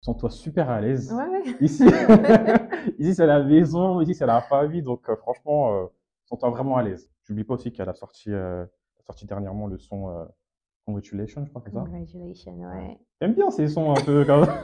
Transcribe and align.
Sens-toi 0.00 0.30
super 0.30 0.70
à 0.70 0.80
l'aise. 0.80 1.12
Ouais, 1.12 1.28
ouais. 1.28 1.42
Ici, 1.60 1.84
ici 2.98 3.14
c'est 3.14 3.26
la 3.26 3.42
maison, 3.42 4.00
ici 4.00 4.14
c'est 4.14 4.26
la 4.26 4.40
famille, 4.40 4.82
donc 4.82 5.08
euh, 5.08 5.16
franchement, 5.16 5.74
euh, 5.74 5.86
sens-toi 6.26 6.50
vraiment 6.50 6.76
à 6.76 6.82
l'aise. 6.82 7.10
J'oublie 7.24 7.44
pas 7.44 7.54
aussi 7.54 7.72
qu'elle 7.72 7.88
a 7.88 7.94
sorti, 7.94 8.30
euh, 8.32 8.64
sorti 9.04 9.26
dernièrement 9.26 9.66
le 9.66 9.78
son 9.78 10.08
euh, 10.10 10.24
Congratulations, 10.86 11.44
je 11.44 11.50
crois 11.50 11.60
que 11.60 11.68
c'est 11.68 11.74
ça. 11.74 11.82
Congratulations, 11.82 12.54
ouais. 12.60 12.98
J'aime 13.20 13.34
bien 13.34 13.50
ces 13.50 13.68
sons 13.68 13.90
un 13.90 14.00
peu 14.02 14.24
comme 14.24 14.46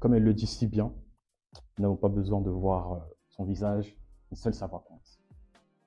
Comme 0.00 0.14
elle 0.14 0.24
le 0.24 0.34
dit 0.34 0.46
si 0.46 0.66
bien, 0.66 0.92
nous 1.76 1.82
n'avons 1.82 1.96
pas 1.96 2.08
besoin 2.08 2.40
de 2.40 2.50
voir 2.50 3.06
son 3.28 3.44
visage, 3.44 3.96
mais 4.30 4.36
seul 4.36 4.54
savoir. 4.54 4.82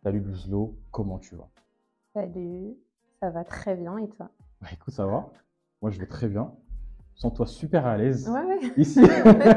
Salut 0.04 0.22
Luzlo, 0.22 0.80
comment 0.90 1.20
tu 1.20 1.36
vas? 1.36 1.48
Salut, 2.16 2.76
ça 3.20 3.30
va 3.30 3.44
très 3.44 3.76
bien 3.76 4.00
et 4.00 4.10
toi? 4.10 4.32
Bah 4.60 4.70
écoute, 4.74 4.96
ça 4.96 5.06
va. 5.06 5.30
Moi, 5.80 5.92
je 5.92 6.00
vais 6.00 6.08
très 6.08 6.28
bien. 6.28 6.52
Sens-toi 7.14 7.46
super 7.46 7.86
à 7.86 7.98
l'aise. 7.98 8.28
Ouais, 8.28 8.44
ouais. 8.44 8.72
Ici, 8.78 9.00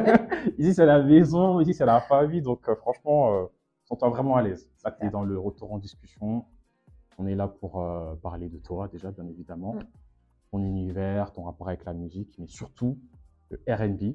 ici 0.59 0.75
c'est 0.75 0.85
la 0.85 1.03
maison, 1.03 1.61
ici 1.61 1.73
c'est 1.73 1.87
la 1.87 1.99
famille, 1.99 2.43
donc 2.43 2.69
euh, 2.69 2.75
franchement, 2.77 3.33
euh, 3.33 3.47
sens-toi 3.85 4.11
vraiment 4.11 4.37
à 4.37 4.43
l'aise. 4.43 4.69
Là, 4.85 4.91
tu 4.91 5.07
es 5.07 5.09
dans 5.09 5.25
le 5.25 5.39
retour 5.39 5.73
en 5.73 5.79
discussion. 5.79 6.45
On 7.17 7.27
est 7.27 7.35
là 7.35 7.49
pour 7.49 7.81
euh, 7.81 8.15
parler 8.17 8.51
de 8.51 8.59
toi, 8.59 8.89
déjà, 8.89 9.11
bien 9.13 9.27
évidemment. 9.27 9.77
Mm. 9.77 9.85
Ton 10.51 10.59
univers, 10.59 11.33
ton 11.33 11.45
rapport 11.45 11.69
avec 11.69 11.87
la 11.87 11.95
musique, 11.95 12.37
mais 12.39 12.49
surtout 12.49 12.99
le 13.49 13.57
RB, 13.67 14.15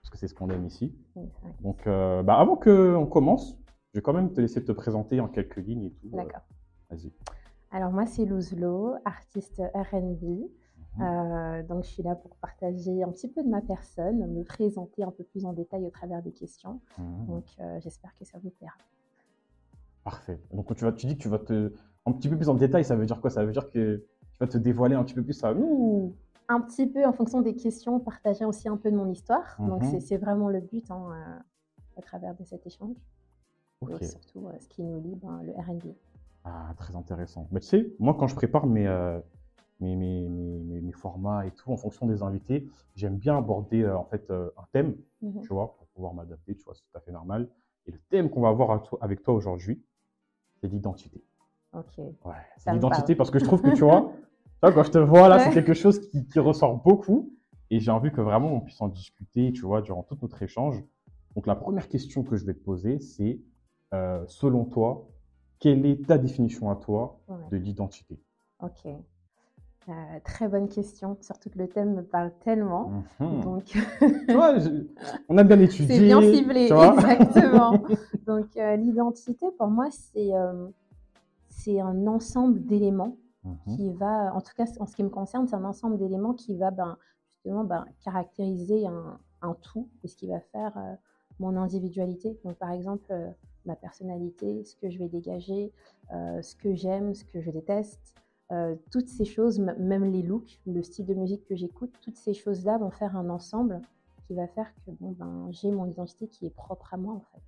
parce 0.00 0.10
que 0.10 0.16
c'est 0.16 0.28
ce 0.28 0.34
qu'on 0.34 0.48
aime 0.50 0.66
ici. 0.66 0.94
Donc, 1.60 1.88
euh, 1.88 2.22
bah, 2.22 2.38
avant 2.38 2.54
qu'on 2.54 3.06
commence, 3.06 3.58
je 3.96 4.00
vais 4.00 4.02
quand 4.02 4.12
même 4.12 4.30
te 4.34 4.42
laisser 4.42 4.62
te 4.62 4.72
présenter 4.72 5.20
en 5.20 5.28
quelques 5.28 5.56
lignes 5.56 5.84
et 5.84 5.90
tout. 5.90 6.08
euh, 6.12 6.16
D'accord. 6.18 6.42
Vas-y. 6.90 7.10
Alors 7.70 7.90
moi 7.92 8.04
c'est 8.04 8.26
Luzlo, 8.26 8.94
artiste 9.06 9.62
R&B. 9.74 10.22
Mhm. 10.98 11.02
Euh, 11.02 11.62
donc 11.62 11.84
je 11.84 11.88
suis 11.88 12.02
là 12.02 12.14
pour 12.14 12.36
partager 12.36 13.02
un 13.02 13.08
petit 13.10 13.26
peu 13.28 13.42
de 13.42 13.48
ma 13.48 13.62
personne, 13.62 14.18
me 14.30 14.44
présenter 14.44 15.02
un 15.02 15.10
peu 15.10 15.24
plus 15.24 15.46
en 15.46 15.54
détail 15.54 15.86
au 15.86 15.90
travers 15.90 16.20
des 16.22 16.30
questions. 16.32 16.78
Mhm. 16.98 17.26
Donc 17.26 17.44
euh, 17.58 17.80
j'espère 17.80 18.14
que 18.16 18.26
ça 18.26 18.36
vous 18.42 18.50
plaira. 18.50 18.74
Parfait. 20.04 20.38
Donc, 20.52 20.72
tu, 20.76 20.84
vas, 20.84 20.92
tu 20.92 21.06
dis 21.06 21.16
que 21.16 21.22
tu 21.22 21.28
vas 21.28 21.38
te. 21.38 21.72
Un 22.04 22.12
petit 22.12 22.28
peu 22.28 22.36
plus 22.36 22.48
en 22.50 22.54
détail, 22.54 22.84
ça 22.84 22.94
veut 22.96 23.06
dire 23.06 23.20
quoi? 23.20 23.30
Ça 23.30 23.44
veut 23.46 23.50
dire 23.50 23.68
que 23.70 23.96
tu 23.96 24.38
vas 24.38 24.46
te 24.46 24.58
dévoiler 24.58 24.94
un 24.94 25.02
petit 25.04 25.14
peu 25.14 25.22
plus 25.24 25.42
à 25.42 25.52
nous 25.54 25.64
ou- 25.66 26.14
Un 26.48 26.60
petit 26.60 26.86
peu 26.86 27.04
en 27.04 27.12
fonction 27.12 27.40
des 27.40 27.56
questions, 27.56 27.98
partager 27.98 28.44
aussi 28.44 28.68
un 28.68 28.76
peu 28.76 28.90
de 28.92 28.96
mon 28.96 29.10
histoire. 29.10 29.56
Donc 29.58 29.82
Mhm. 29.82 29.90
c'est- 29.90 30.00
c'est 30.00 30.16
vraiment 30.18 30.48
le 30.50 30.60
but 30.60 30.88
hein, 30.90 31.08
euh, 31.10 31.98
à 31.98 32.02
travers 32.02 32.34
de 32.36 32.44
cet 32.44 32.64
échange. 32.66 32.94
Et 34.00 34.06
surtout 34.06 34.46
euh, 34.48 34.52
ce 34.60 34.68
qui 34.68 34.82
nous 34.82 35.00
lie, 35.00 35.14
ben, 35.16 35.42
le 35.42 35.52
R&B. 35.52 35.92
Ah, 36.44 36.72
très 36.76 36.94
intéressant. 36.96 37.48
Mais 37.50 37.60
tu 37.60 37.66
sais, 37.66 37.92
moi, 37.98 38.14
quand 38.18 38.26
je 38.28 38.34
prépare 38.34 38.66
mes, 38.66 38.86
euh, 38.86 39.18
mes, 39.80 39.96
mes, 39.96 40.28
mes, 40.28 40.80
mes- 40.80 40.92
formats 40.92 41.44
et 41.46 41.50
tout, 41.50 41.72
en 41.72 41.76
fonction 41.76 42.06
des 42.06 42.22
invités, 42.22 42.68
j'aime 42.94 43.16
bien 43.16 43.36
aborder 43.36 43.82
euh, 43.82 43.96
en 43.96 44.04
fait 44.04 44.30
euh, 44.30 44.50
un 44.56 44.64
thème, 44.72 44.96
Mhm. 45.22 45.42
tu 45.42 45.48
vois, 45.48 45.74
pour 45.76 45.86
pouvoir 45.88 46.14
m'adapter, 46.14 46.54
tu 46.54 46.62
vois, 46.64 46.74
c'est 46.74 46.82
tout 46.82 46.96
à 46.96 47.00
fait 47.00 47.12
normal. 47.12 47.48
Et 47.86 47.90
le 47.90 47.98
thème 48.10 48.30
qu'on 48.30 48.40
va 48.42 48.48
avoir 48.48 48.82
toi- 48.82 48.98
avec 49.02 49.22
toi 49.22 49.34
aujourd'hui, 49.34 49.82
c'est 50.60 50.68
l'identité. 50.68 51.22
Ok. 51.72 51.98
Ouais, 52.24 52.34
c'est 52.58 52.72
l'identité 52.72 53.14
parce 53.14 53.30
que 53.30 53.38
je 53.38 53.44
trouve 53.44 53.60
que, 53.62 53.70
tu 53.74 53.82
vois, 53.84 54.12
tu 54.44 54.60
vois, 54.62 54.72
quand 54.72 54.82
je 54.84 54.90
te 54.92 54.98
vois 54.98 55.28
là, 55.28 55.38
c'est 55.40 55.50
quelque 55.52 55.74
chose 55.74 56.00
qui, 56.10 56.26
qui 56.26 56.38
ressort 56.38 56.76
beaucoup. 56.82 57.32
Et 57.70 57.80
j'ai 57.80 57.90
envie 57.90 58.12
que 58.12 58.20
vraiment 58.20 58.52
on 58.54 58.60
puisse 58.60 58.80
en 58.80 58.86
discuter, 58.88 59.52
tu 59.52 59.62
vois, 59.62 59.82
durant 59.82 60.04
tout 60.04 60.16
notre 60.22 60.40
échange. 60.42 60.82
Donc, 61.34 61.48
la 61.48 61.56
première 61.56 61.88
question 61.88 62.22
que 62.22 62.36
je 62.36 62.46
vais 62.46 62.54
te 62.54 62.62
poser, 62.62 63.00
c'est, 63.00 63.40
euh, 63.94 64.24
selon 64.26 64.64
toi, 64.64 65.06
quelle 65.58 65.86
est 65.86 66.06
ta 66.06 66.18
définition 66.18 66.70
à 66.70 66.76
toi 66.76 67.18
Ouais. 67.28 67.36
de 67.50 67.56
l'identité? 67.56 68.18
Ok. 68.62 68.86
Euh, 69.88 69.92
très 70.24 70.48
bonne 70.48 70.68
question, 70.68 71.16
surtout 71.20 71.48
que 71.48 71.58
le 71.58 71.68
thème 71.68 71.94
me 71.94 72.02
parle 72.02 72.32
tellement. 72.44 73.04
Mhm. 73.20 73.40
Donc, 73.42 73.64
Tu 73.66 74.32
vois, 74.34 74.58
je- 74.58 74.84
on 75.28 75.38
a 75.38 75.44
bien 75.44 75.60
étudié. 75.60 75.86
c'est 75.96 76.00
bien 76.04 76.20
ciblé, 76.20 76.64
exactement. 76.64 77.78
Donc, 78.26 78.56
euh, 78.56 78.76
l'identité, 78.76 79.46
pour 79.56 79.68
moi, 79.68 79.88
c'est 79.90 80.30
c'est 81.48 81.80
un 81.80 82.06
ensemble 82.06 82.64
d'éléments 82.64 83.16
Mhm. 83.44 83.76
qui 83.76 83.92
va, 83.92 84.34
en 84.34 84.40
tout 84.40 84.52
cas 84.56 84.64
en 84.80 84.86
ce 84.86 84.96
qui 84.96 85.04
me 85.04 85.08
concerne, 85.08 85.46
c'est 85.46 85.54
un 85.54 85.64
ensemble 85.64 85.98
d'éléments 85.98 86.34
qui 86.34 86.56
va 86.56 86.72
ben, 86.72 86.96
justement 87.36 87.62
ben, 87.64 87.86
caractériser 88.04 88.86
un, 88.88 89.18
un 89.42 89.54
tout 89.54 89.88
et 90.02 90.08
ce 90.08 90.16
qui 90.16 90.26
va 90.26 90.40
faire 90.40 90.72
mon 91.38 91.56
individualité. 91.56 92.36
Donc, 92.44 92.56
par 92.56 92.72
exemple, 92.72 93.12
ma 93.66 93.76
personnalité, 93.76 94.64
ce 94.64 94.76
que 94.76 94.90
je 94.90 94.98
vais 94.98 95.08
dégager, 95.08 95.72
euh, 96.12 96.40
ce 96.42 96.54
que 96.54 96.74
j'aime, 96.74 97.14
ce 97.14 97.24
que 97.24 97.40
je 97.40 97.50
déteste, 97.50 98.14
euh, 98.52 98.76
toutes 98.92 99.08
ces 99.08 99.24
choses, 99.24 99.58
même 99.58 100.04
les 100.04 100.22
looks, 100.22 100.60
le 100.66 100.82
style 100.82 101.06
de 101.06 101.14
musique 101.14 101.44
que 101.46 101.56
j'écoute, 101.56 101.92
toutes 102.00 102.16
ces 102.16 102.32
choses-là 102.32 102.78
vont 102.78 102.90
faire 102.90 103.16
un 103.16 103.28
ensemble 103.28 103.80
qui 104.26 104.34
va 104.34 104.46
faire 104.46 104.72
que 104.74 104.92
bon, 104.92 105.12
ben, 105.12 105.48
j'ai 105.50 105.70
mon 105.70 105.86
identité 105.86 106.28
qui 106.28 106.46
est 106.46 106.54
propre 106.54 106.94
à 106.94 106.96
moi 106.96 107.14
en 107.14 107.24
fait. 107.32 107.42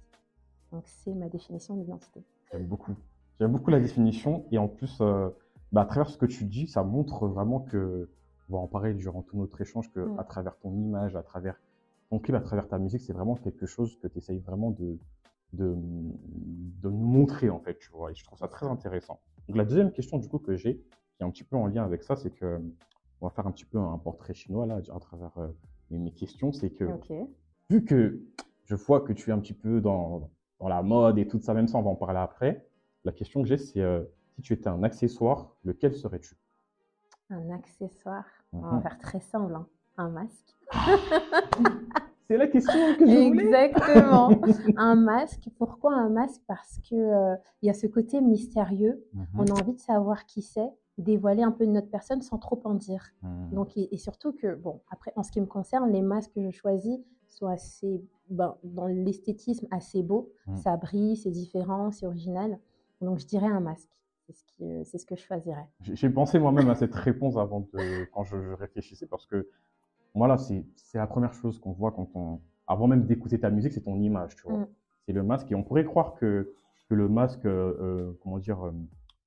Donc, 0.72 0.82
c'est 0.86 1.14
ma 1.14 1.28
définition 1.28 1.76
d'identité. 1.76 2.22
J'aime 2.52 2.66
beaucoup. 2.66 2.94
J'aime 3.40 3.52
beaucoup 3.52 3.70
la 3.70 3.80
définition. 3.80 4.44
Et 4.50 4.58
en 4.58 4.68
plus, 4.68 4.98
euh, 5.00 5.30
bah, 5.72 5.82
à 5.82 5.84
travers 5.86 6.10
ce 6.10 6.18
que 6.18 6.26
tu 6.26 6.44
dis, 6.44 6.66
ça 6.66 6.82
montre 6.82 7.26
vraiment 7.26 7.60
que, 7.60 8.10
on 8.50 8.54
va 8.54 8.58
en 8.58 8.66
parler 8.66 8.94
durant 8.94 9.22
tout 9.22 9.38
notre 9.38 9.60
échange, 9.60 9.90
que 9.92 10.18
à 10.18 10.24
travers 10.24 10.58
ton 10.58 10.74
image, 10.74 11.16
à 11.16 11.22
travers 11.22 11.60
ton 12.10 12.18
clip, 12.18 12.34
à 12.34 12.40
travers 12.40 12.68
ta 12.68 12.78
musique, 12.78 13.02
c'est 13.02 13.12
vraiment 13.12 13.36
quelque 13.36 13.66
chose 13.66 13.98
que 14.00 14.08
tu 14.08 14.18
essayes 14.18 14.40
vraiment 14.40 14.70
de, 14.70 14.98
de, 15.52 15.74
de 15.74 16.88
nous 16.90 17.06
montrer, 17.06 17.50
en 17.50 17.60
fait, 17.60 17.78
tu 17.78 17.90
vois. 17.90 18.10
Et 18.10 18.14
je 18.14 18.24
trouve 18.24 18.38
ça 18.38 18.48
très 18.48 18.66
intéressant. 18.66 19.20
Donc, 19.48 19.56
la 19.56 19.64
deuxième 19.64 19.92
question, 19.92 20.18
du 20.18 20.28
coup, 20.28 20.38
que 20.38 20.56
j'ai, 20.56 20.76
qui 20.76 21.22
est 21.22 21.24
un 21.24 21.30
petit 21.30 21.44
peu 21.44 21.56
en 21.56 21.66
lien 21.66 21.84
avec 21.84 22.02
ça, 22.02 22.16
c'est 22.16 22.30
que, 22.30 22.60
on 23.20 23.26
va 23.26 23.30
faire 23.30 23.46
un 23.46 23.52
petit 23.52 23.64
peu 23.64 23.78
un 23.78 23.98
portrait 23.98 24.34
chinois, 24.34 24.66
là, 24.66 24.80
à 24.94 25.00
travers 25.00 25.36
euh, 25.38 25.48
mes, 25.90 26.12
questions. 26.12 26.52
C'est 26.52 26.70
que, 26.70 26.86
vu 27.70 27.84
que 27.84 28.20
je 28.64 28.74
vois 28.74 29.00
que 29.00 29.12
tu 29.12 29.30
es 29.30 29.32
un 29.32 29.40
petit 29.40 29.54
peu 29.54 29.80
dans, 29.80 30.30
dans 30.60 30.68
la 30.68 30.82
mode 30.82 31.18
et 31.18 31.26
tout 31.26 31.40
ça, 31.40 31.54
même 31.54 31.66
ça, 31.66 31.78
on 31.78 31.82
va 31.82 31.90
en 31.90 31.96
parler 31.96 32.18
après. 32.20 32.66
La 33.04 33.12
question 33.12 33.42
que 33.42 33.48
j'ai, 33.48 33.58
c'est 33.58 33.80
euh, 33.80 34.04
si 34.36 34.42
tu 34.42 34.52
étais 34.52 34.68
un 34.68 34.82
accessoire, 34.82 35.56
lequel 35.64 35.94
serais-tu? 35.94 36.36
Un 37.30 37.50
accessoire? 37.50 38.24
On 38.52 38.60
va 38.60 38.76
Mhm. 38.76 38.82
faire 38.82 38.98
très 38.98 39.20
simple. 39.20 39.54
hein. 39.54 39.66
Un 39.96 40.10
masque. 40.10 40.56
C'est 42.28 42.36
la 42.36 42.46
question 42.46 42.78
que 42.98 43.06
je 43.06 43.28
voulais. 43.28 43.44
Exactement. 43.44 44.30
un 44.76 44.94
masque. 44.96 45.48
Pourquoi 45.56 45.94
un 45.94 46.10
masque? 46.10 46.42
Parce 46.46 46.78
que 46.80 46.94
euh, 46.94 47.36
il 47.62 47.66
y 47.66 47.70
a 47.70 47.74
ce 47.74 47.86
côté 47.86 48.20
mystérieux. 48.20 49.02
Mhm. 49.14 49.26
On 49.38 49.46
a 49.46 49.52
envie 49.52 49.72
de 49.72 49.80
savoir 49.80 50.26
qui 50.26 50.42
c'est, 50.42 50.68
dévoiler 50.98 51.42
un 51.42 51.52
peu 51.52 51.66
de 51.66 51.72
notre 51.72 51.88
personne 51.88 52.20
sans 52.20 52.36
trop 52.36 52.60
en 52.64 52.74
dire. 52.74 53.02
Mhm. 53.22 53.50
Donc, 53.52 53.76
et, 53.78 53.94
et 53.94 53.96
surtout 53.96 54.32
que, 54.32 54.54
bon, 54.54 54.82
après, 54.90 55.12
en 55.16 55.22
ce 55.22 55.32
qui 55.32 55.40
me 55.40 55.46
concerne, 55.46 55.90
les 55.90 56.02
masques 56.02 56.32
que 56.34 56.42
je 56.42 56.50
choisis 56.50 56.98
sont 57.28 57.46
assez, 57.46 58.04
ben, 58.28 58.56
dans 58.62 58.86
l'esthétisme, 58.86 59.66
assez 59.70 60.02
beaux. 60.02 60.30
Mhm. 60.48 60.56
Ça 60.58 60.76
brille, 60.76 61.16
c'est 61.16 61.30
différent, 61.30 61.90
c'est 61.90 62.06
original. 62.06 62.58
Donc, 63.00 63.20
je 63.20 63.26
dirais 63.26 63.46
un 63.46 63.60
masque. 63.60 63.88
C'est 64.26 64.36
ce, 64.36 64.62
euh, 64.62 64.84
ce 64.84 65.06
que 65.06 65.16
je 65.16 65.22
choisirais. 65.22 65.66
J'ai 65.80 65.96
j'ai 65.96 66.10
pensé 66.10 66.38
moi-même 66.38 66.68
à 66.68 66.74
cette 66.74 66.94
réponse 66.94 67.38
avant 67.38 67.60
de, 67.60 68.04
quand 68.12 68.24
je, 68.24 68.38
je 68.42 68.52
réfléchissais, 68.52 69.06
parce 69.06 69.24
que 69.24 69.48
voilà, 70.18 70.36
c'est 70.36 70.64
c'est 70.76 70.98
la 70.98 71.06
première 71.06 71.34
chose 71.34 71.58
qu'on 71.58 71.72
voit 71.72 71.92
quand 71.92 72.08
on, 72.14 72.40
avant 72.66 72.86
même 72.86 73.04
d'écouter 73.04 73.38
ta 73.38 73.50
musique, 73.50 73.72
c'est 73.72 73.82
ton 73.82 74.00
image, 74.00 74.36
tu 74.36 74.42
vois. 74.42 74.58
Mm. 74.58 74.66
C'est 75.06 75.12
le 75.12 75.22
masque, 75.22 75.50
et 75.50 75.54
on 75.54 75.62
pourrait 75.62 75.84
croire 75.84 76.14
que, 76.14 76.54
que 76.88 76.94
le 76.94 77.08
masque, 77.08 77.44
euh, 77.46 77.74
euh, 77.80 78.18
comment 78.22 78.38
dire, 78.38 78.64
euh, 78.66 78.72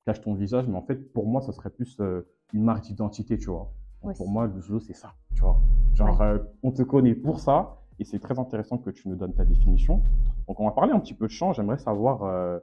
cache 0.06 0.22
ton 0.22 0.34
visage, 0.34 0.68
mais 0.68 0.76
en 0.76 0.82
fait, 0.82 1.12
pour 1.14 1.28
moi, 1.28 1.42
ça 1.42 1.52
serait 1.52 1.70
plus 1.70 1.98
euh, 2.00 2.28
une 2.54 2.64
marque 2.64 2.84
d'identité, 2.84 3.38
tu 3.38 3.50
vois. 3.50 3.72
Donc, 4.04 4.16
pour 4.18 4.30
moi, 4.30 4.48
le 4.48 4.60
jeu, 4.60 4.80
c'est 4.80 4.94
ça, 4.94 5.14
tu 5.36 5.42
vois. 5.42 5.60
Genre, 5.94 6.20
on 6.64 6.72
te 6.72 6.82
connaît 6.82 7.14
pour 7.14 7.40
ça, 7.40 7.78
et 8.00 8.04
c'est 8.04 8.20
très 8.20 8.40
intéressant 8.40 8.78
que 8.80 8.90
tu 8.90 9.08
nous 9.10 9.16
donnes 9.16 9.34
ta 9.34 9.46
définition. 9.46 10.02
Donc, 10.48 10.60
on 10.60 10.66
va 10.66 10.72
parler 10.72 10.92
un 10.92 11.00
petit 11.00 11.14
peu 11.14 11.28
de 11.28 11.32
chant. 11.32 11.54
J'aimerais 11.54 11.78
savoir 11.78 12.60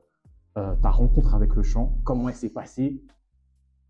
ta 0.55 0.91
rencontre 0.91 1.37
avec 1.37 1.55
le 1.55 1.62
chant, 1.62 1.93
comment 2.03 2.28
elle 2.28 2.34
s'est 2.34 2.49
passée? 2.50 3.00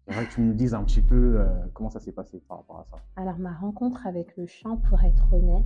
J'aimerais 0.09 0.27
que 0.27 0.33
tu 0.33 0.41
nous 0.41 0.55
dises 0.55 0.75
un 0.75 0.83
petit 0.85 1.03
peu 1.03 1.39
euh, 1.41 1.47
comment 1.75 1.91
ça 1.91 2.01
s'est 2.01 2.13
passé 2.13 2.41
par 2.49 2.59
rapport 2.59 2.79
à 2.81 2.85
ça. 2.85 2.97
Alors, 3.17 3.39
ma 3.39 3.53
rencontre 3.53 4.07
avec 4.07 4.37
le 4.39 4.47
chant, 4.47 4.77
pour 4.79 5.03
être 5.05 5.27
honnête, 5.33 5.65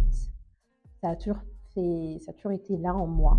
ça 1.01 1.11
a 1.11 1.17
toujours, 1.17 1.39
fait, 1.75 2.19
ça 2.25 2.31
a 2.31 2.35
toujours 2.35 2.51
été 2.53 2.77
là 2.77 2.93
en 2.95 3.07
moi. 3.07 3.39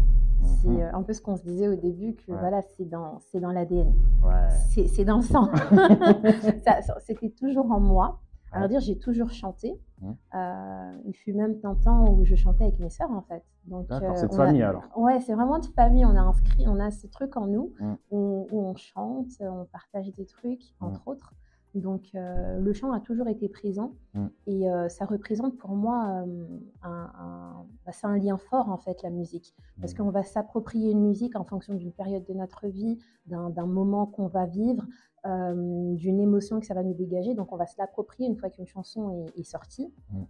C'est 0.62 0.70
Mhm. 0.70 0.80
euh, 0.80 0.94
un 0.94 1.04
peu 1.04 1.14
ce 1.14 1.22
qu'on 1.22 1.36
se 1.36 1.44
disait 1.44 1.68
au 1.68 1.76
début, 1.76 2.14
que 2.16 2.32
Ouais. 2.32 2.38
voilà, 2.40 2.62
c'est 2.62 2.86
dans, 2.86 3.20
c'est 3.32 3.40
dans 3.42 3.52
l'ADN. 3.52 3.94
Ouais. 4.24 4.86
C'est 4.88 5.04
dans 5.06 5.18
le 5.18 5.24
sang. 5.24 5.50
C'était 7.06 7.30
toujours 7.32 7.70
en 7.72 7.80
moi. 7.82 8.20
Alors 8.54 8.64
Ouais. 8.64 8.70
dire, 8.70 8.80
j'ai 8.82 8.98
toujours 8.98 9.30
chanté. 9.32 9.80
Mhm. 10.02 10.16
Euh, 10.36 10.92
il 11.06 11.14
fut 11.14 11.34
même 11.34 11.56
un 11.64 11.76
temps 11.76 12.08
où 12.10 12.24
je 12.24 12.36
chantais 12.36 12.64
avec 12.66 12.80
mes 12.80 12.90
sœurs, 12.90 13.12
en 13.12 13.22
fait. 13.24 13.44
Donc, 13.66 13.88
D'accord, 13.88 14.12
euh, 14.12 14.16
c'est 14.16 14.28
de 14.28 14.34
a- 14.34 14.38
famille 14.38 14.62
alors. 14.64 14.84
Ouais, 14.96 15.20
c'est 15.22 15.34
vraiment 15.34 15.60
de 15.60 15.66
famille. 15.66 16.06
On 16.06 16.16
a 16.16 16.22
inscrit, 16.22 16.68
on 16.68 16.80
a 16.80 16.92
ce 16.92 17.08
truc 17.08 17.36
en 17.38 17.48
nous 17.48 17.74
Mm. 17.80 17.94
où, 18.12 18.48
où 18.52 18.60
on 18.62 18.76
chante, 18.76 19.30
on 19.42 19.66
partage 19.72 20.12
des 20.14 20.26
trucs, 20.26 20.62
Mm. 20.82 20.86
entre 20.86 21.08
autres. 21.08 21.34
Donc, 21.76 22.12
euh, 22.14 22.60
le 22.60 22.72
chant 22.74 22.92
a 22.92 23.00
toujours 23.00 23.28
été 23.28 23.50
présent 23.50 23.94
Mm. 24.14 24.28
et 24.46 24.70
euh, 24.70 24.90
ça 24.90 25.06
représente 25.06 25.58
pour 25.58 25.72
moi 25.72 26.24
euh, 26.28 26.46
un, 26.84 27.10
un- 27.20 27.66
bah, 27.86 27.92
c'est 27.92 28.06
un 28.06 28.16
lien 28.18 28.38
fort 28.38 28.70
en 28.70 28.78
fait 28.78 29.02
la 29.02 29.10
musique 29.10 29.56
parce 29.82 29.94
Mm. 29.94 29.98
qu'on 29.98 30.10
va 30.12 30.22
s'approprier 30.24 30.92
une 30.92 31.02
musique 31.02 31.36
en 31.36 31.44
fonction 31.44 31.74
d'une 31.74 31.92
période 31.92 32.24
de 32.26 32.34
notre 32.34 32.68
vie, 32.68 33.00
d'un 33.26 33.66
moment 33.66 34.06
qu'on 34.06 34.28
va 34.28 34.46
vivre, 34.46 34.86
d'une 35.26 36.20
émotion 36.20 36.60
que 36.60 36.66
ça 36.66 36.74
va 36.74 36.84
nous 36.84 36.94
dégager. 36.94 37.34
Donc, 37.34 37.52
on 37.54 37.56
va 37.58 37.66
se 37.66 37.76
l'approprier 37.80 38.28
une 38.30 38.36
fois 38.36 38.50
qu'une 38.50 38.68
chanson 38.68 39.10
est, 39.36 39.40
est 39.40 39.44
sortie. 39.44 39.92
Mm. 40.12 40.24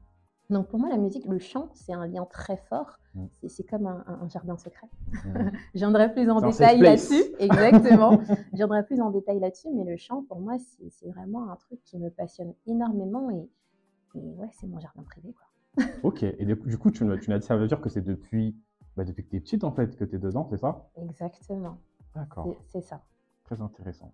Donc, 0.53 0.67
pour 0.67 0.79
moi, 0.79 0.89
la 0.89 0.97
musique, 0.97 1.25
le 1.25 1.39
chant, 1.39 1.69
c'est 1.73 1.93
un 1.93 2.07
lien 2.07 2.25
très 2.25 2.57
fort. 2.57 2.99
Mm. 3.15 3.25
C'est- 3.47 3.63
comme 3.63 3.87
un, 3.87 4.27
jardin 4.29 4.57
secret. 4.57 4.87
Mm. 5.11 5.49
Je 5.73 5.79
viendrai 5.79 6.13
plus 6.13 6.29
en 6.29 6.41
détail 6.41 6.79
là-dessus. 6.79 7.23
Exactement. 7.39 8.19
Je 8.51 8.57
viendrai 8.57 8.85
plus 8.85 9.01
en 9.01 9.09
détail 9.09 9.39
là-dessus, 9.39 9.69
mais 9.73 9.83
le 9.83 9.97
chant, 9.97 10.23
pour 10.23 10.39
moi, 10.39 10.57
c'est 10.89 11.09
vraiment 11.09 11.51
un 11.51 11.55
truc 11.55 11.81
qui 11.83 11.97
me 11.97 12.09
passionne 12.09 12.53
énormément 12.67 13.29
et, 13.31 13.49
et 14.15 14.33
ouais, 14.35 14.49
c'est 14.53 14.67
mon 14.67 14.79
jardin 14.79 15.03
privé. 15.03 15.33
Quoi. 15.33 15.85
Ok, 16.03 16.23
et 16.23 16.45
du 16.45 16.77
coup, 16.77 16.91
tu 16.91 16.99
tu 17.19 17.29
m'as 17.29 17.39
dit, 17.39 17.45
ça 17.45 17.57
veut 17.57 17.67
dire 17.67 17.81
que 17.81 17.89
c'est 17.89 18.01
depuis, 18.01 18.55
bah, 18.95 19.03
depuis 19.03 19.23
que 19.23 19.29
tu 19.29 19.37
es 19.37 19.39
petite, 19.39 19.63
en 19.63 19.71
fait, 19.71 19.95
que 19.95 20.05
tu 20.05 20.15
es 20.15 20.19
dedans, 20.19 20.47
c'est 20.49 20.57
ça? 20.57 20.87
Exactement. 20.97 21.77
D'accord, 22.15 22.55
C'est- 22.67 22.81
ça. 22.81 23.01
très 23.43 23.59
intéressant. 23.59 24.13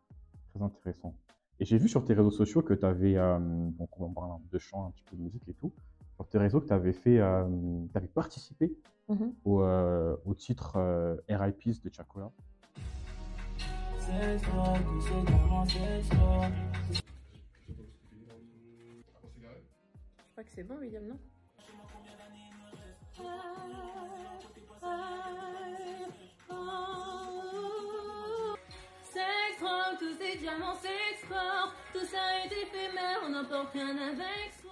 Très 0.54 0.64
intéressant. 0.64 1.14
Et 1.60 1.66
j'ai 1.66 1.78
vu 1.78 1.90
sur 1.90 2.06
tes 2.06 2.14
réseaux 2.14 2.32
sociaux 2.32 2.62
que 2.62 2.74
tu 2.74 2.86
avais, 2.86 3.16
donc 3.16 3.90
on 4.00 4.08
va 4.08 4.14
parler 4.14 4.44
de 4.50 4.58
chant, 4.58 4.88
un 4.88 4.92
petit 4.92 5.04
peu 5.04 5.18
de 5.18 5.22
musique 5.22 5.48
et 5.50 5.54
tout, 5.54 5.74
sur 6.20 6.28
tes 6.28 6.38
réseaux 6.38 6.60
que 6.60 6.68
tu 6.68 6.74
avais 6.74 6.92
fait, 6.92 7.16
tu 7.16 7.98
avais 7.98 8.08
participé 8.08 8.76
Mhm. 9.08 9.34
au, 9.46 9.62
euh, 9.62 10.18
au 10.26 10.34
titre 10.36 10.74
euh, 10.76 11.16
RIPs 11.30 11.82
de 11.82 11.90
Chacola. 11.94 12.30
Je 20.18 20.32
crois 20.32 20.44
que 20.44 20.50
c'est 20.54 20.64
bon, 20.64 20.78
William, 20.80 21.06
non? 21.08 21.18
S'exporte, 29.04 30.00
tous 30.00 30.14
ces 30.20 30.38
diamants 30.38 30.76
s'exportent, 30.76 31.74
tout 31.94 32.06
ça 32.06 32.18
est 32.44 32.52
éphémère, 32.52 33.20
on 33.26 33.30
n'emporte 33.30 33.72
rien 33.74 33.98
avec 33.98 34.54
soi. 34.62 34.69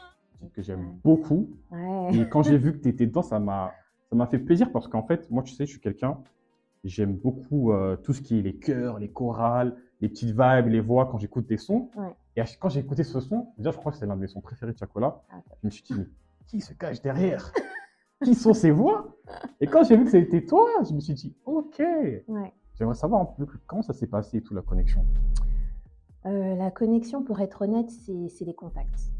Que 0.58 0.64
j'aime 0.64 0.98
beaucoup. 1.04 1.52
Ouais. 1.72 2.10
Et 2.14 2.28
quand 2.28 2.42
j'ai 2.42 2.58
vu 2.66 2.74
que 2.74 2.80
tu 2.82 2.90
étais 2.90 3.06
dedans, 3.06 3.22
ça 3.22 3.40
m'a 3.40 3.74
ça 4.10 4.16
m'a 4.16 4.26
fait 4.26 4.40
plaisir 4.40 4.72
parce 4.72 4.88
qu'en 4.88 5.04
fait, 5.04 5.30
moi, 5.30 5.44
tu 5.44 5.54
sais, 5.54 5.66
je 5.66 5.72
suis 5.72 5.82
quelqu'un, 5.82 6.18
j'aime 6.84 7.14
beaucoup 7.14 7.72
euh, 7.72 7.98
tout 7.98 8.14
ce 8.14 8.22
qui 8.22 8.40
est 8.40 8.42
les 8.42 8.56
chœurs, 8.56 9.00
les 9.00 9.12
chorales, 9.12 9.76
les 10.00 10.10
petites 10.10 10.30
vibes, 10.30 10.68
les 10.68 10.80
voix 10.80 11.08
quand 11.08 11.18
j'écoute 11.18 11.46
des 11.46 11.58
sons. 11.58 11.90
Ouais. 11.96 12.16
Et 12.36 12.42
quand 12.60 12.70
j'ai 12.70 12.80
écouté 12.80 13.04
ce 13.04 13.20
son, 13.20 13.50
déjà, 13.58 13.72
je 13.72 13.78
crois 13.78 13.92
que 13.92 13.98
c'est 13.98 14.06
l'un 14.06 14.16
de 14.16 14.22
mes 14.22 14.28
sons 14.28 14.42
préférés 14.42 14.72
de 14.72 14.78
Chacola, 14.78 15.22
Ah, 15.30 15.42
je 15.62 15.68
me 15.68 15.72
suis 15.72 15.84
dit, 15.84 15.94
mais 15.98 16.06
qui 16.48 16.62
se 16.62 16.74
cache 16.74 17.02
derrière? 17.02 17.52
Qui 18.24 18.34
sont 18.34 18.56
ces 18.56 18.72
voix? 18.72 19.16
Et 19.62 19.68
quand 19.68 19.84
j'ai 19.84 19.96
vu 19.96 20.06
que 20.06 20.10
c'était 20.10 20.44
toi, 20.44 20.68
je 20.90 20.92
me 20.92 21.00
suis 21.00 21.14
dit, 21.14 21.36
ok, 21.46 21.84
j'aimerais 22.74 22.96
savoir 22.96 23.22
un 23.22 23.26
peu 23.26 23.46
comment 23.68 23.84
ça 23.84 23.94
s'est 23.94 24.08
passé 24.08 24.38
et 24.38 24.42
tout, 24.42 24.56
la 24.56 24.64
connexion. 24.64 25.06
Euh, 26.26 26.56
la 26.56 26.72
connexion, 26.72 27.24
pour 27.24 27.42
être 27.42 27.62
honnête, 27.62 27.92
c'est 27.92 28.46
les 28.46 28.56
contacts. 28.56 29.12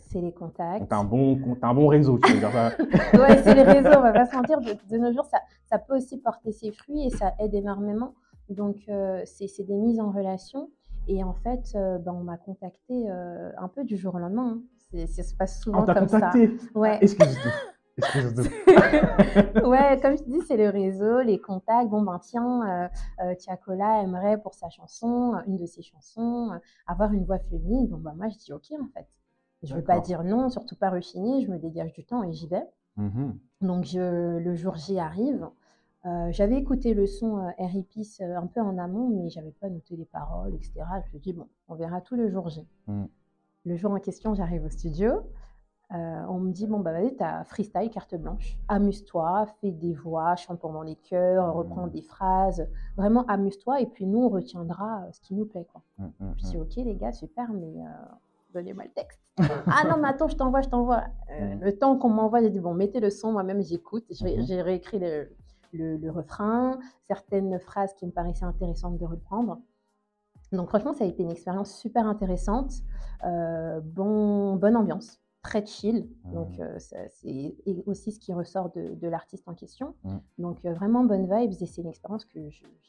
C'est 0.00 0.20
les 0.20 0.32
contacts. 0.32 0.88
T'as 0.88 0.98
un, 0.98 1.04
bon, 1.04 1.38
t'as 1.60 1.68
un 1.68 1.74
bon 1.74 1.86
réseau, 1.88 2.18
tu 2.18 2.32
veux 2.32 2.38
dire 2.38 2.50
ça 2.52 2.68
ouais, 3.18 3.42
c'est 3.42 3.54
les 3.54 3.62
réseaux, 3.62 3.98
on 3.98 4.02
va 4.02 4.12
pas 4.12 4.26
se 4.26 4.36
mentir. 4.36 4.60
De, 4.60 4.72
de 4.90 4.98
nos 4.98 5.12
jours, 5.12 5.24
ça, 5.26 5.38
ça 5.64 5.78
peut 5.78 5.96
aussi 5.96 6.18
porter 6.18 6.52
ses 6.52 6.72
fruits 6.72 7.06
et 7.06 7.10
ça 7.10 7.32
aide 7.38 7.54
énormément. 7.54 8.14
Donc, 8.50 8.76
euh, 8.88 9.22
c'est 9.24 9.64
des 9.64 9.74
mises 9.76 9.98
en 10.00 10.10
relation. 10.10 10.70
Et 11.08 11.22
en 11.24 11.32
fait, 11.34 11.62
euh, 11.74 11.98
ben, 11.98 12.12
on 12.12 12.22
m'a 12.24 12.36
contacté 12.36 13.08
euh, 13.08 13.50
un 13.58 13.68
peu 13.68 13.84
du 13.84 13.96
jour 13.96 14.14
au 14.14 14.18
lendemain. 14.18 14.58
hein. 14.94 15.06
Ça 15.06 15.22
se 15.22 15.34
passe 15.34 15.56
Ah, 15.58 15.62
souvent 15.62 15.82
on 15.82 15.84
t'a 15.84 15.94
comme 15.94 16.08
ça. 16.08 16.20
contacté 16.20 16.56
Ouais. 16.74 16.98
Excuse-moi. 17.00 17.52
Ouais, 19.64 19.98
comme 20.02 20.16
je 20.18 20.22
te 20.22 20.28
dis, 20.30 20.40
c'est 20.46 20.56
le 20.58 20.68
réseau, 20.68 21.20
les 21.22 21.40
contacts. 21.40 21.88
Bon, 21.88 22.02
ben 22.02 22.18
tiens, 22.22 22.88
euh, 23.22 23.34
Tiakola 23.36 24.02
aimerait 24.02 24.38
pour 24.40 24.52
sa 24.54 24.68
chanson, 24.68 25.34
une 25.46 25.56
de 25.56 25.64
ses 25.66 25.82
chansons, 25.82 26.50
avoir 26.86 27.12
une 27.12 27.24
voix 27.24 27.38
féminine. 27.38 27.86
Bon, 27.88 27.96
ben 27.98 28.12
moi, 28.14 28.28
je 28.28 28.36
dis 28.36 28.52
OK, 28.52 28.66
en 28.80 28.86
fait. 28.94 29.06
Je 29.62 29.72
ne 29.74 29.78
veux 29.78 29.84
pas 29.84 30.00
dire 30.00 30.22
non, 30.24 30.48
surtout 30.48 30.76
pas 30.76 30.90
rechigner. 30.90 31.44
Je 31.44 31.50
me 31.50 31.58
dégage 31.58 31.92
du 31.92 32.04
temps 32.04 32.22
et 32.22 32.32
j'y 32.32 32.46
vais. 32.46 32.66
Mhm. 32.96 33.38
Donc, 33.62 33.84
je, 33.84 34.38
le 34.38 34.54
jour 34.54 34.76
J 34.76 34.98
arrive. 34.98 35.48
Euh, 36.04 36.28
j'avais 36.30 36.56
écouté 36.56 36.94
le 36.94 37.06
son 37.06 37.38
euh, 37.38 37.50
R.I.P.S. 37.58 38.20
euh, 38.20 38.36
un 38.36 38.46
peu 38.46 38.60
en 38.60 38.78
amont, 38.78 39.08
mais 39.08 39.28
j'avais 39.28 39.50
pas 39.50 39.68
noté 39.68 39.96
les 39.96 40.04
paroles, 40.04 40.54
etc. 40.54 40.72
Je 40.76 40.96
me 40.98 41.02
suis 41.08 41.18
dit, 41.18 41.32
bon, 41.32 41.48
on 41.68 41.74
verra 41.74 42.00
tout 42.00 42.14
le 42.14 42.28
jour 42.30 42.48
J. 42.48 42.64
Mm. 42.86 43.04
Le 43.64 43.76
jour 43.76 43.90
en 43.90 43.98
question, 43.98 44.34
j'arrive 44.34 44.64
au 44.64 44.68
studio. 44.70 45.22
Euh, 45.92 46.24
on 46.28 46.38
me 46.38 46.52
dit, 46.52 46.66
bon, 46.68 46.78
bah 46.80 46.92
vas-y, 46.92 47.16
t'as 47.16 47.42
freestyle, 47.44 47.90
carte 47.90 48.14
blanche. 48.14 48.56
Amuse-toi, 48.68 49.46
fais 49.60 49.72
des 49.72 49.94
voix, 49.94 50.36
chante 50.36 50.60
pendant 50.60 50.82
les 50.82 50.94
chœurs, 50.96 51.48
Mm. 51.48 51.58
reprends 51.58 51.86
des 51.88 52.02
phrases. 52.02 52.68
Vraiment, 52.96 53.24
amuse-toi, 53.26 53.80
et 53.80 53.86
puis 53.86 54.06
nous, 54.06 54.20
on 54.20 54.28
retiendra 54.28 55.06
ce 55.10 55.20
qui 55.20 55.34
nous 55.34 55.46
plaît. 55.46 55.66
Quoi. 55.72 55.82
Mm, 55.98 56.04
mm, 56.20 56.34
Je 56.36 56.42
dis, 56.44 56.56
mm. 56.56 56.60
ok, 56.60 56.76
les 56.76 56.94
gars, 56.94 57.12
super, 57.12 57.52
mais 57.52 57.82
donnez-moi 58.56 58.84
le 58.84 58.90
texte. 58.90 59.20
ah 59.38 59.84
non, 59.88 59.98
mais 60.00 60.08
attends, 60.08 60.28
je 60.28 60.36
t'envoie, 60.36 60.62
je 60.62 60.68
t'envoie. 60.68 61.04
Euh. 61.30 61.54
Le 61.60 61.78
temps 61.78 61.96
qu'on 61.98 62.08
m'envoie, 62.08 62.40
j'ai 62.40 62.50
dit, 62.50 62.60
bon, 62.60 62.74
mettez 62.74 63.00
le 63.00 63.10
son, 63.10 63.32
moi-même, 63.32 63.62
j'écoute. 63.62 64.04
J'ai 64.10 64.36
Mhm. 64.38 64.44
j'ai 64.46 64.62
réécrit 64.62 64.98
le, 64.98 65.28
le- 65.72 65.96
le 65.96 66.10
refrain, 66.10 66.78
certaines 67.06 67.58
phrases 67.60 67.92
qui 67.94 68.06
me 68.06 68.12
paraissaient 68.12 68.44
intéressantes 68.46 68.98
de 68.98 69.04
reprendre. 69.04 69.58
Donc, 70.52 70.68
franchement, 70.68 70.94
ça 70.94 71.04
a 71.04 71.06
été 71.06 71.22
une 71.22 71.30
expérience 71.30 71.76
super 71.76 72.06
intéressante. 72.06 72.72
Euh, 73.24 73.80
bon, 73.82 74.56
bonne 74.56 74.76
ambiance, 74.76 75.20
très 75.46 75.64
chill. 75.64 76.08
Donc, 76.32 76.58
Mhm. 76.58 76.60
euh, 76.64 76.78
c'est 76.78 77.54
aussi 77.86 78.10
ce 78.10 78.18
qui 78.18 78.32
ressort 78.34 78.70
de, 78.72 78.94
de 78.94 79.08
l'artiste 79.08 79.46
en 79.48 79.54
question. 79.54 79.94
Mhm. 80.04 80.20
Donc, 80.38 80.64
euh, 80.64 80.72
vraiment 80.74 81.04
bonne 81.04 81.26
vibes 81.32 81.52
et 81.62 81.66
c'est 81.66 81.82
une 81.82 81.88
expérience 81.88 82.24
que 82.24 82.40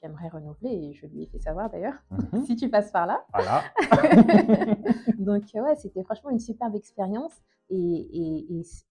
j'aimerais 0.02 0.30
renouveler 0.30 0.72
et 0.72 0.94
je 0.94 1.06
lui 1.06 1.24
ai 1.24 1.28
fait 1.28 1.40
savoir 1.40 1.70
d'ailleurs, 1.70 1.94
Mhm. 2.12 2.20
si 2.46 2.56
tu 2.56 2.68
passes 2.70 2.92
par 2.92 3.06
là. 3.06 3.24
Voilà. 3.34 3.62
Donc, 5.20 5.44
euh, 5.56 5.62
ouais, 5.64 5.76
c'était 5.76 6.04
franchement 6.04 6.30
une 6.32 6.40
superbe 6.40 6.76
expérience. 6.76 7.34
Et, 7.70 7.76
et- 7.78 8.60
et 8.60 8.64
c- 8.64 8.84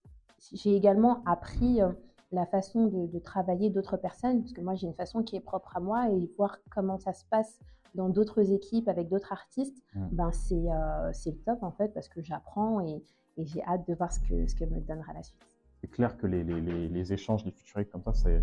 j'ai 0.52 0.74
également 0.76 1.22
appris 1.24 1.80
euh, 1.82 1.88
la 2.30 2.46
façon 2.46 2.86
de, 2.86 3.06
de 3.06 3.18
travailler 3.18 3.70
d'autres 3.70 3.96
personnes, 3.96 4.40
parce 4.42 4.52
que 4.52 4.60
moi, 4.60 4.74
j'ai 4.74 4.86
une 4.86 4.94
façon 4.94 5.22
qui 5.22 5.34
est 5.36 5.40
propre 5.40 5.76
à 5.76 5.80
moi, 5.80 6.08
et 6.10 6.30
voir 6.36 6.58
comment 6.70 6.98
ça 6.98 7.12
se 7.14 7.24
passe 7.24 7.58
dans 7.94 8.10
d'autres 8.10 8.52
équipes 8.52 8.88
avec 8.88 9.08
d'autres 9.08 9.32
artistes, 9.32 9.82
ben, 10.12 10.30
c'est 10.30 10.54
euh, 10.70 11.10
c'est 11.14 11.30
le 11.30 11.38
top, 11.38 11.62
en 11.62 11.70
fait, 11.72 11.88
parce 11.94 12.08
que 12.08 12.20
j'apprends 12.22 12.80
et, 12.80 13.02
et 13.36 13.44
j'ai 13.44 13.62
hâte 13.64 13.86
de 13.88 13.94
voir 13.94 14.12
ce 14.12 14.20
que, 14.20 14.46
ce 14.46 14.54
que 14.54 14.64
me 14.64 14.80
donnera 14.80 15.12
la 15.12 15.22
suite. 15.22 15.40
C'est 15.80 15.88
clair 15.90 16.16
que 16.16 16.26
les, 16.26 16.42
les, 16.42 16.60
les, 16.60 16.88
les 16.88 17.12
échanges, 17.12 17.44
les 17.44 17.50
featuring 17.52 17.86
comme 17.86 18.02
ça, 18.02 18.12
c'est, 18.14 18.42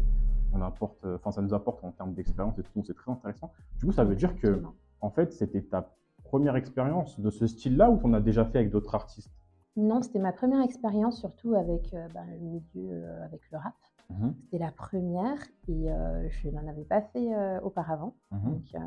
on 0.54 0.62
apporte, 0.62 1.04
enfin, 1.06 1.32
ça 1.32 1.42
nous 1.42 1.54
apporte 1.54 1.84
en 1.84 1.92
termes 1.92 2.14
d'expérience 2.14 2.58
et 2.60 2.64
tout, 2.64 2.84
c'est 2.84 2.94
très 2.94 3.12
intéressant. 3.12 3.52
Du 3.80 3.86
coup, 3.86 3.92
ça 3.92 4.04
veut 4.04 4.16
dire 4.16 4.36
que, 4.38 4.62
en 5.02 5.10
fait, 5.10 5.34
c'était 5.34 5.62
ta 5.62 5.90
première 6.24 6.56
expérience 6.56 7.20
de 7.20 7.30
ce 7.30 7.48
style-là 7.48 7.90
ou 7.90 7.98
t'en 7.98 8.14
as 8.14 8.22
déjà 8.22 8.46
fait 8.46 8.60
avec 8.60 8.70
d'autres 8.72 8.94
artistes? 8.96 9.32
Non, 9.76 10.02
c'était 10.04 10.20
ma 10.20 10.32
première 10.32 10.62
expérience, 10.62 11.20
surtout 11.20 11.56
avec 11.56 11.92
euh, 11.96 12.08
ben, 12.14 12.24
le 12.32 12.38
milieu, 12.40 12.92
euh, 13.04 13.26
avec 13.26 13.42
le 13.52 13.58
rap. 13.58 13.74
Mhm, 14.12 14.36
C'était 14.44 14.64
la 14.64 14.72
première 14.72 15.38
et 15.68 15.92
euh, 15.92 16.30
je 16.30 16.50
n'en 16.50 16.68
avais 16.68 16.84
pas 16.84 17.02
fait 17.02 17.34
euh, 17.34 17.60
auparavant. 17.62 18.14
mhm. 18.32 18.52
Donc, 18.52 18.62
euh, 18.76 18.80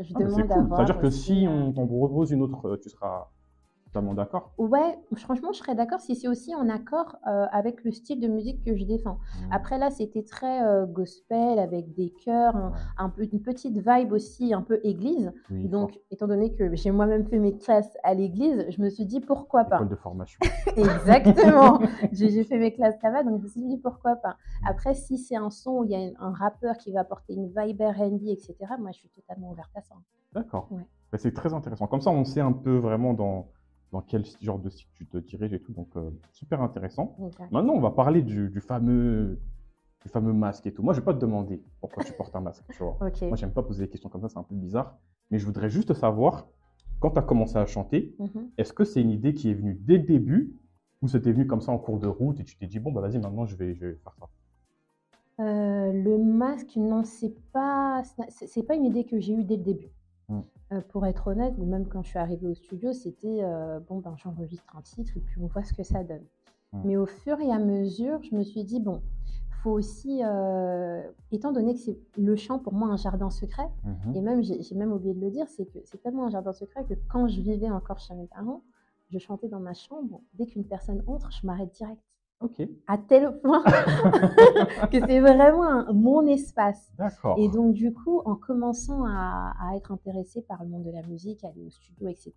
je 0.00 0.14
Ah, 0.14 0.18
demande 0.20 0.42
cool. 0.48 0.52
à 0.52 0.62
voir. 0.62 0.76
C'est-à-dire 0.78 0.98
que 1.02 1.10
si 1.10 1.46
euh, 1.46 1.50
on 1.50 1.72
t'en 1.72 1.86
propose 1.86 2.30
une 2.30 2.40
autre, 2.40 2.66
euh, 2.68 2.76
tu 2.82 2.88
seras 2.88 3.28
totalement 3.90 4.14
d'accord 4.14 4.52
Ouais, 4.58 4.98
franchement, 5.16 5.52
je 5.52 5.58
serais 5.58 5.74
d'accord 5.74 6.00
si 6.00 6.14
c'est 6.14 6.28
aussi 6.28 6.54
en 6.54 6.68
accord 6.68 7.16
euh, 7.26 7.46
avec 7.50 7.84
le 7.84 7.90
style 7.90 8.20
de 8.20 8.28
musique 8.28 8.64
que 8.64 8.76
je 8.76 8.84
défends. 8.84 9.18
Mhm. 9.18 9.52
Après, 9.52 9.78
là, 9.78 9.90
c'était 9.90 10.22
très 10.22 10.62
euh, 10.64 10.86
gospel 10.86 11.58
avec 11.58 11.92
des 11.94 12.10
chœurs, 12.24 12.72
un, 12.96 13.08
peu, 13.10 13.26
une 13.32 13.42
petite 13.42 13.76
vibe 13.76 14.12
aussi, 14.12 14.54
un 14.54 14.62
peu 14.62 14.80
église. 14.84 15.32
Oui, 15.50 15.68
Donc, 15.68 15.98
étant 16.10 16.28
donné 16.28 16.54
que 16.54 16.74
j'ai 16.74 16.90
moi-même 16.90 17.26
fait 17.26 17.38
mes 17.38 17.56
classes 17.56 17.96
à 18.04 18.14
l'église, 18.14 18.66
je 18.70 18.80
me 18.80 18.88
suis 18.88 19.06
dit 19.06 19.20
pourquoi 19.20 19.64
pas? 19.64 19.76
école 19.76 19.88
de 19.88 19.96
formation. 19.96 20.38
Exactement. 20.76 21.80
j'ai 22.12 22.44
fait 22.44 22.58
mes 22.58 22.72
classes 22.72 23.00
là-bas, 23.02 23.24
donc 23.24 23.38
je 23.40 23.44
me 23.44 23.48
suis 23.48 23.66
dit 23.66 23.78
pourquoi 23.78 24.16
pas? 24.16 24.36
Après, 24.66 24.94
si 24.94 25.18
c'est 25.18 25.36
un 25.36 25.50
son 25.50 25.78
où 25.78 25.84
il 25.84 25.90
y 25.90 25.94
a 25.94 25.98
un, 25.98 26.12
un 26.28 26.32
rappeur 26.32 26.76
qui 26.78 26.92
va 26.92 27.00
apporter 27.00 27.34
une 27.34 27.48
vibe 27.48 27.80
R&B, 27.80 28.28
etc., 28.28 28.54
moi, 28.78 28.90
je 28.92 28.98
suis 28.98 29.08
totalement 29.10 29.50
ouverte 29.50 29.70
à 29.74 29.82
ça. 29.82 29.94
D'accord. 30.32 30.68
Ouais. 30.70 30.86
Bah, 31.10 31.18
c'est 31.18 31.34
très 31.34 31.52
intéressant. 31.52 31.86
Comme 31.88 32.00
ça, 32.00 32.10
on 32.10 32.24
sait 32.24 32.40
un 32.40 32.52
peu 32.52 32.76
vraiment 32.76 33.14
dans, 33.14 33.48
dans 33.92 34.00
quel 34.02 34.24
genre 34.40 34.58
de 34.58 34.68
style 34.70 34.86
tu 34.94 35.06
te 35.06 35.18
diriges 35.18 35.52
et 35.52 35.60
tout. 35.60 35.72
Donc, 35.72 35.88
euh, 35.96 36.10
super 36.32 36.62
intéressant. 36.62 37.16
Maintenant, 37.50 37.74
on 37.74 37.80
va 37.80 37.90
parler 37.90 38.22
du, 38.22 38.48
du 38.48 38.60
fameux, 38.60 39.40
du 40.02 40.08
fameux 40.08 40.32
masque 40.32 40.66
et 40.66 40.72
tout. 40.72 40.82
Moi, 40.82 40.94
je 40.94 41.00
vais 41.00 41.04
pas 41.04 41.14
te 41.14 41.18
demander 41.18 41.62
pourquoi 41.80 42.04
tu 42.04 42.12
portes 42.12 42.34
un 42.36 42.40
masque, 42.40 42.64
tu 42.70 42.78
vois. 42.82 42.96
Ok. 43.06 43.22
Moi, 43.22 43.36
j'aime 43.36 43.52
pas 43.52 43.62
poser 43.62 43.84
des 43.84 43.90
questions 43.90 44.08
comme 44.08 44.20
ça, 44.22 44.28
c'est 44.28 44.38
un 44.38 44.42
peu 44.44 44.54
bizarre. 44.54 44.96
Mais 45.30 45.38
je 45.38 45.46
voudrais 45.46 45.68
juste 45.70 45.92
savoir, 45.94 46.46
quand 47.00 47.10
tu 47.10 47.18
as 47.18 47.22
commencé 47.22 47.56
à 47.56 47.66
chanter, 47.66 48.14
Mhm. 48.18 48.50
est-ce 48.58 48.72
que 48.72 48.84
c'est 48.84 49.00
une 49.00 49.10
idée 49.10 49.34
qui 49.34 49.50
est 49.50 49.54
venue 49.54 49.74
dès 49.80 49.98
le 49.98 50.04
début 50.04 50.54
ou 51.02 51.08
c'était 51.08 51.32
venu 51.32 51.46
comme 51.46 51.60
ça 51.62 51.72
en 51.72 51.78
cours 51.78 51.98
de 51.98 52.06
route 52.06 52.38
et 52.40 52.44
tu 52.44 52.56
t'es 52.56 52.66
dit, 52.66 52.78
bon, 52.78 52.92
bah 52.92 53.00
vas-y, 53.00 53.18
maintenant, 53.18 53.46
je 53.46 53.56
vais, 53.56 53.74
je 53.74 53.86
vais 53.86 53.94
faire 53.94 54.14
ça? 54.18 54.28
Euh, 55.40 55.92
le 55.92 56.18
masque, 56.18 56.76
non, 56.76 57.02
c'est 57.02 57.34
pas, 57.52 58.02
c'est 58.28 58.62
pas 58.62 58.74
une 58.74 58.84
idée 58.84 59.04
que 59.04 59.18
j'ai 59.18 59.32
eue 59.32 59.44
dès 59.44 59.56
le 59.56 59.62
début. 59.62 59.88
Mm. 60.30 60.40
Euh, 60.72 60.80
pour 60.88 61.04
être 61.06 61.26
honnête, 61.26 61.58
même 61.58 61.86
quand 61.88 62.02
je 62.02 62.08
suis 62.08 62.18
arrivée 62.18 62.46
au 62.46 62.54
studio, 62.54 62.92
c'était 62.92 63.40
euh, 63.42 63.80
bon, 63.80 63.98
ben, 63.98 64.14
j'enregistre 64.16 64.74
un 64.76 64.82
titre 64.82 65.12
et 65.16 65.20
puis 65.20 65.40
on 65.42 65.46
voit 65.48 65.64
ce 65.64 65.74
que 65.74 65.82
ça 65.82 66.04
donne. 66.04 66.24
Mm. 66.72 66.80
Mais 66.84 66.96
au 66.96 67.06
fur 67.06 67.38
et 67.40 67.50
à 67.50 67.58
mesure, 67.58 68.22
je 68.22 68.34
me 68.34 68.42
suis 68.42 68.64
dit, 68.64 68.80
bon, 68.80 69.02
faut 69.62 69.72
aussi, 69.72 70.22
euh, 70.24 71.02
étant 71.32 71.52
donné 71.52 71.74
que 71.74 71.80
c'est 71.80 71.98
le 72.16 72.34
chant 72.36 72.58
pour 72.58 72.72
moi 72.72 72.88
un 72.88 72.96
jardin 72.96 73.28
secret, 73.28 73.68
Mhm. 73.84 74.16
et 74.16 74.20
même, 74.22 74.42
j'ai 74.42 74.62
j'ai 74.62 74.74
même 74.74 74.90
oublié 74.92 75.12
de 75.12 75.20
le 75.20 75.30
dire, 75.30 75.46
c'est 75.48 75.66
que 75.66 75.78
c'est 75.84 76.00
tellement 76.00 76.24
un 76.26 76.30
jardin 76.30 76.52
secret 76.52 76.84
que 76.84 76.94
quand 77.10 77.28
je 77.28 77.40
vivais 77.42 77.68
encore 77.68 77.98
chez 77.98 78.14
mes 78.14 78.26
parents, 78.26 78.62
je 79.10 79.18
chantais 79.18 79.48
dans 79.48 79.60
ma 79.60 79.74
chambre. 79.74 80.22
Dès 80.34 80.46
qu'une 80.46 80.64
personne 80.64 81.02
entre, 81.06 81.30
je 81.32 81.46
m'arrête 81.46 81.72
direct. 81.74 82.00
Ok, 82.40 82.62
À 82.86 82.96
tel 82.96 83.38
point 83.42 83.62
que 84.90 84.98
c'est 85.06 85.20
vraiment 85.20 85.62
un- 85.64 85.92
mon 85.92 86.26
espace. 86.26 86.90
d'accord. 86.96 87.38
Et 87.38 87.48
donc, 87.50 87.74
du 87.74 87.92
coup, 87.92 88.20
en 88.24 88.34
commençant 88.34 89.04
à, 89.04 89.52
à 89.60 89.76
être 89.76 89.92
intéressée 89.92 90.40
par 90.42 90.62
le 90.64 90.70
monde 90.70 90.84
de 90.84 90.90
la 90.90 91.02
musique, 91.02 91.44
aller 91.44 91.62
au 91.66 91.70
studio, 91.70 92.08
etc., 92.08 92.32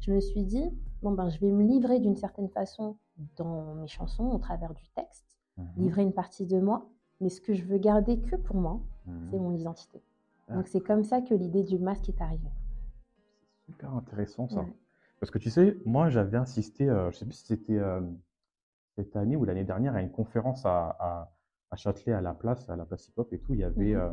je 0.00 0.12
me 0.12 0.20
suis 0.20 0.44
dit, 0.44 0.64
bon, 1.02 1.12
ben, 1.12 1.30
je 1.30 1.38
vais 1.40 1.50
me 1.50 1.62
livrer 1.62 2.00
d'une 2.00 2.16
certaine 2.16 2.50
façon 2.50 2.96
dans 3.36 3.74
mes 3.76 3.88
chansons, 3.88 4.28
au 4.30 4.38
travers 4.38 4.74
du 4.74 4.86
texte, 4.94 5.24
Mhm. 5.56 5.66
livrer 5.78 6.02
une 6.02 6.12
partie 6.12 6.44
de 6.46 6.60
moi, 6.60 6.86
mais 7.22 7.30
ce 7.30 7.40
que 7.40 7.54
je 7.54 7.64
veux 7.64 7.78
garder 7.78 8.20
que 8.20 8.36
pour 8.36 8.56
moi, 8.56 8.80
Mhm. 9.06 9.28
c'est 9.30 9.38
mon 9.38 9.54
identité. 9.54 10.02
Donc, 10.52 10.66
c'est 10.68 10.80
comme 10.80 11.04
ça 11.04 11.20
que 11.22 11.32
l'idée 11.32 11.62
du 11.62 11.78
masque 11.78 12.08
est 12.10 12.20
arrivée. 12.20 12.50
Super 13.66 13.94
intéressant 13.94 14.48
ça. 14.48 14.60
Ouais. 14.60 14.72
Parce 15.20 15.30
que 15.30 15.38
tu 15.38 15.48
sais, 15.48 15.76
moi 15.86 16.08
j'avais 16.10 16.36
insisté, 16.38 16.88
euh, 16.88 17.10
je 17.12 17.18
sais 17.18 17.24
plus 17.24 17.34
si 17.34 17.46
c'était 17.46 17.78
euh, 17.78 18.00
cette 18.96 19.16
année 19.16 19.36
ou 19.36 19.44
l'année 19.44 19.64
dernière, 19.64 19.94
à 19.94 20.02
une 20.02 20.10
conférence 20.10 20.64
à, 20.66 20.96
à, 21.00 21.32
à 21.70 21.76
Châtelet, 21.76 22.12
à 22.12 22.20
la 22.20 22.34
place, 22.34 22.68
à 22.68 22.76
la 22.76 22.84
place 22.84 23.08
hip-hop 23.08 23.32
et 23.32 23.38
tout. 23.38 23.54
Il 23.54 23.60
y 23.60 23.64
avait, 23.64 23.94
Mhm. 23.94 24.00
euh, 24.00 24.12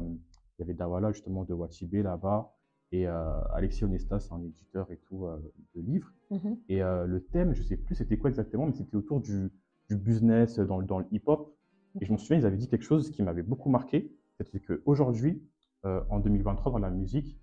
il 0.58 0.62
y 0.62 0.64
avait 0.64 0.74
Dawala 0.74 1.12
justement 1.12 1.44
de 1.44 1.54
Watibé 1.54 2.04
là-bas 2.04 2.54
et 2.92 3.08
euh, 3.08 3.42
Alexis 3.54 3.84
Onestas, 3.86 4.30
un 4.32 4.42
éditeur 4.44 4.90
et 4.92 4.98
tout 4.98 5.26
euh, 5.26 5.38
de 5.76 5.82
livres. 5.82 6.12
Mhm. 6.32 6.58
Et 6.70 6.82
euh, 6.84 7.06
le 7.06 7.22
thème, 7.24 7.54
je 7.54 7.64
sais 7.64 7.78
plus 7.78 7.96
c'était 7.96 8.18
quoi 8.18 8.30
exactement, 8.30 8.66
mais 8.66 8.74
c'était 8.74 8.96
autour 8.96 9.20
du, 9.22 9.52
du 9.90 9.96
business 9.98 10.60
dans, 10.60 10.80
le- 10.80 10.86
dans 10.86 11.00
le 11.00 11.06
hip-hop. 11.12 11.54
Et 12.00 12.06
je 12.06 12.12
me 12.12 12.18
souviens, 12.18 12.38
ils 12.38 12.46
avaient 12.46 12.58
dit 12.58 12.68
quelque 12.68 12.84
chose 12.86 13.10
qui 13.10 13.24
m'avait 13.24 13.42
beaucoup 13.44 13.70
marqué. 13.70 14.12
C'était 14.40 14.60
qu'aujourd'hui, 14.60 15.42
en 15.84 16.20
2023, 16.20 16.72
dans 16.72 16.78
la 16.78 16.92
musique, 16.92 17.40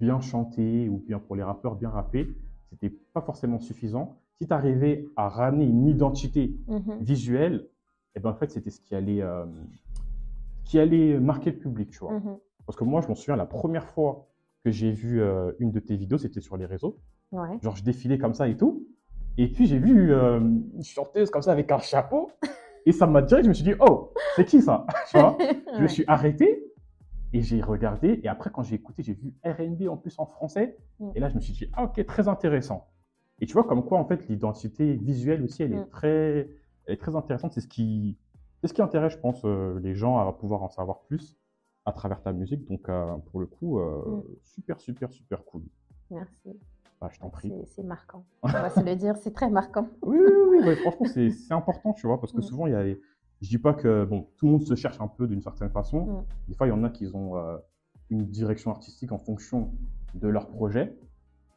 bien 0.00 0.20
chanter 0.20 0.88
ou 0.88 0.98
bien 0.98 1.18
pour 1.18 1.36
les 1.36 1.42
rappeurs, 1.42 1.74
bien 1.76 1.90
rapper, 1.90 2.34
c'était 2.70 2.88
pas 2.88 3.20
forcément 3.20 3.58
suffisant. 3.60 4.22
Si 4.40 4.46
tu 4.46 4.52
arrivais 4.52 5.06
à 5.16 5.28
ramener 5.28 5.64
une 5.64 5.86
identité 5.86 6.54
Mhm. 6.68 6.98
visuelle, 7.00 7.68
et 8.16 8.20
ben 8.20 8.30
en 8.30 8.34
fait, 8.34 8.50
c'était 8.50 8.70
ce 8.70 8.80
qui 8.80 8.94
allait, 8.94 9.22
euh, 9.22 9.44
qui 10.64 10.78
allait 10.78 11.18
marquer 11.20 11.50
le 11.52 11.58
public, 11.58 11.90
tu 11.90 11.98
vois. 12.00 12.12
Mhm. 12.14 12.36
Parce 12.66 12.76
que 12.76 12.84
moi, 12.84 13.00
je 13.00 13.08
m'en 13.08 13.14
souviens, 13.14 13.36
la 13.36 13.46
première 13.46 13.86
fois 13.86 14.26
que 14.64 14.70
j'ai 14.70 14.90
vu 14.90 15.20
euh, 15.20 15.52
une 15.58 15.70
de 15.70 15.78
tes 15.80 15.96
vidéos, 15.96 16.18
c'était 16.18 16.40
sur 16.40 16.56
les 16.56 16.66
réseaux. 16.66 16.98
Ouais. 17.32 17.58
Genre, 17.62 17.76
je 17.76 17.84
défilais 17.84 18.18
comme 18.18 18.34
ça 18.34 18.48
et 18.48 18.56
tout. 18.56 18.86
Et 19.36 19.48
puis, 19.48 19.66
j'ai 19.66 19.78
vu 19.78 20.12
euh, 20.12 20.38
une 20.40 20.82
chanteuse 20.84 21.30
comme 21.30 21.42
ça 21.42 21.52
avec 21.52 21.70
un 21.70 21.78
chapeau. 21.78 22.30
Et 22.86 22.92
ça 22.92 23.06
m'a 23.06 23.22
direct, 23.22 23.44
je 23.44 23.48
me 23.48 23.54
suis 23.54 23.64
dit, 23.64 23.72
oh, 23.80 24.12
c'est 24.36 24.44
qui 24.44 24.60
ça? 24.60 24.86
Tu 25.10 25.18
vois? 25.18 25.38
Je 25.74 25.80
me 25.82 25.88
suis 25.88 26.04
arrêté 26.06 26.62
et 27.32 27.40
j'ai 27.40 27.62
regardé. 27.62 28.20
Et 28.22 28.28
après, 28.28 28.50
quand 28.50 28.62
j'ai 28.62 28.74
écouté, 28.74 29.02
j'ai 29.02 29.14
vu 29.14 29.32
RB 29.42 29.88
en 29.88 29.96
plus 29.96 30.14
en 30.18 30.26
français. 30.26 30.76
Mm. 31.00 31.10
Et 31.14 31.20
là, 31.20 31.30
je 31.30 31.34
me 31.34 31.40
suis 31.40 31.54
dit, 31.54 31.66
ah, 31.72 31.84
ok, 31.84 32.04
très 32.04 32.28
intéressant. 32.28 32.86
Et 33.44 33.46
tu 33.46 33.52
vois, 33.52 33.64
comme 33.64 33.84
quoi, 33.84 33.98
en 33.98 34.06
fait, 34.06 34.26
l'identité 34.28 34.94
visuelle 34.94 35.42
aussi, 35.42 35.62
elle 35.62 35.74
est, 35.74 35.80
Mm. 35.80 35.88
très, 35.90 36.48
elle 36.86 36.94
est 36.94 36.96
très 36.96 37.14
intéressante. 37.14 37.52
C'est 37.52 37.60
ce 37.60 37.68
qui, 37.68 38.16
c'est 38.62 38.68
ce 38.68 38.72
qui 38.72 38.80
intéresse, 38.80 39.12
je 39.12 39.18
pense, 39.18 39.42
euh, 39.44 39.78
les 39.80 39.94
gens 39.94 40.16
à 40.16 40.32
pouvoir 40.32 40.62
en 40.62 40.70
savoir 40.70 41.00
plus 41.02 41.36
à 41.84 41.92
travers 41.92 42.22
ta 42.22 42.32
musique. 42.32 42.66
Donc, 42.66 42.88
euh, 42.88 43.14
pour 43.30 43.40
le 43.40 43.46
coup, 43.46 43.80
euh, 43.80 44.00
Mm. 44.06 44.22
super, 44.44 44.80
super, 44.80 45.12
super 45.12 45.44
cool. 45.44 45.60
Merci. 46.10 46.58
Bah, 47.02 47.10
je 47.12 47.18
t'en 47.20 47.28
prie. 47.28 47.52
C'est 47.66 47.82
marquant. 47.82 48.24
On 48.42 48.48
va 48.48 48.70
se 48.70 48.80
le 48.80 48.96
dire, 48.96 49.14
c'est 49.18 49.32
très 49.34 49.50
marquant. 49.50 49.88
Oui, 50.02 50.16
oui, 50.18 50.32
oui, 50.48 50.58
oui, 50.68 50.76
franchement, 50.76 51.04
c'est 51.04 51.52
important, 51.52 51.92
tu 51.92 52.06
vois, 52.06 52.18
parce 52.18 52.32
que 52.32 52.38
Mm. 52.38 52.42
souvent, 52.44 52.66
il 52.66 52.72
y 52.72 52.76
a 52.76 52.82
les- 52.82 52.98
je 53.42 53.48
dis 53.50 53.58
pas 53.58 53.74
que 53.74 54.06
bon, 54.06 54.26
tout 54.38 54.46
le 54.46 54.52
monde 54.52 54.62
se 54.62 54.74
cherche 54.74 54.98
un 55.02 55.08
peu 55.08 55.26
d'une 55.26 55.42
certaine 55.42 55.68
façon. 55.68 56.24
Des 56.48 56.54
fois, 56.54 56.66
il 56.66 56.70
y 56.70 56.72
en 56.72 56.82
a 56.82 56.88
qui 56.88 57.14
ont 57.14 57.34
une 58.08 58.24
direction 58.24 58.70
artistique 58.70 59.12
en 59.12 59.18
fonction 59.18 59.70
de 60.14 60.28
leur 60.28 60.48
projet. 60.48 60.96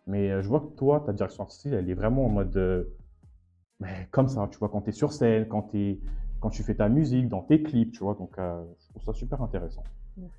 Mais 0.07 0.31
euh, 0.31 0.41
je 0.41 0.47
vois 0.47 0.61
que 0.61 0.75
toi, 0.77 1.01
ta 1.05 1.13
direction 1.13 1.43
artistique, 1.43 1.73
elle 1.73 1.89
est 1.89 1.93
vraiment 1.93 2.25
en 2.25 2.29
mode 2.29 2.55
euh, 2.57 2.83
mais 3.79 4.07
comme 4.11 4.27
ça, 4.27 4.47
tu 4.51 4.57
vois, 4.57 4.69
quand 4.69 4.81
tu 4.81 4.89
es 4.89 4.93
sur 4.93 5.11
scène, 5.13 5.47
quand, 5.47 5.63
t'es- 5.63 5.99
quand 6.39 6.49
tu 6.49 6.63
fais 6.63 6.73
ta 6.75 6.89
musique, 6.89 7.27
dans 7.29 7.41
tes 7.41 7.61
clips, 7.61 7.91
tu 7.91 7.99
vois, 8.03 8.15
donc 8.15 8.37
euh, 8.39 8.63
je 8.79 8.89
trouve 8.89 9.03
ça 9.03 9.13
super 9.13 9.41
intéressant. 9.41 9.83
Merci. 10.17 10.33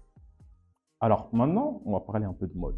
Alors 1.00 1.28
maintenant, 1.32 1.80
on 1.84 1.92
va 1.92 2.00
parler 2.00 2.24
un 2.24 2.32
peu 2.32 2.46
de 2.46 2.56
mode. 2.58 2.74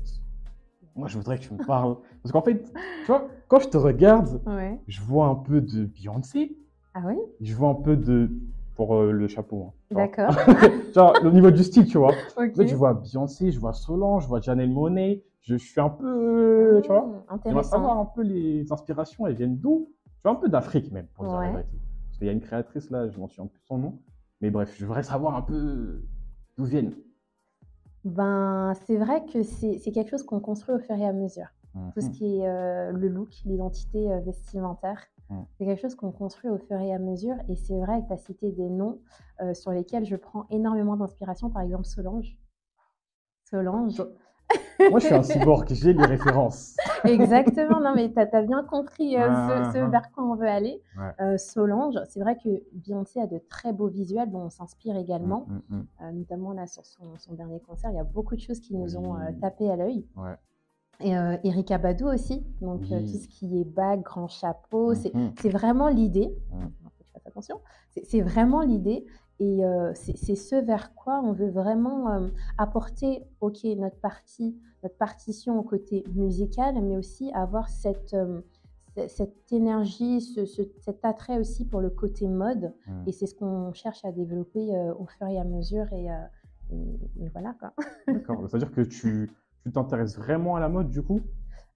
Moi, 0.96 1.08
je 1.08 1.16
voudrais 1.16 1.38
que 1.38 1.44
tu 1.44 1.54
me 1.54 1.64
parles. 1.66 1.96
Parce 2.22 2.32
qu'en 2.32 2.42
fait, 2.42 2.62
tu 2.62 3.06
vois, 3.06 3.28
quand 3.48 3.60
je 3.60 3.68
te 3.68 3.76
regarde, 3.76 4.42
Ouais. 4.46 4.78
je 4.88 5.00
vois 5.00 5.26
un 5.28 5.36
peu 5.36 5.60
de 5.60 5.84
Beyoncé, 5.86 6.56
Ah 6.94 7.02
oui? 7.06 7.14
Je 7.40 7.54
vois 7.54 7.70
un 7.70 7.74
peu 7.74 7.96
de. 7.96 8.30
pour 8.74 8.96
euh, 8.96 9.12
le 9.12 9.28
chapeau. 9.28 9.68
hein. 9.92 9.94
D'accord. 9.94 10.34
Genre, 10.94 11.14
au 11.24 11.30
niveau 11.30 11.50
du 11.50 11.62
style, 11.62 11.86
tu 11.86 11.96
vois. 11.98 12.12
ok. 12.36 12.50
En 12.52 12.54
fait, 12.54 12.66
je 12.66 12.74
vois 12.76 12.92
Beyoncé, 12.94 13.50
je 13.52 13.60
vois 13.60 13.72
Solange, 13.72 14.24
je 14.24 14.28
vois 14.28 14.40
Janelle 14.40 14.70
Monet. 14.70 15.22
Je, 15.42 15.56
suis 15.56 15.80
un 15.80 15.88
peu. 15.88 16.80
tu 16.82 16.88
vois. 16.88 17.06
Mmh, 17.06 17.38
J'aimerais 17.44 17.64
savoir 17.64 17.98
un 17.98 18.04
peu 18.04 18.22
les 18.22 18.70
inspirations, 18.72 19.26
elles 19.26 19.34
viennent 19.34 19.58
d'où? 19.58 19.90
Tu 20.04 20.22
vois, 20.24 20.32
un 20.32 20.36
peu 20.36 20.48
d'Afrique 20.48 20.92
même, 20.92 21.06
pour 21.14 21.26
dire 21.26 21.40
la 21.40 21.50
vérité. 21.50 21.78
Parce 22.06 22.18
qu'il 22.18 22.26
y 22.26 22.30
a 22.30 22.32
une 22.32 22.40
créatrice 22.40 22.90
là, 22.90 23.08
je 23.08 23.18
m'en 23.18 23.28
souviens 23.28 23.46
plus 23.46 23.62
son 23.64 23.78
nom. 23.78 23.98
Mais 24.40 24.50
bref, 24.50 24.74
je 24.78 24.84
voudrais 24.84 25.02
savoir 25.02 25.36
un 25.36 25.42
peu 25.42 26.02
d'où 26.56 26.64
viennent. 26.64 26.94
Ben, 28.04 28.74
c'est 28.86 28.96
vrai 28.96 29.24
que 29.26 29.42
c'est 29.42 29.78
quelque 29.92 30.10
chose 30.10 30.22
qu'on 30.22 30.40
construit 30.40 30.74
au 30.74 30.78
fur 30.78 30.94
et 30.94 31.06
à 31.06 31.12
mesure. 31.12 31.48
Tout 31.94 32.00
ce 32.00 32.10
qui 32.10 32.38
est 32.38 32.48
euh, 32.48 32.90
le 32.90 33.08
look, 33.08 33.30
l'identité 33.44 34.10
euh, 34.10 34.18
vestimentaire, 34.20 35.06
Mm. 35.30 35.42
c'est 35.56 35.64
quelque 35.64 35.80
chose 35.80 35.94
qu'on 35.94 36.10
construit 36.10 36.50
au 36.50 36.58
fur 36.58 36.78
et 36.78 36.92
à 36.92 36.98
mesure. 36.98 37.36
Et 37.48 37.56
c'est 37.56 37.78
vrai 37.78 38.02
que 38.02 38.08
tu 38.08 38.12
as 38.12 38.18
cité 38.18 38.50
des 38.50 38.68
noms 38.68 39.00
euh, 39.40 39.54
sur 39.54 39.70
lesquels 39.70 40.04
je 40.04 40.16
prends 40.16 40.46
énormément 40.50 40.96
d'inspiration. 40.96 41.50
Par 41.50 41.62
exemple, 41.62 41.84
Solange. 41.84 42.36
Solange. 43.44 44.02
Moi, 44.90 44.98
je 44.98 45.06
suis 45.06 45.14
un 45.14 45.22
cyborg, 45.22 45.66
j'ai 45.70 45.92
les 45.92 46.04
références. 46.04 46.74
Exactement, 47.04 47.80
non 47.80 47.92
mais 47.94 48.10
tu 48.12 48.18
as, 48.18 48.42
bien 48.42 48.64
compris 48.64 49.16
euh, 49.16 49.28
ce, 49.70 49.72
ce 49.72 49.78
vers 49.90 50.10
quoi 50.12 50.24
on 50.24 50.34
veut 50.34 50.48
aller. 50.48 50.82
Ouais. 50.98 51.12
Euh, 51.20 51.36
Solange, 51.38 51.96
c'est 52.08 52.20
vrai 52.20 52.36
que 52.42 52.48
Beyoncé 52.72 53.20
a 53.20 53.26
de 53.26 53.38
très 53.48 53.72
beaux 53.72 53.88
visuels 53.88 54.30
dont 54.30 54.40
on 54.46 54.50
s'inspire 54.50 54.96
également, 54.96 55.46
Mm, 55.48 55.54
mm, 55.68 55.76
mm. 55.76 55.86
Euh, 56.02 56.12
notamment 56.12 56.52
là 56.52 56.66
sur 56.66 56.84
son, 56.86 57.16
son 57.18 57.34
dernier 57.34 57.60
concert. 57.60 57.90
Il 57.90 57.96
y 57.96 58.00
a 58.00 58.04
beaucoup 58.04 58.34
de 58.36 58.40
choses 58.40 58.60
qui 58.60 58.74
nous 58.74 58.96
ont 58.96 59.16
tapé 59.40 59.70
à 59.70 59.76
l'œil. 59.76 60.06
Ouais. 60.16 60.34
Et 61.02 61.12
Erika 61.48 61.78
Badu 61.78 62.04
aussi, 62.04 62.44
donc 62.60 62.82
Oui. 62.90 63.04
tout 63.10 63.18
ce 63.18 63.26
qui 63.28 63.60
est 63.60 63.64
bague, 63.64 64.02
grand 64.02 64.28
chapeau, 64.28 64.94
c'est 64.94 65.12
vraiment 65.48 65.88
l'idée. 65.88 66.34
Attention. 67.26 67.60
C'est 68.04 68.20
vraiment 68.22 68.62
l'idée. 68.62 69.04
Et 69.40 69.64
euh, 69.64 69.92
c'est 69.94 70.36
ce 70.36 70.54
vers 70.56 70.94
quoi 70.94 71.20
on 71.24 71.32
veut 71.32 71.48
vraiment 71.50 72.10
euh, 72.12 72.28
apporter, 72.58 73.24
ok, 73.40 73.64
notre 73.78 73.96
partie, 73.96 74.56
notre 74.82 74.96
partition 74.96 75.58
au 75.58 75.62
côté 75.62 76.04
musical, 76.14 76.74
mais 76.82 76.96
aussi 76.96 77.32
avoir 77.32 77.68
cette, 77.70 78.12
euh, 78.14 78.40
ce- 78.96 79.08
cette 79.08 79.50
énergie, 79.52 80.20
ce- 80.20 80.44
ce- 80.44 80.62
cet 80.80 81.04
attrait 81.04 81.38
aussi 81.38 81.64
pour 81.64 81.80
le 81.80 81.88
côté 81.90 82.28
mode. 82.28 82.72
Mm. 82.86 83.04
Et 83.08 83.12
c'est 83.12 83.26
ce 83.26 83.34
qu'on 83.34 83.72
cherche 83.72 84.04
à 84.04 84.12
développer 84.12 84.76
au 84.98 85.06
fur 85.06 85.26
et 85.26 85.38
à 85.38 85.44
mesure. 85.44 85.90
Et, 85.92 86.06
et- 86.70 87.00
et 87.24 87.28
voilà 87.30 87.54
quoi. 87.58 87.72
D'accord. 88.06 88.42
C'est-à-dire 88.48 88.70
que 88.72 88.82
tu 88.82 89.30
tu 89.62 89.70
t'intéresses 89.72 90.16
vraiment 90.16 90.56
à 90.56 90.60
la 90.60 90.70
mode 90.70 90.88
du 90.88 91.02
coup? 91.02 91.20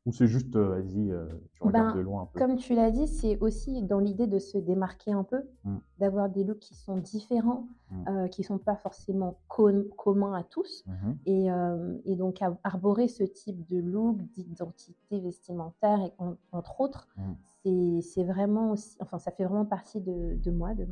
Ou 0.07 0.13
c'est 0.13 0.27
juste, 0.27 0.55
euh, 0.55 0.69
vas-y, 0.81 1.11
euh, 1.11 1.27
tu 1.55 1.63
regardes 1.63 1.95
Ben, 1.95 1.97
de 1.97 2.01
loin 2.01 2.23
un 2.23 2.27
peu? 2.27 2.39
Comme 2.39 2.57
tu 2.57 2.75
l'as 2.75 2.91
dit, 2.91 3.07
c'est 3.09 3.39
aussi 3.39 3.83
dans 3.83 3.99
l'idée 4.01 4.27
de 4.27 4.39
se 4.39 4.59
démarquer 4.59 5.13
un 5.13 5.25
peu, 5.25 5.43
Mm. 5.65 5.77
d'avoir 5.99 6.29
des 6.29 6.45
looks 6.45 6.59
qui 6.59 6.75
sont 6.75 6.99
différents, 6.99 7.67
Mm. 7.91 8.09
euh, 8.09 8.29
qui 8.29 8.43
ne 8.43 8.47
sont 8.47 8.59
pas 8.59 8.77
forcément 8.77 9.39
com- 9.49 9.87
communs 9.97 10.35
à 10.35 10.43
tous. 10.43 10.85
Et, 11.25 11.51
euh, 11.51 11.97
et 12.05 12.17
donc, 12.17 12.43
ar- 12.43 12.59
arborer 12.65 13.09
ce 13.09 13.25
type 13.25 13.67
de 13.71 13.79
look, 13.81 14.19
d'identité 14.35 15.21
vestimentaire, 15.21 15.99
et 16.03 16.13
en- 16.19 16.35
entre 16.53 16.83
autres, 16.83 17.09
c'est 18.03 18.25
vraiment 18.25 18.73
aussi, 18.73 18.99
enfin, 19.01 19.19
ça 19.19 19.31
fait 19.31 19.45
vraiment 19.45 19.65
partie 19.65 20.03
de, 20.03 20.37
de 20.37 20.51
moi, 20.51 20.75
de. 20.75 20.87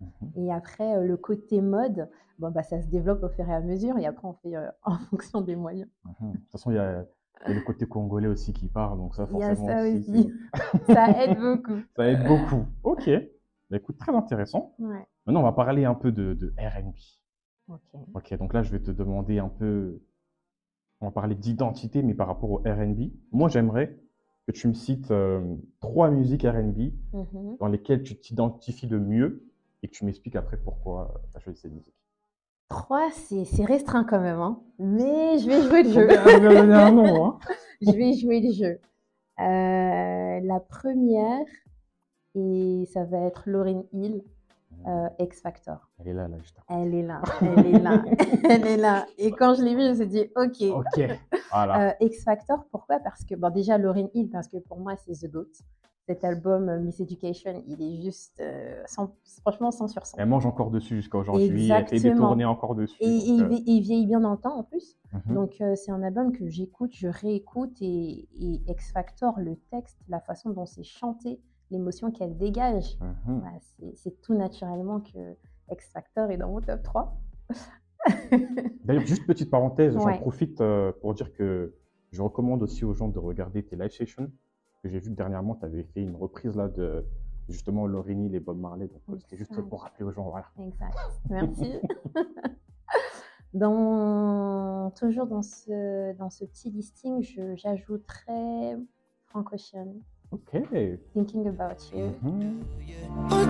Mhm. 0.00 0.30
Et 0.36 0.52
après, 0.52 1.04
le 1.04 1.16
côté 1.16 1.60
mode, 1.60 2.08
bon, 2.38 2.50
bah, 2.52 2.62
ça 2.62 2.80
se 2.80 2.86
développe 2.86 3.24
au 3.24 3.28
fur 3.28 3.48
et 3.48 3.54
à 3.54 3.60
mesure, 3.60 3.98
et 3.98 4.06
après, 4.06 4.28
on 4.28 4.34
fait 4.34 4.54
en 4.84 4.98
fonction 5.10 5.40
des 5.40 5.56
moyens. 5.56 5.88
De 6.20 6.32
toute 6.38 6.50
façon, 6.52 6.70
il 6.70 6.74
y 6.76 6.78
a, 6.78 7.04
il 7.46 7.48
y 7.48 7.52
a 7.52 7.58
le 7.58 7.64
côté 7.64 7.86
congolais 7.86 8.28
aussi 8.28 8.52
qui 8.52 8.68
part, 8.68 8.96
donc 8.96 9.14
ça, 9.14 9.26
Il 9.30 9.38
y 9.38 9.42
a 9.42 9.48
forcément, 9.54 9.68
ça 9.68 9.82
aussi, 9.82 10.10
aussi. 10.10 10.32
ça 10.86 11.24
aide 11.24 11.38
beaucoup. 11.38 11.80
ça 11.96 12.08
aide 12.08 12.26
beaucoup. 12.26 12.66
Ok. 12.82 13.10
Bah, 13.70 13.76
écoute, 13.78 13.96
très 13.98 14.14
intéressant. 14.14 14.74
Ouais. 14.78 15.06
Maintenant, 15.26 15.40
on 15.40 15.44
va 15.44 15.52
parler 15.52 15.84
un 15.84 15.94
peu 15.94 16.12
de, 16.12 16.34
de 16.34 16.52
R&B. 16.58 16.94
Ok. 17.68 17.80
Ok, 18.14 18.38
donc 18.38 18.52
là, 18.54 18.62
je 18.62 18.70
vais 18.70 18.80
te 18.80 18.90
demander 18.90 19.38
un 19.38 19.48
peu. 19.48 20.00
On 21.00 21.06
va 21.06 21.10
parler 21.12 21.34
d'identité, 21.34 22.02
mais 22.02 22.14
par 22.14 22.26
rapport 22.28 22.50
au 22.50 22.56
RB. 22.58 23.10
Moi, 23.32 23.48
j'aimerais 23.48 23.98
que 24.46 24.52
tu 24.52 24.68
me 24.68 24.74
cites 24.74 25.10
euh, 25.10 25.40
trois 25.80 26.10
musiques 26.10 26.42
RB 26.44 26.92
Mhm. 27.12 27.56
dans 27.58 27.68
lesquelles 27.68 28.02
tu 28.02 28.16
t'identifies 28.18 28.86
le 28.88 29.00
mieux 29.00 29.44
et 29.82 29.88
que 29.88 29.92
tu 29.92 30.04
m'expliques 30.04 30.36
après 30.36 30.56
pourquoi 30.56 31.22
tu 31.30 31.36
as 31.36 31.40
choisi 31.40 31.58
ces 31.60 31.68
musiques. 31.70 31.94
3, 32.68 33.10
c'est 33.12 33.44
c'est 33.44 33.64
restreint 33.64 34.04
quand 34.04 34.20
même, 34.20 34.40
hein. 34.40 34.60
Mais 34.78 35.38
je 35.38 35.46
vais 35.46 35.62
jouer 35.62 35.82
le 35.82 35.90
jeu. 35.90 36.10
un 36.10 36.98
hein. 36.98 37.38
Je 37.80 37.90
vais 37.90 38.12
jouer 38.14 38.40
le 38.40 38.52
jeu. 38.52 38.80
Euh, 39.40 40.40
la 40.42 40.60
première, 40.60 41.46
et 42.34 42.84
ça 42.92 43.04
va 43.04 43.18
être 43.26 43.42
Lauryn 43.46 43.82
Hill, 43.92 44.22
euh, 44.86 45.08
X 45.18 45.40
Factor. 45.40 45.90
Elle 45.98 46.08
est 46.08 46.12
là, 46.12 46.28
là, 46.28 46.38
juste. 46.38 46.58
Elle 46.68 46.94
est 46.94 47.02
là, 47.02 47.22
elle 47.40 47.66
est 47.66 47.78
là, 47.78 48.04
elle 48.48 48.66
est 48.66 48.76
là. 48.76 49.06
Et 49.18 49.32
quand 49.32 49.54
je 49.54 49.62
l'ai 49.62 49.74
vue, 49.74 49.82
je 49.82 49.88
me 49.90 49.94
suis 49.94 50.06
dit, 50.06 50.30
ok. 50.36 50.84
Ok, 50.86 51.08
voilà. 51.50 51.88
Euh, 51.88 51.92
X 52.00 52.24
Factor, 52.24 52.64
pourquoi? 52.70 53.00
Parce 53.00 53.24
que, 53.24 53.34
bon, 53.34 53.50
déjà, 53.50 53.78
Lauryn 53.78 54.08
Hill, 54.14 54.30
parce 54.30 54.48
que 54.48 54.58
pour 54.58 54.78
moi, 54.78 54.94
c'est 54.96 55.12
The 55.12 55.30
GOAT. 55.30 55.50
Cet 56.08 56.24
album, 56.24 56.68
euh, 56.68 56.80
Miss 56.80 56.98
Education, 56.98 57.62
il 57.68 57.80
est 57.80 58.02
juste, 58.02 58.40
euh, 58.40 58.82
100 58.86 59.14
franchement, 59.42 59.70
100 59.70 59.86
sur 59.86 60.04
100. 60.04 60.16
Elle 60.18 60.28
mange 60.28 60.46
encore 60.46 60.70
dessus 60.72 60.96
jusqu'à 60.96 61.16
aujourd'hui. 61.18 61.70
Elle 61.70 61.86
fait 61.86 62.00
des 62.00 62.14
tournées 62.14 62.44
encore 62.44 62.74
dessus. 62.74 62.96
Et, 63.00 63.06
euh, 63.40 63.48
il 63.66 63.80
vieillit 63.82 64.06
bien 64.06 64.18
dans 64.20 64.32
le 64.32 64.36
temps 64.38 64.56
en 64.58 64.64
plus. 64.64 64.96
mhm. 65.12 65.34
Donc, 65.34 65.60
euh, 65.60 65.76
c'est 65.76 65.92
un 65.92 66.02
album 66.02 66.32
que 66.32 66.48
j'écoute, 66.48 66.90
je 66.92 67.06
réécoute. 67.06 67.76
Et, 67.80 68.28
et 68.34 68.62
X 68.68 68.90
Factor, 68.92 69.38
le 69.38 69.54
texte, 69.70 69.96
la 70.08 70.18
façon 70.18 70.50
dont 70.50 70.66
c'est 70.66 70.82
chanté, 70.82 71.40
l'émotion 71.70 72.10
qu'elle 72.10 72.36
dégage, 72.36 72.98
Mhm. 73.00 73.40
bah, 73.40 73.88
c'est 73.94 74.20
tout 74.22 74.34
naturellement 74.34 75.00
que 75.00 75.36
X 75.70 75.88
Factor 75.92 76.30
est 76.32 76.36
dans 76.36 76.48
mon 76.48 76.60
top 76.60 76.82
3. 76.82 77.16
D'ailleurs, 78.84 79.06
juste 79.06 79.24
petite 79.26 79.50
parenthèse, 79.50 79.94
j'en 79.94 80.18
profite 80.18 80.62
pour 81.00 81.14
dire 81.14 81.32
que 81.32 81.74
je 82.10 82.20
recommande 82.22 82.62
aussi 82.62 82.84
aux 82.84 82.92
gens 82.92 83.08
de 83.08 83.18
regarder 83.20 83.62
tes 83.64 83.76
live 83.76 83.90
sessions. 83.92 84.30
Que 84.82 84.88
j'ai 84.88 84.98
vu 84.98 85.10
que 85.10 85.16
dernièrement, 85.16 85.54
tu 85.54 85.64
avais 85.64 85.84
fait 85.84 86.02
une 86.02 86.16
reprise 86.16 86.56
là 86.56 86.68
de 86.68 87.04
justement 87.48 87.86
Lauryn 87.86 88.18
Hill 88.20 88.34
et 88.34 88.40
Bob 88.40 88.58
Marley. 88.58 88.88
Donc, 89.08 89.20
c'était 89.20 89.36
juste 89.36 89.54
pour 89.68 89.82
rappeler 89.82 90.04
aux 90.04 90.10
gens. 90.10 90.28
Voilà. 90.28 90.46
Exact. 90.58 90.96
Merci. 91.30 91.74
dans, 93.54 94.90
toujours 94.98 95.26
dans 95.26 95.42
ce, 95.42 96.12
dans 96.16 96.30
ce 96.30 96.44
petit 96.44 96.70
listing, 96.70 97.22
je- 97.22 97.54
j'ajouterais 97.54 98.76
Frank 99.26 99.52
Ocean, 99.52 99.94
Ok. 100.32 100.62
Thinking 101.12 101.46
About 101.46 101.76
You. 101.94 102.10
Mhm. 102.22 102.64
Or 103.30 103.46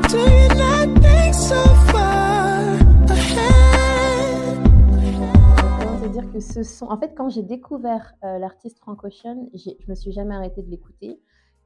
dire 6.12 6.31
que 6.33 6.40
ce 6.40 6.62
son. 6.62 6.87
En 6.87 6.97
fait, 6.99 7.14
quand 7.14 7.28
j'ai 7.28 7.42
découvert 7.42 8.14
euh, 8.25 8.38
l'artiste 8.38 8.78
Frank 8.78 9.02
Ocean, 9.04 9.49
je 9.54 9.71
me 9.88 9.95
suis 9.95 10.12
jamais 10.12 10.35
arrêtée 10.35 10.62
de 10.62 10.71
l'écouter. 10.71 11.21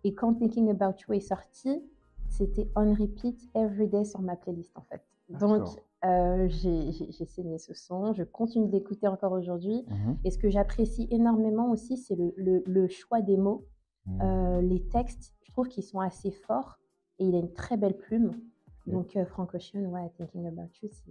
Et 0.05 0.15
quand 0.15 0.35
Thinking 0.35 0.71
About 0.71 0.97
You 1.07 1.15
est 1.15 1.21
sorti, 1.21 1.83
c'était 2.29 2.69
on 2.77 2.95
repeat 2.95 3.39
every 3.55 3.89
day 3.89 4.05
sur 4.05 4.21
ma 4.21 4.37
playlist 4.37 4.77
en 4.77 4.83
fait. 4.83 5.03
Donc, 5.29 5.63
euh, 6.05 6.47
j'ai 6.49 6.93
saigné 7.27 7.59
ce 7.59 7.75
son. 7.75 8.13
Je 8.13 8.23
continue 8.23 8.69
d'écouter 8.69 9.09
encore 9.09 9.33
aujourd'hui. 9.33 9.85
Mhm. 9.89 10.19
Et 10.25 10.31
ce 10.31 10.39
que 10.39 10.49
j'apprécie 10.49 11.09
énormément 11.11 11.71
aussi, 11.71 11.97
c'est 11.97 12.15
le, 12.15 12.33
le- 12.37 12.63
le 12.67 12.87
choix 12.89 13.21
des 13.23 13.37
mots. 13.37 13.67
Mhm. 14.07 14.21
Euh, 14.23 14.61
les 14.63 14.83
textes, 14.89 15.35
je 15.43 15.51
trouve 15.53 15.67
qu'ils 15.69 15.83
sont 15.83 15.99
assez 16.01 16.31
forts 16.31 16.79
et 17.19 17.25
il 17.27 17.35
a 17.35 17.39
une 17.39 17.53
très 17.53 17.77
belle 17.77 17.97
plume. 17.97 18.41
Donc, 18.87 19.17
euh, 19.17 19.25
Frank 19.27 19.53
Ocean, 19.55 19.85
ouais, 19.87 20.09
Thinking 20.17 20.47
About 20.47 20.71
You, 20.81 20.89
c'est- 20.93 21.11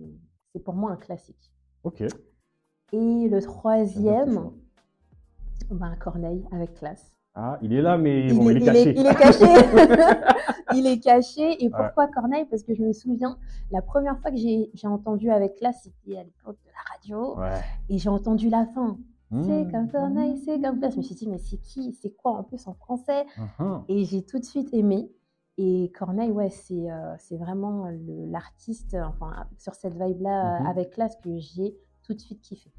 c'est 0.54 0.60
pour 0.64 0.76
moi 0.76 0.92
un 0.92 0.96
classique. 0.96 1.52
Ok. 1.84 2.04
Et 2.92 3.28
le 3.30 3.42
troisième, 3.42 4.52
ben, 5.72 5.96
Corneille 6.00 6.46
avec 6.52 6.76
classe. 6.76 7.12
Ah, 7.38 7.58
il 7.62 7.74
est 7.74 7.82
là, 7.82 7.98
mais 7.98 8.28
Il 8.28 8.36
bon, 8.38 8.50
est- 8.50 8.54
il 8.54 8.58
est 8.58 8.62
il 8.62 8.66
caché. 8.66 8.90
est- 8.90 8.94
il 9.00 9.08
est 9.08 9.16
caché. 9.16 9.46
il 10.76 10.88
est 10.88 11.00
caché. 11.00 11.42
Et 11.64 11.66
Ouais. 11.68 11.72
pourquoi 11.78 12.08
Corneille? 12.08 12.46
Parce 12.50 12.64
que 12.64 12.74
je 12.74 12.82
me 12.84 12.94
souviens, 12.94 13.38
la 13.72 13.82
première 13.82 14.18
fois 14.20 14.32
que 14.32 14.38
j'ai 14.38 14.70
entendu 14.88 15.30
avec 15.30 15.56
classe, 15.56 15.82
c'était 15.84 16.18
à 16.18 16.24
l'époque 16.24 16.58
de 16.64 16.70
la 16.70 16.94
radio. 16.96 17.38
Ouais. 17.38 17.60
Et 17.90 17.98
j'ai 17.98 18.10
entendu 18.10 18.50
la 18.50 18.66
fin. 18.68 18.98
C'est 19.32 19.38
Mhm. 19.66 19.72
comme 19.72 19.90
Corneille, 19.90 20.38
c'est 20.38 20.62
comme 20.62 20.80
classe. 20.80 20.94
Je 20.94 20.98
me 21.00 21.02
suis 21.04 21.16
dit, 21.16 21.28
mais 21.28 21.40
c'est 21.40 21.58
qui? 21.58 21.92
C'est 21.94 22.12
quoi 22.12 22.34
en 22.38 22.44
plus 22.44 22.66
en 22.68 22.74
français? 22.74 23.26
Mhm. 23.60 23.82
Et 23.90 24.06
j'ai 24.06 24.22
tout 24.24 24.40
de 24.40 24.46
suite 24.46 24.70
aimé. 24.74 25.12
Et 25.58 25.92
Corneille, 25.98 26.32
ouais, 26.32 26.50
c'est 26.50 26.90
euh, 26.92 27.16
c'est 27.18 27.36
vraiment 27.38 27.88
l'artiste, 28.30 28.96
enfin, 28.96 29.32
sur 29.58 29.74
cette 29.74 29.94
vibe-là, 30.02 30.60
Mhm. 30.62 30.66
euh, 30.66 30.70
avec 30.70 30.92
classe, 30.92 31.16
que 31.18 31.38
j'ai 31.38 31.76
tout 32.06 32.14
de 32.14 32.20
suite 32.20 32.42
kiffé. 32.42 32.70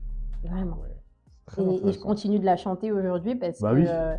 Vraiment. 0.45 0.79
Ouais. 0.79 1.65
Et, 1.65 1.89
et 1.89 1.93
je 1.93 1.99
continue 1.99 2.39
de 2.39 2.45
la 2.45 2.57
chanter 2.57 2.93
aujourd'hui 2.93 3.35
parce 3.35 3.61
Bah 3.61 3.71
que 3.73 3.77
oui. 3.77 3.85
euh, 3.89 4.17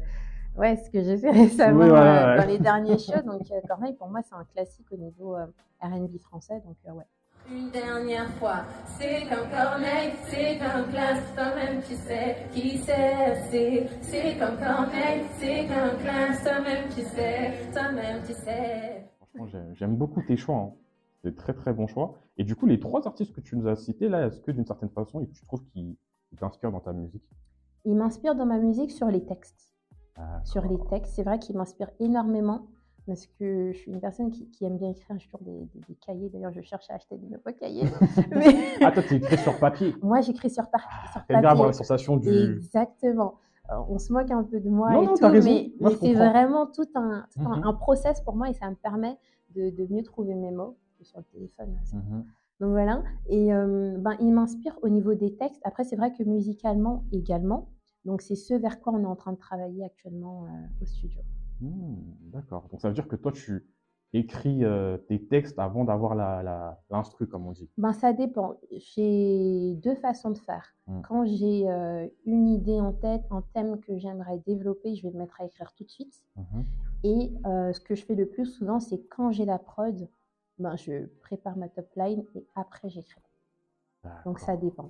ouais, 0.57 0.77
ce 0.77 0.89
que 0.89 1.01
j'ai 1.03 1.17
fait 1.17 1.31
récemment 1.43 1.79
Oui, 1.83 1.89
voilà, 1.89 2.23
euh, 2.23 2.35
ouais. 2.35 2.41
dans 2.41 2.47
les 2.47 2.59
derniers 2.59 2.97
shows. 2.97 3.21
Donc 3.25 3.49
euh, 3.51 3.59
Corneille, 3.67 3.93
pour 3.93 4.07
moi, 4.07 4.21
c'est 4.27 4.35
un 4.35 4.45
classique 4.45 4.87
au 4.91 4.97
niveau 4.97 5.35
euh, 5.35 5.45
R&B 5.81 6.17
français. 6.19 6.61
Donc 6.65 6.77
euh, 6.87 6.91
ouais. 6.91 7.05
Une 7.49 7.69
dernière 7.69 8.29
fois, 8.35 8.63
c'est 8.99 9.21
comme 9.29 9.47
Corneille, 9.49 10.11
c'est 10.27 10.57
comme 10.57 10.89
classe, 10.91 11.23
toi-même 11.33 11.81
tu 11.81 11.95
sais 11.95 12.35
qui 12.53 12.77
c'est, 12.79 13.35
c'est, 13.49 13.87
c'est 14.01 14.37
comme 14.37 14.57
Corneille, 14.57 15.23
c'est 15.37 15.65
comme 15.67 15.97
classe, 16.01 16.43
toi-même 16.43 16.89
tu 16.93 17.03
sais, 17.03 17.53
toi-même 17.71 18.21
tu 18.27 18.33
sais. 18.33 19.05
Franchement, 19.19 19.47
j'aime- 19.47 19.73
j'aime 19.75 19.95
beaucoup 19.95 20.21
tes 20.23 20.35
choix. 20.35 20.57
hein. 20.57 20.73
C'est 21.23 21.35
très 21.35 21.53
très 21.53 21.73
bon 21.73 21.87
choix. 21.87 22.15
Et 22.37 22.43
du 22.43 22.55
coup, 22.55 22.65
les 22.65 22.79
trois 22.79 23.05
artistes 23.07 23.33
que 23.33 23.41
tu 23.41 23.57
nous 23.57 23.67
as 23.67 23.75
cités 23.75 24.07
là, 24.09 24.27
est-ce 24.27 24.39
que 24.41 24.51
d'une 24.51 24.65
certaine 24.65 24.89
façon, 24.89 25.25
tu 25.33 25.45
trouves 25.45 25.63
qu'ils 25.73 25.95
ils 26.31 26.37
t'inspirent 26.37 26.71
dans 26.71 26.79
ta 26.81 26.93
musique? 26.93 27.23
Il 27.85 27.95
m'inspire 27.95 28.35
dans 28.35 28.45
ma 28.45 28.57
musique 28.57 28.91
sur 28.91 29.07
les 29.07 29.23
textes. 29.25 29.73
Ah, 30.15 30.41
Sur 30.43 30.65
les 30.65 30.77
textes, 30.89 31.13
c'est 31.15 31.23
vrai 31.23 31.39
qu'il 31.39 31.55
m'inspire 31.57 31.89
énormément 31.99 32.67
parce 33.05 33.25
que 33.25 33.71
je 33.71 33.77
suis 33.77 33.91
une 33.91 34.01
personne 34.01 34.29
qui, 34.31 34.49
qui 34.49 34.65
aime 34.65 34.77
bien 34.77 34.89
écrire. 34.89 35.17
Je 35.17 35.25
toujours 35.25 35.39
des, 35.41 35.65
des- 35.73 35.85
des 35.87 35.95
cahiers. 35.95 36.29
D'ailleurs, 36.29 36.51
je 36.51 36.61
cherche 36.61 36.89
à 36.89 36.95
acheter 36.95 37.17
des 37.17 37.27
nouveaux 37.27 37.53
cahiers. 37.57 37.85
Mais 38.31 38.45
Ah, 38.83 38.91
toi, 38.91 39.03
tu 39.03 39.15
écris 39.15 39.37
sur 39.37 39.57
papier? 39.57 39.95
moi, 40.01 40.19
j'écris 40.21 40.49
sur, 40.49 40.69
par- 40.69 40.81
sur 41.13 41.25
T'aimes 41.25 41.41
bien 41.41 41.51
avoir 41.51 41.67
la 41.67 41.73
sensation 41.73 42.17
du. 42.17 42.57
Exactement. 42.57 43.35
Alors, 43.69 43.89
on 43.89 43.97
se 43.99 44.11
moque 44.11 44.31
un 44.31 44.43
peu 44.43 44.59
de 44.59 44.69
moi 44.69 44.93
Non, 44.93 45.03
et 45.03 45.05
non, 45.05 45.13
tout, 45.13 45.19
t'as 45.21 45.29
raison. 45.29 45.49
mais, 45.49 45.71
c'est 46.01 46.13
vraiment 46.13 46.67
tout 46.67 46.87
un, 46.95 47.25
tout 47.33 47.49
un, 47.49 47.63
un 47.63 47.73
process 47.73 48.19
pour 48.21 48.35
moi 48.35 48.49
et 48.49 48.53
ça 48.53 48.69
me 48.69 48.75
permet 48.75 49.17
de, 49.55 49.69
de 49.69 49.87
mieux 49.93 50.03
trouver 50.03 50.35
mes 50.35 50.51
mots 50.51 50.75
sur 51.07 51.17
le 51.19 51.25
téléphone. 51.25 51.75
c'est- 51.83 51.95
Mhm. 51.97 52.25
Donc 52.59 52.71
voilà. 52.71 53.03
Et 53.27 53.53
euh, 53.53 53.97
ben, 53.99 54.15
il 54.19 54.33
m'inspire 54.33 54.77
au 54.81 54.89
niveau 54.89 55.13
des 55.13 55.35
textes. 55.35 55.61
Après, 55.63 55.83
c'est 55.83 55.95
vrai 55.95 56.11
que 56.13 56.23
musicalement 56.23 57.03
également. 57.11 57.69
Donc 58.05 58.21
c'est 58.21 58.35
ce 58.35 58.53
vers 58.55 58.79
quoi 58.79 58.93
on 58.93 59.01
est 59.03 59.05
en 59.05 59.15
train 59.15 59.33
de 59.33 59.37
travailler 59.37 59.83
actuellement 59.85 60.45
euh, 60.45 60.49
au 60.81 60.85
studio. 60.85 61.21
Hmm, 61.61 61.95
D'accord. 62.31 62.67
Donc 62.71 62.81
ça 62.81 62.87
veut 62.87 62.93
dire 62.95 63.07
que 63.07 63.15
toi, 63.15 63.31
tu 63.31 63.67
écris 64.13 64.63
euh, 64.63 64.97
tes 64.97 65.21
textes 65.27 65.59
avant 65.59 65.83
d'avoir 65.83 66.15
la, 66.15 66.41
la, 66.41 66.81
l'instru, 66.89 67.27
comme 67.27 67.45
on 67.45 67.51
dit. 67.51 67.69
Ben, 67.77 67.93
ça 67.93 68.13
dépend. 68.13 68.55
J'ai 68.71 69.75
deux 69.83 69.95
façons 69.95 70.31
de 70.31 70.37
faire. 70.39 70.73
Mm. 70.87 71.01
Quand 71.07 71.25
j'ai 71.25 71.69
euh, 71.69 72.07
une 72.25 72.47
idée 72.47 72.79
en 72.79 72.93
tête, 72.93 73.23
un 73.29 73.43
thème 73.53 73.79
que 73.81 73.97
j'aimerais 73.97 74.39
développer, 74.47 74.95
je 74.95 75.03
vais 75.03 75.11
me 75.13 75.19
mettre 75.19 75.39
à 75.41 75.45
écrire 75.45 75.73
tout 75.75 75.83
de 75.83 75.89
suite. 75.91 76.23
Mhm. 76.37 76.65
Et 77.03 77.31
euh, 77.45 77.73
ce 77.73 77.79
que 77.81 77.93
je 77.95 78.03
fais 78.05 78.15
le 78.15 78.25
plus 78.27 78.45
souvent, 78.45 78.79
c'est 78.79 78.99
quand 79.09 79.31
j'ai 79.31 79.45
la 79.45 79.59
prod, 79.59 80.07
ben, 80.59 80.75
je 80.75 81.05
prépare 81.21 81.57
ma 81.57 81.69
top 81.69 81.87
line 81.95 82.23
et 82.35 82.45
après 82.55 82.89
j'écris. 82.89 83.21
Donc 84.25 84.39
ça 84.39 84.55
dépend. 84.55 84.89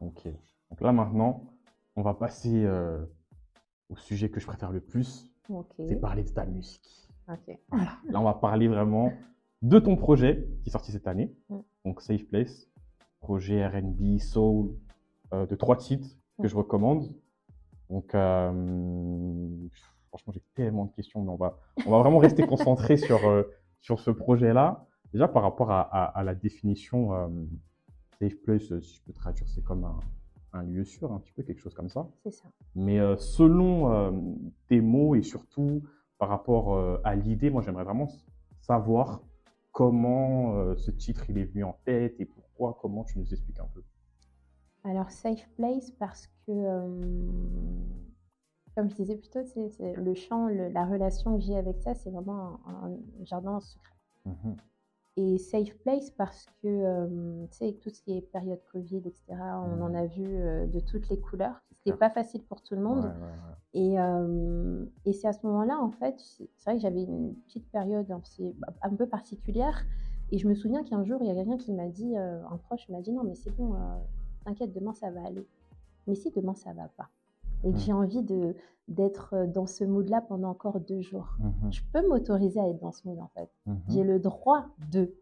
Ok. 0.00 0.24
Donc 0.70 0.80
là 0.80 0.92
maintenant, 0.92 1.44
on 1.96 2.02
va 2.02 2.14
passer 2.14 2.64
euh, 2.64 3.04
au 3.88 3.96
sujet 3.96 4.30
que 4.30 4.40
je 4.40 4.46
préfère 4.46 4.70
le 4.72 4.80
plus, 4.80 5.26
Ok. 5.48 5.72
c'est 5.78 5.96
parler 5.96 6.22
de 6.22 6.30
ta 6.30 6.44
musique. 6.44 7.08
Ok. 7.28 7.58
Là, 7.72 8.20
on 8.20 8.24
va 8.24 8.34
parler 8.34 8.68
vraiment 8.68 9.12
de 9.62 9.78
ton 9.78 9.96
projet 9.96 10.46
qui 10.62 10.68
est 10.68 10.72
sorti 10.72 10.92
cette 10.92 11.06
année. 11.06 11.34
Mm. 11.48 11.58
Donc 11.84 12.00
Safe 12.02 12.24
Place, 12.26 12.68
projet 13.20 13.66
R&B, 13.66 14.18
soul, 14.18 14.74
euh, 15.32 15.46
de 15.46 15.54
trois 15.54 15.76
titres 15.76 16.08
que 16.38 16.44
Mm. 16.46 16.48
je 16.48 16.56
recommande. 16.56 17.14
Donc 17.88 18.14
euh, 18.14 19.68
franchement, 20.08 20.32
j'ai 20.32 20.42
tellement 20.54 20.84
de 20.86 20.92
questions, 20.92 21.22
mais 21.22 21.30
on 21.30 21.36
va, 21.36 21.58
on 21.86 21.90
va 21.90 21.98
vraiment 22.00 22.18
rester 22.18 22.46
concentré 22.46 22.96
sur, 22.98 23.20
sur 23.80 24.00
ce 24.00 24.10
projet-là. 24.10 24.84
Déjà 25.12 25.28
par 25.28 25.42
rapport 25.42 25.70
à, 25.70 25.80
à- 25.82 26.04
à 26.18 26.22
la 26.22 26.34
définition, 26.34 27.12
euh, 27.14 27.28
Safe 28.20 28.36
Place, 28.44 28.70
euh, 28.72 28.80
si 28.80 28.96
je 28.96 29.02
peux 29.02 29.12
traduire, 29.12 29.48
c'est 29.48 29.62
comme 29.62 29.84
un, 29.84 30.00
un 30.54 30.62
lieu 30.62 30.84
sûr, 30.84 31.12
un 31.12 31.18
petit 31.18 31.32
peu 31.32 31.42
quelque 31.42 31.60
chose 31.60 31.74
comme 31.74 31.88
ça. 31.88 32.08
C'est 32.22 32.30
ça. 32.30 32.48
Mais 32.74 32.98
euh, 32.98 33.16
selon 33.16 33.92
euh, 33.92 34.10
tes 34.68 34.80
mots 34.80 35.14
et 35.14 35.22
surtout 35.22 35.82
par 36.18 36.28
rapport 36.28 37.00
à 37.04 37.16
l'idée, 37.16 37.50
moi 37.50 37.62
j'aimerais 37.62 37.82
vraiment 37.82 38.06
savoir 38.60 39.22
comment 39.72 40.76
ce 40.76 40.92
titre 40.92 41.28
il 41.28 41.36
est 41.38 41.46
venu 41.46 41.64
en 41.64 41.76
tête 41.84 42.14
et 42.20 42.26
pourquoi, 42.26 42.78
comment 42.80 43.02
tu 43.02 43.18
nous 43.18 43.26
expliques 43.32 43.58
un 43.58 43.66
peu. 43.74 43.82
Alors, 44.84 45.10
Safe 45.10 45.48
Place, 45.56 45.90
parce 45.98 46.28
que, 46.46 46.52
comme 48.76 48.88
je 48.88 48.94
disais 48.94 49.16
plus 49.16 49.30
tôt, 49.30 49.42
c'est 49.44 49.94
le 49.96 50.14
chant, 50.14 50.46
le- 50.46 50.68
la 50.68 50.86
relation 50.86 51.36
que 51.36 51.42
j'ai 51.42 51.56
avec 51.56 51.80
ça, 51.80 51.94
c'est 51.94 52.10
vraiment 52.10 52.60
un, 52.66 52.92
un 52.92 53.24
jardin 53.24 53.58
secret. 53.58 53.94
Mhm. 54.26 54.56
Et 55.18 55.36
Safe 55.38 55.74
Place, 55.78 56.10
parce 56.10 56.46
que, 56.62 56.68
euh, 56.68 57.46
tu 57.50 57.56
sais, 57.58 57.64
avec 57.64 57.80
tout 57.80 57.90
ce 57.90 58.00
qui 58.02 58.16
est 58.16 58.22
période 58.22 58.60
Covid, 58.72 58.98
etc., 59.04 59.34
on 59.62 59.80
en 59.82 59.94
a 59.94 60.06
vu 60.06 60.24
euh, 60.26 60.66
de 60.66 60.80
toutes 60.80 61.08
les 61.10 61.20
couleurs. 61.20 61.60
C'était 61.76 61.90
pas 61.98 62.08
facile 62.10 62.42
pour 62.44 62.62
tout 62.62 62.74
le 62.74 62.80
monde. 62.82 63.04
Ouais, 63.04 63.10
ouais, 63.10 63.28
ouais. 63.28 63.54
Et, 63.74 63.98
euh, 64.00 64.84
et 65.04 65.12
c'est 65.12 65.28
à 65.28 65.32
ce 65.34 65.46
moment-là, 65.46 65.78
en 65.78 65.90
fait, 65.90 66.14
c'est 66.18 66.48
vrai 66.64 66.76
que 66.76 66.80
j'avais 66.82 67.02
une 67.02 67.34
petite 67.46 67.70
période 67.70 68.10
un, 68.10 68.20
petit- 68.20 68.54
un 68.82 68.94
peu 68.94 69.06
particulière. 69.06 69.84
Et 70.30 70.38
je 70.38 70.48
me 70.48 70.54
souviens 70.54 70.82
qu'un 70.82 71.04
jour, 71.04 71.20
il 71.22 71.26
y 71.26 71.30
a 71.30 71.34
quelqu'un 71.34 71.58
qui 71.58 71.72
m'a 71.72 71.88
dit, 71.88 72.16
un 72.16 72.56
proche 72.64 72.88
m'a 72.88 73.00
dit, 73.02 73.12
non, 73.12 73.22
mais 73.24 73.34
c'est 73.34 73.50
bon, 73.50 73.74
t'inquiète, 74.44 74.72
demain 74.72 74.94
ça 74.94 75.10
va 75.10 75.24
aller. 75.26 75.46
Mais 76.06 76.14
si 76.14 76.30
demain 76.30 76.54
ça 76.54 76.72
va 76.72 76.88
pas, 76.88 77.08
et 77.64 77.70
que 77.72 77.76
Mm. 77.76 77.80
j'ai 77.80 77.92
envie 77.92 78.22
de 78.22 78.54
d'être 78.88 79.34
euh, 79.34 79.46
dans 79.46 79.66
ce 79.66 79.84
mood-là 79.84 80.20
pendant 80.22 80.50
encore 80.50 80.80
deux 80.80 81.00
jours, 81.00 81.36
Mhm, 81.38 81.72
je 81.72 81.80
peux 81.92 82.06
m'autoriser 82.08 82.60
à 82.60 82.68
être 82.68 82.80
dans 82.80 82.90
ce 82.92 83.06
mood 83.06 83.18
en 83.20 83.28
fait. 83.28 83.48
mhm, 83.66 83.80
J'ai 83.88 84.02
le 84.04 84.18
droit 84.18 84.66
de. 84.90 85.14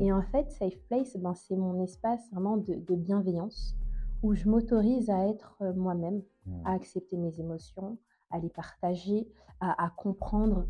Et 0.00 0.12
en 0.12 0.22
fait, 0.22 0.50
Safe 0.52 0.78
Place, 0.88 1.16
ben, 1.16 1.34
c'est 1.34 1.56
mon 1.56 1.82
espace 1.82 2.30
vraiment 2.32 2.56
de, 2.56 2.74
de 2.74 2.94
bienveillance 2.94 3.76
où 4.22 4.34
je 4.34 4.48
m'autorise 4.48 5.10
à 5.10 5.26
être 5.28 5.56
euh, 5.60 5.74
moi-même, 5.74 6.22
à 6.64 6.72
accepter 6.72 7.16
mes 7.16 7.40
émotions, 7.40 7.98
à 8.30 8.38
les 8.38 8.48
partager, 8.48 9.28
à, 9.60 9.84
à 9.84 9.90
comprendre 9.90 10.66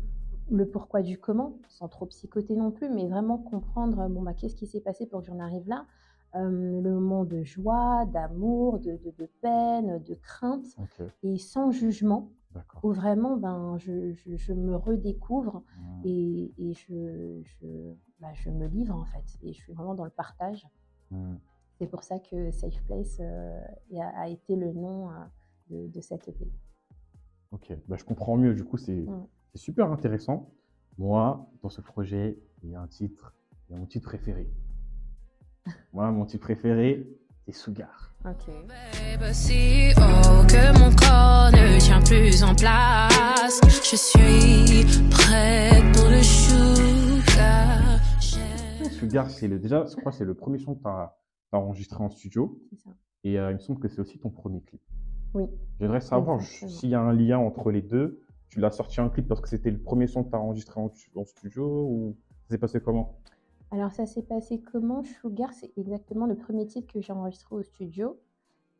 le 0.49 0.65
pourquoi 0.69 1.01
du 1.01 1.17
comment, 1.19 1.57
sans 1.69 1.87
trop 1.87 2.05
psychoter 2.07 2.55
non 2.55 2.71
plus, 2.71 2.89
mais 2.89 3.07
vraiment 3.07 3.37
comprendre 3.37 4.07
bon, 4.09 4.21
bah, 4.23 4.33
qu'est-ce 4.33 4.55
qui 4.55 4.67
s'est 4.67 4.81
passé 4.81 5.05
pour 5.05 5.21
que 5.21 5.27
j'en 5.27 5.39
arrive 5.39 5.67
là. 5.69 5.85
Euh, 6.35 6.81
le 6.81 6.93
moment 6.93 7.25
de 7.25 7.43
joie, 7.43 8.05
d'amour, 8.05 8.79
de, 8.79 8.91
de- 9.03 9.11
de 9.17 9.25
peine, 9.41 9.99
de 10.01 10.13
crainte, 10.15 10.65
et 11.23 11.37
sans 11.37 11.71
jugement, 11.71 12.31
où 12.83 12.93
vraiment 12.93 13.35
ben, 13.37 13.77
je, 13.77 14.13
je- 14.13 14.37
je 14.37 14.53
me 14.53 14.75
redécouvre 14.75 15.61
Mhm. 15.77 16.01
et, 16.05 16.53
et 16.57 16.73
je, 16.73 17.41
je, 17.43 17.67
je 18.33 18.49
me 18.49 18.67
livre 18.67 18.95
en 18.95 19.03
fait. 19.05 19.25
Et 19.43 19.51
je 19.53 19.59
suis 19.61 19.73
vraiment 19.73 19.93
dans 19.93 20.05
le 20.05 20.09
partage. 20.11 20.65
Mhm. 21.11 21.37
C'est 21.79 21.87
pour 21.87 22.03
ça 22.03 22.19
que 22.19 22.51
Safe 22.51 22.81
Place 22.85 23.17
euh, 23.19 23.59
a, 23.97 24.21
a 24.21 24.27
été 24.29 24.55
le 24.55 24.71
nom 24.71 25.09
euh, 25.09 25.13
de, 25.69 25.87
de 25.87 25.99
cette 26.01 26.27
EP. 26.29 26.49
Ok, 27.51 27.75
bah, 27.87 27.97
je 27.97 28.05
comprends 28.05 28.37
mieux. 28.37 28.53
Du 28.53 28.63
coup, 28.63 28.77
c'est 28.77 29.01
Mm. 29.01 29.25
c'est 29.51 29.57
super 29.59 29.91
intéressant. 29.91 30.49
Moi, 30.97 31.49
dans 31.61 31.69
ce 31.69 31.81
projet, 31.81 32.39
il 32.63 32.69
y 32.69 32.75
a 32.75 32.81
un 32.81 32.87
titre, 32.87 33.33
il 33.67 33.73
y 33.73 33.75
a 33.75 33.79
mon 33.79 33.85
titre 33.85 34.07
préféré. 34.07 34.49
Moi, 35.93 36.09
mon 36.11 36.25
titre 36.25 36.43
préféré, 36.43 37.07
c'est 37.45 37.53
Sugar. 37.53 38.13
Ok. 38.25 38.47
Babe, 38.67 39.31
si 39.33 39.91
haut 39.97 40.45
que 40.47 40.79
mon 40.79 40.95
corps 40.95 41.51
ne 41.51 41.79
tient 41.79 42.01
plus 42.01 42.43
en 42.43 42.53
place, 42.53 43.59
je 43.83 43.95
suis 43.95 44.85
prête 45.09 45.83
pour 45.95 46.09
le 46.09 46.21
sugar. 46.21 47.99
C'est 49.29 49.47
le, 49.47 49.59
déjà, 49.59 49.85
je 49.85 49.95
crois 49.95 50.11
que 50.11 50.17
c'est 50.17 50.25
le 50.25 50.35
premier 50.35 50.59
son 50.59 50.75
que 50.75 50.83
tu 50.83 50.87
as, 50.87 51.15
enregistré 51.51 52.01
en 52.03 52.09
studio. 52.09 52.61
C'est 52.69 52.79
ça. 52.83 52.91
Et 53.23 53.39
euh, 53.39 53.51
il 53.51 53.55
me 53.55 53.59
semble 53.59 53.79
que 53.79 53.87
c'est 53.87 53.99
aussi 53.99 54.19
ton 54.19 54.29
premier 54.29 54.61
clip. 54.61 54.81
Oui. 55.33 55.45
J'aimerais 55.79 56.01
savoir 56.01 56.41
s'il 56.41 56.89
y 56.89 56.95
a 56.95 57.01
un 57.01 57.13
lien 57.13 57.39
entre 57.39 57.71
les 57.71 57.81
deux. 57.81 58.21
Tu 58.49 58.59
l'as 58.59 58.71
sorti 58.71 59.01
en 59.01 59.09
clip 59.09 59.27
parce 59.27 59.41
que 59.41 59.49
c'était 59.49 59.71
le 59.71 59.79
premier 59.79 60.07
son 60.07 60.23
que 60.23 60.29
tu 60.29 60.35
as 60.35 60.39
enregistré 60.39 60.79
en, 60.79 60.91
en 61.15 61.25
studio 61.25 61.65
ou 61.65 62.15
ça 62.43 62.51
s'est 62.51 62.57
passé 62.57 62.79
comment? 62.79 63.17
Alors 63.71 63.91
ça 63.91 64.05
s'est 64.05 64.23
passé 64.23 64.61
comment? 64.61 65.03
Sugar, 65.03 65.53
c'est 65.53 65.71
exactement 65.77 66.25
le 66.25 66.35
premier 66.35 66.67
titre 66.67 66.91
que 66.91 67.01
j'ai 67.01 67.13
enregistré 67.13 67.55
au 67.55 67.63
studio. 67.63 68.19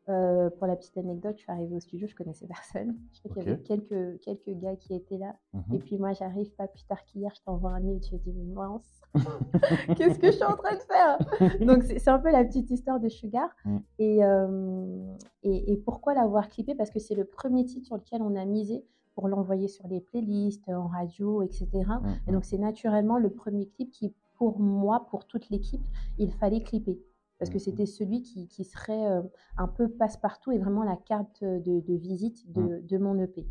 Euh, 0.08 0.50
pour 0.50 0.66
la 0.66 0.74
petite 0.74 0.98
anecdote, 0.98 1.36
je 1.36 1.42
suis 1.42 1.52
arrivée 1.52 1.76
au 1.76 1.80
studio, 1.80 2.08
je 2.08 2.14
connaissais 2.16 2.46
personne. 2.46 2.96
Je 3.12 3.20
crois 3.20 3.36
qu'il 3.36 3.50
y 3.50 3.52
avait 3.52 3.62
quelques, 3.62 4.20
quelques 4.20 4.58
gars 4.58 4.74
qui 4.74 4.94
étaient 4.94 5.16
là. 5.16 5.36
Mhm. 5.52 5.74
Et 5.74 5.78
puis 5.78 5.96
moi, 5.96 6.12
j'arrive 6.12 6.52
pas 6.56 6.66
plus 6.66 6.82
tard 6.84 7.04
qu'hier, 7.04 7.32
je 7.36 7.40
t'envoie 7.42 7.70
un 7.70 7.80
mail, 7.80 8.00
je 8.02 8.16
dis, 8.16 8.32
mince, 8.32 9.00
qu'est-ce 9.96 10.18
que 10.18 10.26
je 10.26 10.32
suis 10.32 10.44
en 10.44 10.56
train 10.56 10.74
de 10.74 10.80
faire? 10.80 11.60
Donc 11.66 11.84
c'est 11.84 12.00
c'est 12.00 12.10
un 12.10 12.18
peu 12.18 12.32
la 12.32 12.44
petite 12.44 12.68
histoire 12.70 12.98
de 12.98 13.08
Sugar. 13.08 13.48
Mm. 13.64 13.76
Et, 14.00 14.24
euh, 14.24 15.14
et, 15.44 15.72
et 15.72 15.76
pourquoi 15.76 16.14
l'avoir 16.14 16.48
clippé? 16.48 16.74
Parce 16.74 16.90
que 16.90 16.98
c'est 16.98 17.14
le 17.14 17.24
premier 17.24 17.64
titre 17.64 17.86
sur 17.86 17.96
lequel 17.96 18.22
on 18.22 18.34
a 18.34 18.44
misé 18.44 18.84
pour 19.14 19.28
l'envoyer 19.28 19.68
sur 19.68 19.86
les 19.88 20.00
playlists, 20.00 20.68
en 20.68 20.88
radio, 20.88 21.42
etc. 21.42 21.68
Mhm. 21.72 22.00
Et 22.26 22.32
donc 22.32 22.44
c'est 22.44 22.58
naturellement 22.58 23.18
le 23.18 23.30
premier 23.30 23.66
clip 23.68 23.90
qui, 23.90 24.14
pour 24.42 24.58
moi, 24.58 25.06
pour 25.08 25.24
toute 25.28 25.50
l'équipe, 25.50 25.84
il 26.18 26.32
fallait 26.32 26.64
clipper. 26.64 26.98
Parce 27.38 27.48
que 27.48 27.58
Mhm. 27.58 27.60
c'était 27.60 27.86
celui 27.86 28.22
qui, 28.22 28.48
qui 28.48 28.64
serait 28.64 29.06
euh, 29.06 29.22
un 29.56 29.68
peu 29.68 29.88
passe-partout 29.88 30.50
et 30.50 30.58
vraiment 30.58 30.82
la 30.82 30.96
carte 30.96 31.44
de, 31.44 31.78
de 31.78 31.94
visite 31.94 32.50
de, 32.50 32.80
de 32.80 32.98
mon 32.98 33.16
EP. 33.20 33.46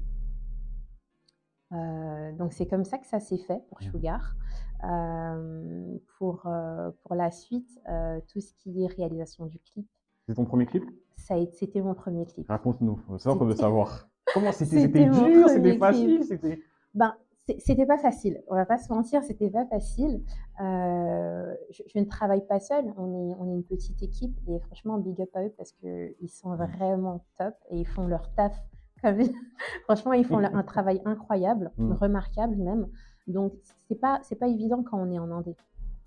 Euh, 1.72 2.34
donc 2.34 2.52
c'est 2.52 2.68
comme 2.68 2.84
ça 2.84 2.98
que 2.98 3.08
ça 3.08 3.22
s'est 3.22 3.38
fait 3.38 3.62
pour 3.70 3.80
Mhm. 3.82 3.92
Sugar. 3.92 4.36
Euh, 4.84 5.98
pour, 6.18 6.46
euh, 6.48 6.92
pour 7.04 7.16
la 7.16 7.32
suite, 7.32 7.80
tout 8.28 8.42
ce 8.42 8.52
qui 8.56 8.84
est 8.84 8.88
réalisation 8.88 9.46
du 9.46 9.60
clip, 9.60 9.88
C'est 10.28 10.36
ton 10.36 10.44
premier 10.46 10.66
clip? 10.66 10.84
Ça 11.16 11.36
a 11.36 11.38
été- 11.38 11.54
c'était 11.56 11.82
mon 11.82 11.94
premier 11.94 12.26
clip. 12.26 12.48
Raconte-nous, 12.50 13.00
ça 13.18 13.34
qu'on 13.34 13.46
veut 13.46 13.56
savoir. 13.56 14.10
Comment 14.34 14.52
c'était? 14.52 14.82
C'était 14.82 15.06
dur, 15.10 15.48
c'était 15.48 15.78
facile, 15.78 16.24
c'était. 16.26 16.60
Ben, 16.94 17.14
c'était 17.60 17.86
pas 17.86 17.98
facile. 17.98 18.42
On 18.48 18.56
va 18.56 18.66
pas 18.66 18.78
se 18.78 18.92
mentir, 18.94 19.24
c'était 19.24 19.50
pas 19.50 19.66
facile. 19.66 20.22
Euh, 20.62 21.54
je, 21.72 21.84
je 21.88 22.00
ne 22.00 22.06
travaille 22.06 22.46
pas 22.46 22.60
seule. 22.60 22.94
On 22.98 23.30
est, 23.30 23.36
on 23.40 23.48
est 23.50 23.54
une 23.54 23.64
petite 23.64 24.02
équipe 24.04 24.38
et 24.48 24.60
franchement, 24.60 24.98
big 24.98 25.20
up 25.22 25.30
à 25.34 25.44
eux 25.46 25.54
parce 25.58 25.72
que 25.74 26.14
ils 26.22 26.30
sont 26.30 26.56
vraiment 26.56 27.24
top 27.38 27.54
et 27.70 27.78
ils 27.80 27.88
font 27.88 28.08
leur 28.08 28.34
taf. 28.36 28.56
Comme... 29.02 29.20
franchement, 29.86 30.14
ils 30.14 30.26
font 30.26 30.38
un 30.38 30.64
travail 30.64 31.02
incroyable, 31.06 31.72
Mm. 31.78 31.94
remarquable 31.94 32.56
même. 32.58 32.88
Donc, 33.28 33.54
c'est 33.88 33.96
pas, 34.00 34.20
c'est 34.24 34.36
pas 34.36 34.48
évident 34.48 34.84
quand 34.84 35.00
on 35.00 35.12
est 35.12 35.20
en 35.20 35.32
Indé, 35.32 35.56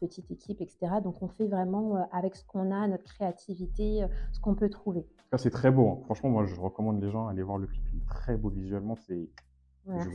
petite 0.01 0.31
équipe, 0.31 0.61
etc. 0.61 0.79
Donc, 1.03 1.23
on 1.23 1.29
fait 1.29 1.47
vraiment 1.47 1.97
euh, 1.97 2.01
avec 2.13 2.37
ce 2.37 2.45
qu'on 2.45 2.71
a, 2.73 2.87
notre 2.89 3.05
créativité, 3.05 4.03
euh, 4.05 4.09
ce 4.33 4.41
qu'on 4.41 4.55
peut 4.55 4.69
trouver. 4.69 5.07
C'est 5.37 5.51
très 5.51 5.71
beau. 5.73 5.89
hein. 5.89 5.99
Franchement, 6.05 6.31
moi, 6.31 6.45
je 6.45 6.61
recommande 6.61 7.03
les 7.03 7.11
gens 7.11 7.27
à 7.27 7.31
aller 7.33 7.43
voir 7.43 7.59
le 7.59 7.67
clip. 7.67 7.83
Il 7.93 7.99
est 7.99 8.07
très 8.07 8.37
beau 8.37 8.51
visuellement. 8.51 8.95
C'est. 8.97 9.29
Merci. 9.87 10.09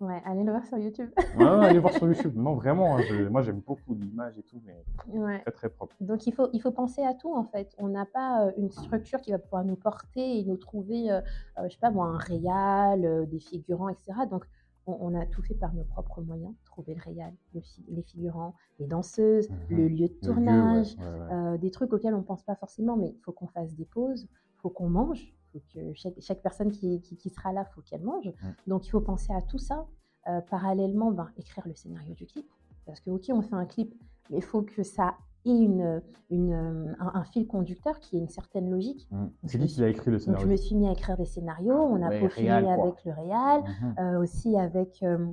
Ouais, 0.00 0.20
allez 0.24 0.42
le 0.42 0.50
voir 0.50 0.64
sur 0.66 0.78
YouTube. 0.78 1.10
Ouais, 1.36 1.46
allez 1.46 1.78
voir 1.78 1.92
sur 1.92 2.06
YouTube. 2.12 2.34
Non, 2.36 2.54
vraiment, 2.54 2.96
hein, 2.96 3.00
je- 3.08 3.28
moi, 3.28 3.42
j'aime 3.42 3.60
beaucoup 3.60 3.94
l'image 3.94 4.36
et 4.38 4.42
tout, 4.42 4.60
mais 4.64 4.84
ouais. 5.06 5.40
très, 5.42 5.52
très 5.52 5.68
propre. 5.68 5.94
Donc 6.00 6.26
il 6.26 6.32
faut, 6.34 6.48
il 6.52 6.60
faut 6.60 6.72
penser 6.72 7.02
à 7.04 7.14
tout 7.14 7.32
en 7.34 7.44
fait. 7.44 7.72
On 7.78 7.88
n'a 7.88 8.04
pas 8.06 8.46
euh, 8.46 8.52
une 8.56 8.70
structure 8.70 9.20
qui 9.20 9.30
va 9.30 9.38
pouvoir 9.38 9.64
nous 9.64 9.76
porter 9.76 10.38
et 10.40 10.44
nous 10.44 10.56
trouver, 10.56 11.10
euh, 11.12 11.20
euh, 11.58 11.64
je 11.68 11.74
sais 11.74 11.78
pas 11.80 11.90
moi, 11.90 12.06
un 12.06 12.18
réal, 12.18 13.04
euh, 13.04 13.26
des 13.26 13.38
figurants, 13.40 13.88
etc. 13.88 14.12
Donc 14.28 14.44
on, 14.86 14.96
on 15.00 15.14
a 15.20 15.24
tout 15.26 15.42
fait 15.42 15.54
par 15.54 15.72
nos 15.74 15.84
propres 15.84 16.20
moyens, 16.22 16.52
trouver 16.64 16.94
le 16.94 17.00
réal, 17.02 17.32
le 17.54 17.60
fi- 17.60 17.84
les 17.88 18.02
figurants, 18.02 18.54
les 18.80 18.86
danseuses, 18.88 19.48
Mhm. 19.48 19.56
le 19.70 19.88
lieu 19.88 19.88
de 19.88 20.00
Le 20.00 20.08
lieu, 20.08 20.18
tournage, 20.20 20.96
ouais. 20.98 21.32
euh, 21.34 21.56
des 21.58 21.70
trucs 21.70 21.92
auxquels 21.92 22.14
on 22.14 22.18
ne 22.18 22.22
pense 22.24 22.42
pas 22.42 22.56
forcément, 22.56 22.96
mais 22.96 23.10
il 23.16 23.20
faut 23.20 23.32
qu'on 23.32 23.46
fasse 23.46 23.72
des 23.74 23.84
pauses, 23.84 24.22
il 24.24 24.60
faut 24.60 24.70
qu'on 24.70 24.88
mange, 24.90 25.32
faut 25.52 25.60
que 25.72 25.92
chaque, 25.94 26.14
chaque 26.20 26.42
personne 26.42 26.70
qui, 26.70 27.00
qui, 27.00 27.16
qui 27.16 27.30
sera 27.30 27.52
là, 27.52 27.64
il 27.68 27.74
faut 27.74 27.82
qu'elle 27.82 28.02
mange. 28.02 28.26
Mm. 28.28 28.48
Donc 28.68 28.86
il 28.86 28.90
faut 28.90 29.00
penser 29.00 29.32
à 29.32 29.42
tout 29.42 29.58
ça. 29.58 29.86
Euh, 30.28 30.40
parallèlement, 30.40 31.10
ben, 31.10 31.28
écrire 31.36 31.66
le 31.66 31.74
scénario 31.74 32.14
du 32.14 32.26
clip. 32.26 32.46
Parce 32.86 33.00
que, 33.00 33.10
ok, 33.10 33.24
on 33.30 33.42
fait 33.42 33.54
un 33.54 33.66
clip, 33.66 33.92
mais 34.30 34.38
il 34.38 34.42
faut 34.42 34.62
que 34.62 34.82
ça 34.82 35.14
ait 35.44 35.50
une, 35.50 36.00
une, 36.30 36.94
un, 37.00 37.10
un 37.14 37.24
fil 37.24 37.46
conducteur 37.48 37.98
qui 37.98 38.16
ait 38.16 38.20
une 38.20 38.28
certaine 38.28 38.70
logique. 38.70 39.08
Mm. 39.10 39.26
C'est 39.46 39.60
je 39.60 39.66
qui 39.66 39.82
a 39.84 39.88
écrit 39.88 40.10
le 40.10 40.18
Donc 40.18 40.22
scénario 40.24 40.46
je 40.46 40.50
me 40.52 40.56
suis 40.56 40.74
mis 40.76 40.88
à 40.88 40.92
écrire 40.92 41.16
des 41.16 41.24
scénarios, 41.24 41.74
on 41.74 42.00
a 42.02 42.08
Ouais, 42.08 42.20
peaufiné 42.20 42.50
réal, 42.52 42.80
avec 42.80 43.04
le 43.04 43.12
réal, 43.12 43.62
Mhm. 43.62 43.94
euh, 43.98 44.20
aussi 44.22 44.56
avec, 44.56 45.02
euh, 45.02 45.26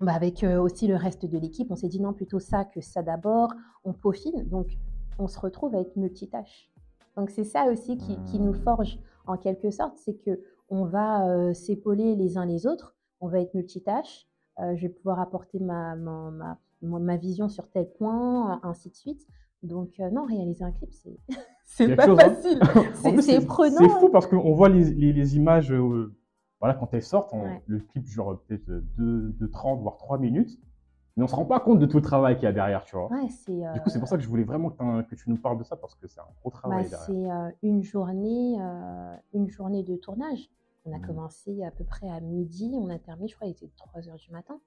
bah, 0.00 0.12
avec 0.14 0.42
euh, 0.44 0.60
aussi 0.60 0.86
le 0.86 0.96
reste 0.96 1.26
de 1.26 1.38
l'équipe. 1.38 1.70
On 1.70 1.76
s'est 1.76 1.88
dit 1.88 2.00
non, 2.00 2.12
plutôt 2.14 2.38
ça 2.40 2.64
que 2.64 2.80
ça 2.80 3.02
d'abord. 3.02 3.52
On 3.84 3.92
peaufine, 3.92 4.44
donc 4.48 4.78
on 5.18 5.26
se 5.28 5.38
retrouve 5.38 5.74
être 5.74 5.96
multitâche. 5.96 6.70
Donc 7.16 7.30
c'est 7.30 7.44
ça 7.44 7.66
aussi 7.70 7.96
qui, 7.98 8.16
qui 8.24 8.38
nous 8.38 8.52
Hmm. 8.52 8.62
forge 8.62 8.98
en 9.28 9.36
quelque 9.36 9.70
sorte, 9.70 9.96
c'est 9.98 10.14
que 10.14 10.40
on 10.70 10.84
va 10.84 11.28
euh, 11.28 11.54
s'épauler 11.54 12.14
les 12.16 12.36
uns 12.36 12.44
les 12.46 12.66
autres, 12.66 12.96
on 13.20 13.28
va 13.28 13.40
être 13.40 13.54
multitâche. 13.54 14.26
euh, 14.60 14.74
je 14.76 14.82
vais 14.82 14.88
pouvoir 14.92 15.20
apporter 15.20 15.58
ma, 15.60 15.94
ma, 15.96 16.30
ma, 16.82 16.98
ma- 16.98 17.16
vision 17.16 17.48
sur 17.48 17.70
tel 17.70 17.88
point, 17.92 18.60
ainsi 18.62 18.90
de 18.90 18.94
suite. 18.96 19.26
Donc 19.62 19.98
euh, 20.00 20.10
non, 20.10 20.24
réaliser 20.24 20.64
un 20.64 20.72
clip, 20.72 20.90
c'est 20.92 21.94
pas 21.96 22.04
chose, 22.06 22.18
hein. 22.20 22.34
facile. 22.34 22.60
C'est 23.22 23.44
prenant. 23.46 23.76
C'est 23.78 23.88
fou 23.88 24.08
parce 24.10 24.26
qu'on 24.26 24.52
voit 24.54 24.68
les, 24.68 24.84
les, 24.94 25.12
les 25.12 25.36
images, 25.36 25.72
euh, 25.72 26.14
voilà, 26.60 26.74
quand 26.74 26.92
elles 26.94 27.02
sortent, 27.02 27.32
on- 27.32 27.42
Ouais. 27.44 27.62
le 27.66 27.80
clip 27.80 28.04
dure 28.04 28.40
peut-être 28.46 28.66
de, 28.66 28.82
de 29.38 29.46
30 29.46 29.80
voire 29.80 29.96
3 29.96 30.18
minutes, 30.18 30.58
mais 31.18 31.24
on 31.24 31.26
se 31.28 31.34
rend 31.34 31.44
pas 31.44 31.58
compte 31.60 31.80
de 31.80 31.86
tout 31.86 31.96
le 31.96 32.02
travail 32.02 32.36
qu'il 32.36 32.44
y 32.44 32.46
a 32.46 32.52
derrière, 32.52 32.84
tu 32.84 32.96
vois. 32.96 33.08
Ouais, 33.10 33.28
c'est 33.28 33.66
euh, 33.66 33.74
Du 33.74 33.80
coup, 33.80 33.90
c'est 33.90 33.98
pour 33.98 34.08
ça 34.08 34.16
que 34.16 34.22
je 34.22 34.28
voulais 34.28 34.44
vraiment 34.44 34.70
que, 34.70 35.14
tu 35.16 35.28
nous 35.28 35.36
parles 35.36 35.58
de 35.58 35.64
ça 35.64 35.76
parce 35.76 35.96
que 35.96 36.06
c'est 36.06 36.20
un 36.20 36.24
gros 36.40 36.50
Bah, 36.50 36.60
travail 36.60 36.88
derrière. 36.88 37.06
c'est 37.06 37.30
euh, 37.30 37.50
une 37.62 37.82
journée, 37.82 38.56
euh, 38.60 39.16
une 39.34 39.48
journée 39.48 39.82
de 39.82 39.96
tournage. 39.96 40.48
On 40.84 40.92
a 40.92 40.98
Mhm. 40.98 41.06
commencé 41.06 41.64
à 41.64 41.70
peu 41.72 41.84
près 41.84 42.08
à 42.08 42.20
midi, 42.20 42.70
on 42.74 42.88
a 42.88 42.98
terminé, 42.98 43.28
je 43.28 43.34
crois, 43.34 43.48
il 43.48 43.50
était 43.50 43.70
3 43.76 44.08
heures 44.08 44.16
du 44.16 44.30
matin. 44.30 44.60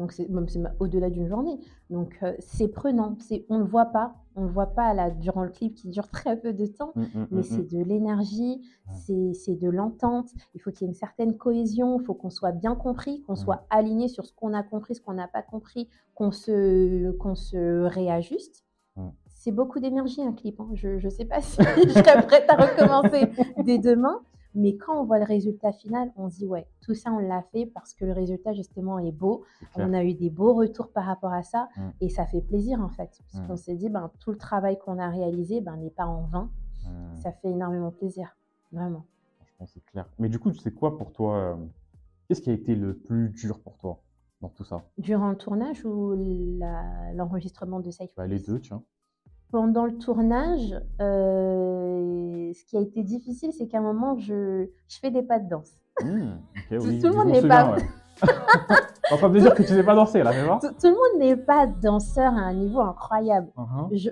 Donc 0.00 0.12
c'est 0.12 0.28
même 0.30 0.46
au-delà 0.80 1.10
d'une 1.10 1.28
journée. 1.28 1.60
Donc 1.90 2.16
euh, 2.22 2.32
c'est 2.38 2.68
prenant, 2.68 3.16
c'est 3.20 3.44
on 3.50 3.58
ne 3.58 3.64
le 3.64 3.68
voit 3.68 3.86
pas, 3.86 4.14
on 4.34 4.44
le 4.44 4.50
voit 4.50 4.68
pas 4.74 4.94
là 4.94 5.10
durant 5.10 5.44
le 5.44 5.50
clip 5.50 5.74
qui 5.74 5.88
dure 5.88 6.08
très 6.18 6.40
peu 6.40 6.52
de 6.52 6.66
temps, 6.66 6.92
Mm, 6.96 7.02
mm, 7.02 7.26
mais 7.30 7.40
mm, 7.40 7.44
c'est 7.44 7.70
de 7.70 7.84
l'énergie, 7.84 8.62
c'est 9.06 9.34
c'est 9.34 9.54
de 9.56 9.68
l'entente. 9.68 10.30
Il 10.54 10.60
faut 10.60 10.70
qu'il 10.72 10.82
y 10.82 10.84
ait 10.86 10.88
une 10.88 10.94
certaine 10.98 11.36
cohésion, 11.36 12.00
il 12.00 12.04
faut 12.04 12.14
qu'on 12.14 12.30
soit 12.30 12.52
bien 12.52 12.74
compris, 12.74 13.22
qu'on 13.22 13.36
soit 13.36 13.66
aligné 13.70 14.08
sur 14.08 14.24
ce 14.24 14.32
qu'on 14.32 14.54
a 14.54 14.62
compris, 14.62 14.94
ce 14.96 15.00
qu'on 15.02 15.12
n'a 15.12 15.28
pas 15.28 15.42
compris, 15.42 15.88
qu'on 16.14 16.32
se 16.32 17.10
qu'on 17.18 17.34
se 17.36 17.84
réajuste. 17.84 18.64
C'est 19.42 19.52
beaucoup 19.52 19.80
d'énergie 19.80 20.20
un 20.22 20.32
clip. 20.32 20.60
hein. 20.60 20.68
Je 20.74 21.02
ne 21.02 21.10
sais 21.10 21.24
pas 21.24 21.40
si 21.40 21.56
je 21.86 21.90
serais 21.90 22.26
prête 22.26 22.44
à 22.50 22.56
recommencer 22.56 23.30
dès 23.64 23.78
demain. 23.78 24.20
Mais 24.54 24.76
quand 24.76 25.00
on 25.00 25.04
voit 25.04 25.18
le 25.18 25.24
résultat 25.24 25.72
final, 25.72 26.10
on 26.16 26.28
se 26.30 26.38
dit 26.38 26.46
ouais, 26.46 26.66
tout 26.80 26.94
ça 26.94 27.12
on 27.12 27.18
l'a 27.18 27.42
fait 27.52 27.66
parce 27.66 27.94
que 27.94 28.04
le 28.04 28.12
résultat 28.12 28.52
justement 28.52 28.98
est 28.98 29.12
beau. 29.12 29.44
On 29.76 29.92
a 29.92 30.02
eu 30.04 30.14
des 30.14 30.30
beaux 30.30 30.54
retours 30.54 30.90
par 30.90 31.04
rapport 31.04 31.32
à 31.32 31.42
ça 31.42 31.68
Mm. 31.76 31.88
et 32.00 32.08
ça 32.08 32.26
fait 32.26 32.40
plaisir 32.40 32.80
en 32.80 32.88
fait. 32.88 33.10
Parce 33.32 33.44
Mm. 33.44 33.46
qu'on 33.48 33.56
s'est 33.56 33.76
dit 33.76 33.88
ben 33.88 34.10
tout 34.18 34.30
le 34.32 34.38
travail 34.38 34.78
qu'on 34.78 34.98
a 34.98 35.08
réalisé 35.08 35.60
ben 35.60 35.76
n'est 35.76 35.90
pas 35.90 36.06
en 36.06 36.22
vain. 36.22 36.50
Hmm. 36.84 37.16
Ça 37.18 37.30
fait 37.30 37.50
énormément 37.50 37.90
plaisir, 37.90 38.34
vraiment. 38.72 39.04
Franchement, 39.36 39.66
c'est 39.66 39.84
clair. 39.84 40.08
Mais 40.18 40.30
du 40.30 40.38
coup, 40.38 40.50
c'est 40.54 40.72
quoi 40.72 40.96
pour 40.96 41.12
toi 41.12 41.36
euh, 41.36 41.56
Qu'est-ce 42.26 42.40
qui 42.40 42.48
a 42.50 42.54
été 42.54 42.74
le 42.74 42.96
plus 42.96 43.28
dur 43.28 43.60
pour 43.60 43.76
toi 43.76 44.00
dans 44.40 44.48
tout 44.48 44.64
ça? 44.64 44.82
Durant 44.96 45.28
le 45.28 45.36
tournage 45.36 45.84
ou 45.84 46.14
l'enregistrement 47.14 47.80
de 47.80 47.90
Safe 47.90 48.10
Bah, 48.16 48.26
Les 48.26 48.38
deux, 48.40 48.60
tiens. 48.60 48.82
Pendant 49.50 49.84
le 49.86 49.98
tournage, 49.98 50.74
euh, 51.00 52.52
ce 52.54 52.64
qui 52.66 52.76
a 52.76 52.80
été 52.80 53.02
difficile, 53.02 53.52
c'est 53.52 53.66
qu'à 53.66 53.78
un 53.78 53.82
moment, 53.82 54.16
je, 54.18 54.66
je 54.88 54.98
fais 54.98 55.10
des 55.10 55.22
pas 55.22 55.38
de 55.38 55.48
danse. 55.48 55.72
Ok, 56.00 56.06
Tout- 56.06 56.86
oui, 56.86 56.98
tout 57.00 57.08
le 57.08 57.14
monde 57.14 57.28
n'est 57.28 57.46
pas- 57.48 57.72
ouais. 57.72 57.82
En 59.12 59.16
train 59.16 59.28
de 59.28 59.34
me 59.34 59.40
dire 59.40 59.54
que 59.54 59.62
tu 59.62 59.68
sais 59.68 59.82
pas 59.82 59.94
danser 59.94 60.22
là, 60.22 60.32
c'est 60.32 60.42
vrai 60.44 60.58
Tout, 60.60 60.68
tout 60.80 60.86
le 60.86 60.92
monde 60.92 61.20
n'est 61.20 61.36
pas 61.36 61.66
danseur 61.66 62.32
à 62.32 62.40
un 62.40 62.52
niveau 62.54 62.80
incroyable. 62.80 63.48
Je, 63.92 64.10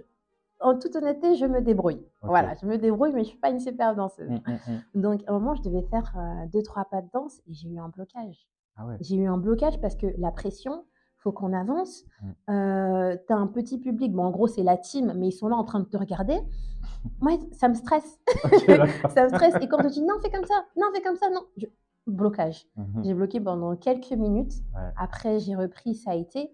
en 0.61 0.77
toute 0.77 0.97
honnêteté, 0.97 1.37
je 1.37 1.47
me 1.47 1.61
débrouille. 1.61 2.05
Voilà, 2.23 2.55
je 2.61 2.67
me 2.67 2.77
débrouille, 2.79 3.13
mais 3.13 3.23
je 3.23 3.29
suis 3.29 3.39
pas 3.39 3.51
une 3.51 3.61
super 3.61 3.95
danseuse. 3.95 4.29
Mm, 4.31 4.35
mm, 4.47 4.59
mm. 4.97 5.01
Donc, 5.01 5.21
à 5.27 5.31
un 5.31 5.35
moment, 5.39 5.55
je 5.55 5.63
devais 5.63 5.83
faire 5.83 6.13
euh, 6.17 6.47
deux, 6.53 6.63
trois 6.63 6.85
pas 6.87 7.01
de 7.01 7.09
danse 7.15 7.39
et 7.47 7.53
j'ai 7.55 7.69
eu 7.69 7.79
un 7.79 7.89
blocage. 7.91 8.49
Ah 8.77 8.87
ouais. 8.87 8.97
J'ai 9.01 9.17
eu 9.17 9.27
un 9.27 9.37
blocage 9.39 9.81
parce 9.81 9.95
que 9.95 10.07
la 10.19 10.33
pression, 10.33 10.85
faut 11.19 11.33
qu'on 11.33 11.53
avance. 11.53 12.05
Mm. 12.23 12.31
Euh, 12.51 13.17
tu 13.27 13.33
as 13.33 13.37
un 13.37 13.47
petit 13.47 13.79
public, 13.79 14.13
bon, 14.13 14.25
en 14.25 14.31
gros, 14.31 14.47
c'est 14.47 14.63
la 14.63 14.77
team, 14.77 15.13
mais 15.17 15.29
ils 15.29 15.33
sont 15.33 15.49
là 15.49 15.57
en 15.57 15.65
train 15.65 15.81
de 15.81 15.85
te 15.87 15.97
regarder. 15.97 16.39
Moi, 17.21 17.39
ça 17.53 17.69
me 17.69 17.75
stresse. 17.75 18.19
Ça 19.15 19.25
me 19.25 19.29
stresse. 19.29 19.55
Et 19.61 19.69
quand 19.69 19.79
on 19.79 19.83
te 19.89 19.93
dit 19.93 20.03
non, 20.03 20.15
fais 20.23 20.31
comme 20.31 20.45
ça, 20.47 20.55
non, 20.77 20.87
fais 20.95 21.03
comme 21.03 21.17
ça, 21.17 21.29
non, 21.31 21.43
je- 21.57 21.67
blocage. 22.07 22.67
Mhm. 22.77 23.05
J'ai 23.05 23.15
bloqué 23.15 23.41
pendant 23.41 23.77
quelques 23.77 24.13
minutes. 24.13 24.55
Ouais. 24.75 24.91
Après, 24.97 25.39
j'ai 25.41 25.55
repris, 25.55 25.95
ça 25.95 26.13
a 26.13 26.15
été. 26.15 26.51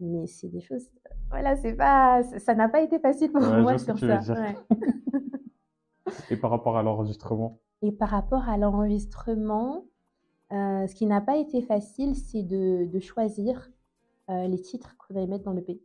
Mais 0.00 0.26
c'est 0.26 0.48
des 0.48 0.60
choses. 0.60 0.88
Voilà, 1.30 1.56
c'est 1.56 1.74
pas. 1.74 2.22
ça 2.38 2.54
n'a 2.54 2.68
pas 2.68 2.80
été 2.82 2.98
facile 2.98 3.30
pour 3.32 3.42
Ouais, 3.42 3.62
moi 3.62 3.78
sur 3.78 3.98
ça. 3.98 4.18
ouais. 4.34 4.56
Et 6.30 6.36
par 6.36 6.50
rapport 6.50 6.76
à 6.76 6.82
l'enregistrement? 6.82 7.58
Et 7.82 7.92
par 7.92 8.08
rapport 8.10 8.48
à 8.48 8.56
l'enregistrement, 8.56 9.84
euh, 10.52 10.86
ce 10.86 10.94
qui 10.94 11.06
n'a 11.06 11.20
pas 11.20 11.36
été 11.36 11.62
facile, 11.62 12.14
c'est 12.16 12.42
de, 12.42 12.86
de 12.86 13.00
choisir 13.00 13.70
euh, 14.32 14.48
les 14.48 14.60
titres 14.60 14.96
qu'on 14.96 15.14
allait 15.16 15.26
mettre 15.26 15.44
dans 15.44 15.52
le 15.52 15.62
P. 15.62 15.80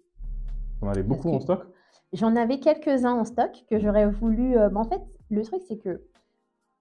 On 0.82 0.88
avait 0.90 1.04
beaucoup 1.04 1.30
en 1.30 1.40
stock 1.40 1.66
J'en 2.14 2.36
avais 2.36 2.60
quelques-uns 2.60 3.14
en 3.20 3.26
stock 3.26 3.66
que 3.70 3.80
j'aurais 3.80 4.10
voulu. 4.10 4.58
euh, 4.58 4.70
mais 4.72 4.80
en 4.80 4.86
fait, 4.86 5.02
le 5.30 5.44
truc, 5.44 5.62
c'est 5.68 5.78
que 5.78 6.02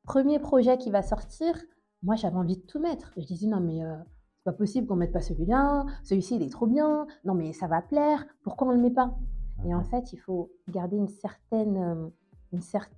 premier 0.04 0.38
projet 0.38 0.78
qui 0.78 0.90
va 0.90 1.02
sortir, 1.02 1.54
moi, 2.02 2.14
j'avais 2.14 2.36
envie 2.36 2.56
de 2.56 2.62
tout 2.66 2.78
mettre. 2.78 3.12
Je 3.16 3.24
disais, 3.26 3.48
non, 3.48 3.60
mais 3.60 3.82
euh, 3.82 3.96
c'est 4.36 4.44
pas 4.44 4.52
possible 4.52 4.86
qu'on 4.86 4.94
mette 4.96 5.12
pas 5.12 5.20
celui-là. 5.22 5.84
Celui-ci, 6.04 6.36
il 6.36 6.42
est 6.42 6.50
trop 6.52 6.66
bien. 6.66 7.06
Non, 7.24 7.34
mais 7.34 7.52
ça 7.52 7.66
va 7.66 7.82
plaire. 7.82 8.24
Pourquoi 8.42 8.68
on 8.68 8.70
le 8.70 8.78
met 8.80 8.92
pas? 8.92 9.16
Et 9.64 9.74
en 9.74 9.82
fait, 9.82 10.12
il 10.12 10.18
faut 10.18 10.52
garder 10.68 10.96
une 10.96 11.08
certaine, 11.08 12.10
une 12.52 12.60
cer- 12.60 12.88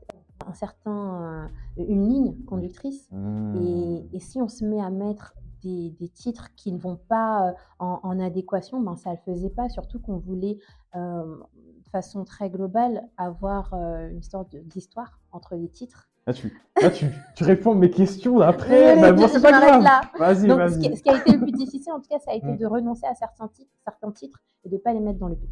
un 0.46 0.52
certain, 0.52 1.48
une 1.78 2.08
ligne 2.08 2.44
conductrice. 2.44 3.08
Et, 3.54 4.06
et 4.12 4.20
si 4.20 4.42
on 4.42 4.48
se 4.48 4.64
met 4.64 4.80
à 4.80 4.90
mettre 4.90 5.34
des, 5.62 5.90
des 5.98 6.08
titres 6.08 6.48
qui 6.56 6.72
ne 6.72 6.78
vont 6.78 6.98
pas 7.08 7.48
euh, 7.48 7.52
en, 7.78 8.00
en 8.02 8.20
adéquation, 8.20 8.80
ben 8.80 8.96
ça 8.96 9.10
ne 9.10 9.16
le 9.16 9.20
faisait 9.34 9.50
pas. 9.50 9.68
Surtout 9.68 9.98
qu'on 10.00 10.18
voulait, 10.18 10.58
euh, 10.96 11.36
de 11.84 11.88
façon 11.90 12.24
très 12.24 12.50
globale, 12.50 13.08
avoir 13.16 13.72
euh, 13.74 14.08
une 14.10 14.22
sorte 14.22 14.54
d'histoire 14.56 15.20
entre 15.32 15.54
les 15.54 15.68
titres. 15.68 16.08
Là, 16.26 16.34
tu, 16.34 16.52
là, 16.82 16.90
tu, 16.90 17.06
tu 17.36 17.44
réponds 17.44 17.72
à 17.72 17.74
mes 17.76 17.88
questions 17.90 18.40
après. 18.40 19.00
Bah, 19.00 19.12
bon, 19.12 19.26
c'est 19.28 19.40
pas 19.40 19.50
grave. 19.52 19.82
là. 19.82 20.02
Vas-y, 20.18 20.46
Donc, 20.46 20.60
ce 20.68 20.78
qui, 20.78 20.88
vas-y. 20.88 20.96
ce 20.98 21.02
qui 21.02 21.08
a 21.10 21.16
été 21.16 21.32
le 21.32 21.38
plus 21.40 21.52
difficile, 21.52 21.92
en 21.92 22.00
tout 22.00 22.08
cas, 22.10 22.18
ça 22.18 22.32
a 22.32 22.34
été 22.34 22.54
de 22.54 22.66
renoncer 22.66 23.06
à 23.06 23.14
certains 23.14 23.48
titres, 23.48 23.70
certains 23.82 24.10
titres 24.12 24.38
et 24.64 24.68
de 24.68 24.74
ne 24.74 24.78
pas 24.80 24.92
les 24.92 25.00
mettre 25.00 25.18
dans 25.18 25.28
le 25.28 25.36
P. 25.36 25.48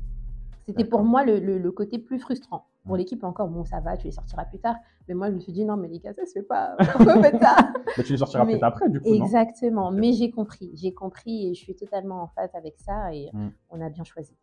C'était 0.67 0.85
pour 0.85 1.03
moi 1.05 1.25
le, 1.25 1.39
le- 1.39 1.59
le 1.59 1.71
côté 1.73 1.99
plus 1.99 2.19
frustrant. 2.19 2.67
Pour 2.85 2.97
l'équipe, 2.97 3.23
encore, 3.25 3.49
bon, 3.49 3.65
ça 3.65 3.81
va, 3.81 3.97
tu 3.97 4.07
les 4.07 4.13
sortiras 4.13 4.45
plus 4.45 4.59
tard. 4.61 4.77
Mais 5.09 5.15
moi, 5.15 5.29
je 5.31 5.35
me 5.35 5.41
suis 5.41 5.53
dit, 5.53 5.65
non, 5.65 5.77
mais 5.77 5.89
les 5.89 5.99
gars, 5.99 6.13
ça 6.15 6.25
se 6.27 6.33
fait 6.33 6.43
pas. 6.43 6.77
Pourquoi 6.93 7.23
ça? 7.39 7.57
Bah, 7.97 8.03
tu 8.05 8.13
les 8.13 8.19
sortiras 8.19 8.45
peut-être 8.47 8.63
après, 8.63 8.89
du 8.89 9.01
coup, 9.01 9.09
Exactement, 9.13 9.91
mais 9.91 10.13
j'ai 10.13 10.31
compris, 10.31 10.71
j'ai 10.75 10.93
compris 10.95 11.49
et 11.49 11.55
je 11.55 11.61
suis 11.61 11.75
totalement 11.75 12.23
en 12.23 12.27
phase 12.29 12.51
avec 12.55 12.75
ça 12.79 13.13
et 13.15 13.31
Mm. 13.33 13.49
on 13.71 13.81
a 13.81 13.89
bien 13.91 14.05
choisi. 14.05 14.37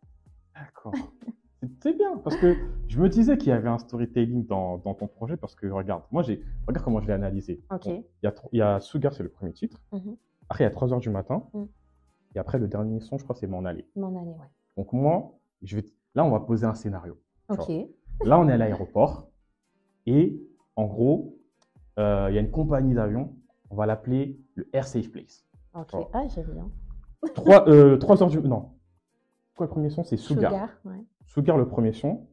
D'accord. 0.56 0.94
C'est- 1.82 1.94
bien, 1.94 2.18
parce 2.18 2.36
que 2.36 2.56
je 2.90 3.00
me 3.00 3.08
disais 3.08 3.38
qu'il 3.38 3.48
y 3.50 3.52
avait 3.54 3.70
un 3.70 3.78
storytelling 3.78 4.46
dans, 4.46 4.78
dans 4.80 4.94
ton 4.94 5.08
projet, 5.08 5.38
parce 5.38 5.56
que 5.56 5.68
regarde, 5.68 6.04
moi, 6.12 6.22
j'ai, 6.22 6.44
regarde 6.68 6.84
comment 6.84 7.00
je 7.00 7.08
l'ai 7.08 7.14
analysé. 7.14 7.64
Ok. 7.72 7.86
Bon, 7.86 8.04
il 8.22 8.26
y 8.26 8.28
a, 8.28 8.32
tro- 8.32 8.50
il 8.52 8.60
y 8.60 8.62
a 8.62 8.82
Sugar, 8.82 9.14
c'est 9.14 9.24
le 9.24 9.30
premier 9.30 9.54
titre. 9.54 9.82
Mhm. 9.94 10.18
Après, 10.50 10.64
il 10.66 10.68
y 10.68 10.68
a 10.68 10.72
3 10.72 10.92
heures 10.92 11.00
du 11.00 11.10
matin. 11.10 11.44
Mm. 11.54 11.64
Et 12.36 12.40
après, 12.40 12.60
le 12.60 12.68
dernier 12.68 13.00
son, 13.00 13.18
je 13.18 13.24
crois, 13.24 13.36
c'est 13.38 13.48
M'en 13.48 13.64
aller. 13.64 13.88
M'en 13.96 14.10
aller, 14.20 14.32
ouais. 14.32 14.50
Donc, 14.76 14.92
moi, 14.92 15.40
je 15.62 15.78
vais, 15.78 15.86
là, 16.16 16.26
on 16.26 16.30
va 16.32 16.40
poser 16.40 16.66
un 16.66 16.74
scénario. 16.74 17.18
Là, 18.24 18.40
on 18.40 18.48
est 18.48 18.54
à 18.54 18.58
l'aéroport. 18.58 19.28
Et 20.06 20.40
en 20.76 20.86
gros, 20.86 21.38
euh, 22.00 22.28
il 22.30 22.36
y 22.36 22.38
a 22.38 22.42
une 22.42 22.52
compagnie 22.52 22.94
d'avions. 22.94 23.36
On 23.70 23.76
va 23.76 23.86
l'appeler 23.86 24.40
le 24.56 24.68
Air 24.74 24.88
Safe 24.88 25.10
Place. 25.10 25.46
Ok. 25.74 25.94
Ah, 26.14 26.24
j'aime 26.34 26.48
bien. 26.54 26.70
3, 27.36 27.70
euh, 27.70 27.98
trois 27.98 28.22
heures 28.22 28.30
du. 28.30 28.40
Non. 28.40 28.72
Quoi, 29.56 29.66
le 29.68 29.70
premier 29.72 29.90
son 29.90 30.04
C'est 30.04 30.18
Sugar. 30.18 30.52
Sugar, 30.52 30.70
ouais. 30.86 31.04
Sugar, 31.26 31.58
le 31.58 31.68
premier 31.68 31.94
son, 31.94 32.28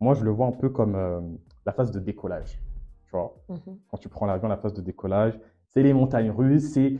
moi, 0.00 0.14
je 0.14 0.24
le 0.24 0.30
vois 0.30 0.46
un 0.46 0.52
peu 0.52 0.68
comme 0.68 0.94
euh, 0.96 1.20
la 1.64 1.72
phase 1.72 1.90
de 1.92 2.00
décollage. 2.00 2.60
Tu 3.06 3.12
vois, 3.12 3.36
Mhm. 3.48 3.78
quand 3.90 3.98
tu 3.98 4.08
prends 4.08 4.26
l'avion, 4.26 4.48
la 4.48 4.56
phase 4.56 4.74
de 4.74 4.80
décollage, 4.80 5.38
c'est 5.68 5.82
les 5.82 5.92
montagnes 5.92 6.30
russes, 6.30 6.72
c'est 6.72 6.98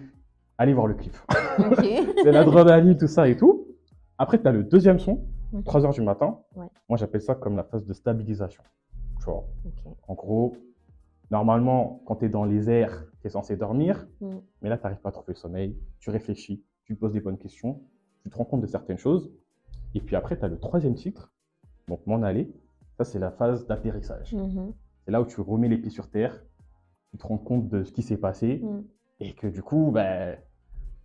aller 0.58 0.72
voir 0.72 0.86
le 0.86 0.94
clip. 0.94 1.16
Ok. 1.58 1.84
c'est 2.22 2.32
l'adrénaline, 2.32 2.96
tout 2.96 3.06
ça 3.08 3.28
et 3.28 3.36
tout. 3.36 3.66
Après, 4.18 4.40
tu 4.40 4.46
as 4.46 4.52
le 4.52 4.62
deuxième 4.62 4.98
son, 4.98 5.24
Mhm. 5.52 5.62
3 5.64 5.84
heures 5.84 5.92
du 5.92 6.00
matin. 6.02 6.38
Ouais. 6.56 6.66
Moi, 6.88 6.96
j'appelle 6.96 7.20
ça 7.22 7.34
comme 7.34 7.56
la 7.56 7.64
phase 7.64 7.84
de 7.84 7.92
stabilisation. 7.92 8.62
Tu 9.18 9.24
vois, 9.26 9.44
Ok. 9.66 9.94
en 10.08 10.14
gros, 10.14 10.56
normalement, 11.30 12.02
quand 12.06 12.16
tu 12.16 12.24
es 12.26 12.28
dans 12.28 12.44
les 12.44 12.70
airs, 12.70 13.04
tu 13.20 13.26
es 13.26 13.30
censé 13.30 13.56
dormir, 13.56 14.06
Mm. 14.20 14.36
mais 14.62 14.68
là, 14.68 14.76
tu 14.76 14.82
n'arrives 14.84 15.00
pas 15.00 15.10
à 15.10 15.12
trouver 15.12 15.32
le 15.34 15.38
sommeil, 15.38 15.76
tu 16.00 16.10
réfléchis, 16.10 16.64
tu 16.84 16.94
te 16.94 17.00
poses 17.00 17.12
des 17.12 17.20
bonnes 17.20 17.38
questions, 17.38 17.80
tu 18.22 18.30
te 18.30 18.36
rends 18.36 18.44
compte 18.44 18.60
de 18.60 18.66
certaines 18.66 18.98
choses. 18.98 19.30
Et 19.94 20.00
puis 20.00 20.16
après, 20.16 20.38
tu 20.38 20.44
as 20.44 20.48
le 20.48 20.58
troisième 20.58 20.94
titre, 20.94 21.32
donc 21.88 22.06
M'en 22.06 22.22
aller. 22.22 22.52
Ça, 22.98 23.04
c'est 23.04 23.18
la 23.18 23.30
phase 23.30 23.66
d'atterrissage. 23.66 24.34
Mhm. 24.34 24.72
C'est 25.04 25.10
là 25.10 25.20
où 25.20 25.26
tu 25.26 25.40
remets 25.40 25.68
les 25.68 25.78
pieds 25.78 25.90
sur 25.90 26.10
terre, 26.10 26.42
tu 27.10 27.18
te 27.18 27.26
rends 27.26 27.38
compte 27.38 27.68
de 27.68 27.82
ce 27.84 27.92
qui 27.92 28.02
s'est 28.02 28.16
passé, 28.16 28.62
et 29.20 29.34
que 29.34 29.46
du 29.46 29.62
coup, 29.62 29.90
ben, 29.92 30.36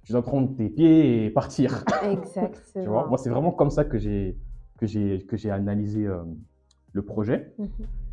tu 0.07 0.13
dois 0.13 0.21
prendre 0.21 0.55
tes 0.55 0.69
pieds 0.69 1.25
et 1.25 1.29
partir. 1.29 1.83
Exactement. 2.01 2.49
tu 2.73 2.89
vois 2.89 3.07
Moi, 3.07 3.17
c'est 3.17 3.29
vraiment 3.29 3.51
comme 3.51 3.69
ça 3.69 3.83
que 3.83 3.97
j'ai 3.97 4.37
que 4.77 4.87
j'ai 4.87 5.25
que 5.25 5.35
j'ai 5.35 5.51
analysé 5.51 6.05
euh, 6.07 6.23
le 6.93 7.01
projet. 7.01 7.53
Mhm. 7.59 7.67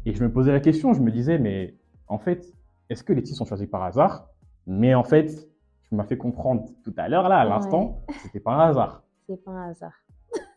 Et 0.07 0.13
je 0.13 0.25
me 0.25 0.33
posais 0.33 0.51
la 0.51 0.59
question, 0.59 0.93
je 0.93 1.01
me 1.01 1.13
disais, 1.13 1.39
mais 1.39 1.77
en 2.09 2.19
fait, 2.19 2.53
est-ce 2.91 3.05
que 3.05 3.13
les 3.13 3.23
titres 3.23 3.39
sont 3.39 3.45
choisis 3.45 3.69
par 3.69 3.85
hasard? 3.85 4.29
Mais 4.67 4.93
en 4.95 5.05
fait, 5.05 5.49
tu 5.85 5.95
m'as 5.95 6.03
fait 6.03 6.17
comprendre 6.19 6.65
tout 6.83 6.93
à 6.97 7.09
l'heure, 7.09 7.29
là, 7.29 7.39
à 7.39 7.45
Ouais. 7.45 7.51
l'instant, 7.51 8.01
c'était 8.25 8.41
pas 8.41 8.55
un 8.55 8.71
hasard. 8.71 9.05
C'est 9.29 9.43
pas 9.45 9.53
un 9.53 9.71
hasard. 9.71 9.93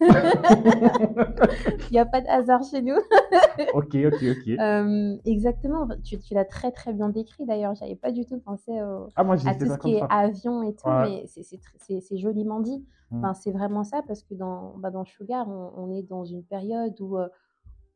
Il 0.02 1.92
n'y 1.92 2.00
a 2.00 2.06
pas 2.06 2.22
de 2.22 2.28
hasard 2.28 2.64
chez 2.64 2.82
nous. 2.82 2.96
ok, 3.74 3.96
ok, 3.96 4.24
ok. 4.24 4.48
Euh, 4.60 5.18
exactement. 5.26 5.88
Tu, 6.04 6.20
tu 6.20 6.34
l'as 6.34 6.46
très 6.46 6.72
très 6.72 6.94
bien 6.94 7.10
décrit 7.10 7.46
d'ailleurs. 7.46 7.76
J'avais 7.76 7.96
pas 7.96 8.12
du 8.12 8.26
tout 8.26 8.40
pensé 8.40 8.72
au, 8.82 9.08
ah, 9.16 9.24
moi, 9.24 9.36
à 9.48 9.56
tout 9.56 9.66
ce 9.66 9.78
qui 9.80 9.96
est 9.96 10.04
avion 10.10 10.64
et 10.64 10.74
tout, 10.76 10.88
Ouais. 10.88 11.24
mais 11.26 11.26
c'est- 11.28 12.18
joliment 12.18 12.60
dit. 12.60 12.86
Mm. 13.12 13.18
Enfin, 13.20 13.34
c'est 13.34 13.52
vraiment 13.52 13.84
ça 13.84 14.02
parce 14.08 14.24
que 14.24 14.34
dans, 14.34 14.76
bah, 14.78 14.92
dans 14.92 15.06
Sugar, 15.06 15.48
on, 15.48 15.72
on 15.78 15.92
est 15.92 16.04
dans 16.04 16.26
une 16.26 16.44
période 16.44 17.00
où 17.00 17.18
euh, 17.18 17.28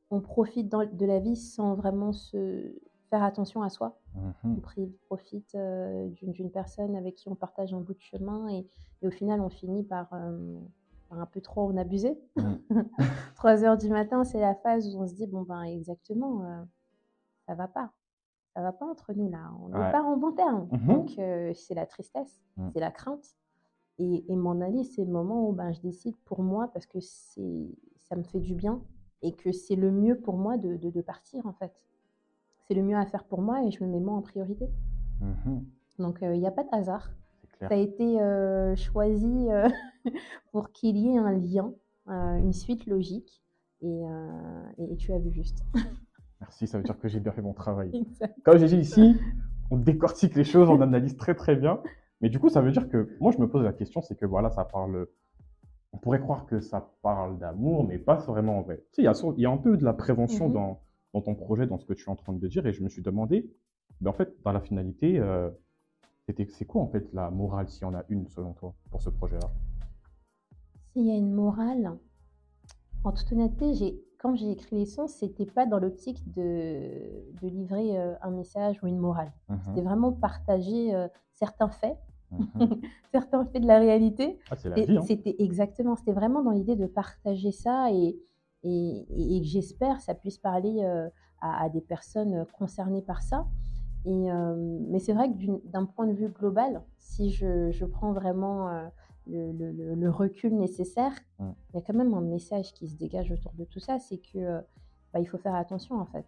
on 0.10 0.22
profite 0.22 0.70
dans- 0.70 0.86
de 0.86 1.06
la 1.06 1.20
vie 1.20 1.36
sans 1.36 1.76
vraiment 1.76 2.14
se 2.14 2.74
faire 3.10 3.24
attention 3.24 3.62
à 3.62 3.70
soi. 3.70 3.98
Mhm. 4.16 4.58
On 4.78 4.90
profite 5.08 5.56
euh, 5.56 6.08
d'une 6.22 6.50
personne 6.50 6.96
avec 6.96 7.16
qui 7.16 7.28
on 7.30 7.36
partage 7.36 7.74
un 7.74 7.80
bout 7.82 7.94
de 7.94 8.00
chemin 8.02 8.48
et, 8.50 8.66
et 9.02 9.08
au 9.08 9.12
final, 9.12 9.42
on 9.42 9.50
finit 9.50 9.84
par, 9.84 10.08
euh, 10.14 10.38
par 10.60 10.81
un 11.20 11.26
peu 11.26 11.42
trop 11.42 11.64
en 11.70 11.78
abuser. 11.78 12.18
Mm. 12.38 12.54
3 13.36 13.64
heures 13.64 13.78
du 13.78 13.90
matin, 13.90 14.24
c'est 14.24 14.40
la 14.40 14.56
phase 14.56 14.96
où 14.96 15.00
on 15.02 15.08
se 15.08 15.14
dit 15.14 15.28
bon 15.28 15.42
ben 15.44 15.64
exactement, 15.64 16.44
euh, 16.46 16.64
ça 17.48 17.56
va 17.56 17.68
pas, 17.68 17.92
ça 18.56 18.62
va 18.62 18.72
pas 18.72 18.86
entre 18.86 19.14
nous 19.14 19.30
là, 19.30 19.52
on 19.62 19.70
n'est 19.70 19.78
Ouais. 19.80 19.92
pas 19.92 20.02
en 20.04 20.18
bon 20.18 20.32
terme. 20.32 20.68
Mhm. 20.72 20.88
Donc 20.88 21.20
euh, 21.20 21.54
c'est 21.54 21.74
la 21.76 21.86
tristesse, 21.86 22.42
Mm. 22.58 22.70
c'est 22.74 22.80
la 22.80 22.92
crainte. 22.92 23.36
Et, 24.00 24.32
et 24.32 24.36
m'en 24.36 24.60
aller, 24.62 24.84
c'est 24.84 25.04
le 25.06 25.12
moment 25.12 25.48
où 25.48 25.52
ben, 25.54 25.72
je 25.74 25.82
décide 25.82 26.16
pour 26.26 26.42
moi 26.42 26.70
parce 26.74 26.86
que 26.88 27.00
c'est 27.02 27.70
ça 27.98 28.16
me 28.16 28.24
fait 28.24 28.40
du 28.40 28.56
bien 28.56 28.82
et 29.22 29.32
que 29.34 29.52
c'est 29.52 29.76
le 29.76 29.92
mieux 29.92 30.20
pour 30.20 30.38
moi 30.38 30.58
de, 30.58 30.76
de, 30.78 30.90
de 30.90 31.02
partir 31.02 31.46
en 31.46 31.54
fait. 31.54 31.86
C'est 32.68 32.74
le 32.74 32.82
mieux 32.84 32.96
à 32.98 33.06
faire 33.06 33.26
pour 33.26 33.42
moi 33.42 33.64
et 33.64 33.70
je 33.72 33.84
me 33.84 33.90
mets 33.90 34.00
moi 34.00 34.16
en 34.16 34.22
priorité. 34.22 34.70
Mhm. 35.20 35.66
Donc 36.00 36.20
il 36.22 36.40
n'y 36.40 36.48
a 36.48 36.52
pas 36.52 36.64
de 36.64 36.70
hasard. 36.72 37.12
Clair. 37.62 37.70
Ça 37.70 37.76
a 37.76 37.78
été 37.78 38.20
euh, 38.22 38.76
choisi 38.76 39.48
euh, 39.50 39.70
pour 40.52 40.72
qu'il 40.72 40.98
y 40.98 41.14
ait 41.14 41.18
un 41.18 41.32
lien, 41.32 41.74
euh, 42.10 42.38
une 42.38 42.54
suite 42.54 42.86
logique. 42.88 43.42
Et, 43.84 44.02
et- 44.78 44.94
et 44.94 44.96
tu 44.98 45.12
as 45.14 45.18
vu 45.18 45.32
juste. 45.32 45.64
Merci, 46.42 46.68
ça 46.68 46.78
veut 46.78 46.84
dire 46.84 47.00
que 47.00 47.08
j'ai 47.08 47.20
bien 47.20 47.32
fait 47.32 47.42
mon 47.42 47.54
travail. 47.54 47.90
Exact. 47.94 48.36
Comme 48.44 48.58
j'ai 48.58 48.68
dit 48.68 48.78
ici, 48.78 49.16
on 49.70 49.78
décortique 49.78 50.36
les 50.36 50.44
choses, 50.44 50.70
on 50.70 50.82
analyse 50.82 51.16
très 51.18 51.36
très 51.36 51.56
bien. 51.56 51.82
Mais 52.22 52.30
du 52.30 52.40
coup, 52.40 52.50
ça 52.50 52.62
veut 52.62 52.72
dire 52.72 52.90
que 52.90 53.10
moi, 53.20 53.32
je 53.32 53.40
me 53.40 53.48
pose 53.50 53.64
la 53.64 53.74
question, 53.74 54.02
c'est 54.02 54.16
que 54.16 54.26
voilà, 54.26 54.50
ça 54.52 54.66
parle. 54.66 55.08
On 55.94 55.98
pourrait 55.98 56.20
croire 56.22 56.46
que 56.46 56.62
ça 56.62 56.92
parle 57.02 57.38
d'amour, 57.40 57.84
mais 57.86 57.98
pas 57.98 58.16
vraiment 58.18 58.60
en 58.60 58.62
vrai. 58.62 58.78
Tu 58.78 58.98
sais, 58.98 59.02
il 59.02 59.06
y 59.06 59.08
a, 59.08 59.14
sur- 59.14 59.34
il 59.36 59.42
y 59.42 59.46
a 59.46 59.52
un 59.52 59.58
peu 59.58 59.76
de 59.78 59.84
la 59.84 59.94
prévention 59.94 60.48
Mhm. 60.48 60.54
dans, 60.54 60.82
dans 61.14 61.22
ton 61.22 61.36
projet, 61.36 61.66
dans 61.68 61.78
ce 61.80 61.86
que 61.86 61.94
tu 61.94 62.06
es 62.06 62.10
en 62.10 62.16
train 62.16 62.34
de 62.34 62.48
dire, 62.48 62.66
et 62.68 62.74
je 62.74 62.84
me 62.84 62.90
suis 62.90 63.02
demandé, 63.02 63.50
mais 64.00 64.10
en 64.10 64.14
fait, 64.14 64.34
dans 64.44 64.52
la 64.52 64.62
finalité, 64.62 65.20
euh, 65.20 65.50
c'est 66.50 66.66
quoi 66.66 66.82
en 66.82 66.88
fait 66.88 67.12
la 67.14 67.30
morale, 67.30 67.70
s'il 67.70 67.84
y 67.84 67.86
en 67.86 67.94
a 67.94 68.04
une 68.10 68.28
selon 68.28 68.54
toi, 68.54 68.74
pour 68.90 69.02
ce 69.02 69.10
projet-là? 69.10 69.50
S'il 70.94 71.06
y 71.06 71.12
a 71.12 71.16
une 71.16 71.32
morale, 71.34 71.98
en 73.04 73.12
toute 73.12 73.32
honnêteté, 73.32 74.02
quand 74.20 74.36
j'ai 74.36 74.52
écrit 74.52 74.76
les 74.78 74.86
sons, 74.86 75.08
c'était 75.08 75.46
pas 75.46 75.66
dans 75.66 75.80
l'optique 75.80 76.22
de, 76.34 76.44
de 77.42 77.48
livrer 77.48 77.98
euh, 77.98 78.14
un 78.22 78.30
message 78.32 78.82
ou 78.84 78.88
une 78.88 78.98
morale. 79.00 79.32
C'était 79.66 79.82
vraiment 79.82 80.12
partager 80.12 80.94
euh, 80.94 81.08
certains 81.34 81.70
faits, 81.70 81.98
Mhm. 82.32 82.82
certains 83.12 83.46
faits 83.46 83.62
de 83.62 83.68
la 83.68 83.80
réalité. 83.80 84.38
Ah, 84.50 84.56
hein. 84.98 85.02
c'était 85.02 85.36
exactement, 85.40 85.96
c'était 85.96 86.14
vraiment 86.14 86.42
dans 86.44 86.52
l'idée 86.52 86.76
de 86.78 86.86
partager 86.88 87.52
ça 87.52 87.92
et, 87.92 88.18
et, 88.64 89.06
et- 89.10 89.38
et 89.38 89.42
que 89.42 89.48
j'espère 89.48 90.00
ça 90.02 90.14
puisse 90.14 90.38
parler 90.38 90.82
euh, 90.84 91.10
à, 91.42 91.64
à 91.64 91.70
des 91.70 91.82
personnes 91.82 92.46
concernées 92.54 93.02
par 93.02 93.22
ça. 93.22 93.48
Et, 94.06 94.32
euh, 94.32 94.56
mais 94.90 95.00
c'est 95.00 95.14
vrai 95.14 95.30
que 95.32 95.68
d'un 95.70 95.86
point 95.86 96.08
de 96.08 96.14
vue 96.14 96.30
global, 96.30 96.82
si 96.98 97.30
je, 97.30 97.70
je 97.72 97.86
prends 97.86 98.14
vraiment 98.14 98.68
euh, 98.70 98.88
le, 99.28 99.52
le- 99.96 100.10
recul 100.10 100.56
nécessaire, 100.58 101.14
Mm. 101.40 101.52
il 101.70 101.76
y 101.76 101.80
a 101.80 101.82
quand 101.82 101.94
même 101.94 102.14
un 102.14 102.22
message 102.22 102.74
qui 102.74 102.88
se 102.88 102.96
dégage 102.98 103.32
autour 103.32 103.54
de 103.54 103.64
tout 103.66 103.80
ça, 103.80 104.00
c'est 104.00 104.18
que 104.18 104.38
euh, 104.40 104.62
bah, 105.14 105.20
il 105.20 105.26
faut 105.26 105.38
faire 105.38 105.56
attention 105.56 105.96
en 106.00 106.06
fait. 106.06 106.26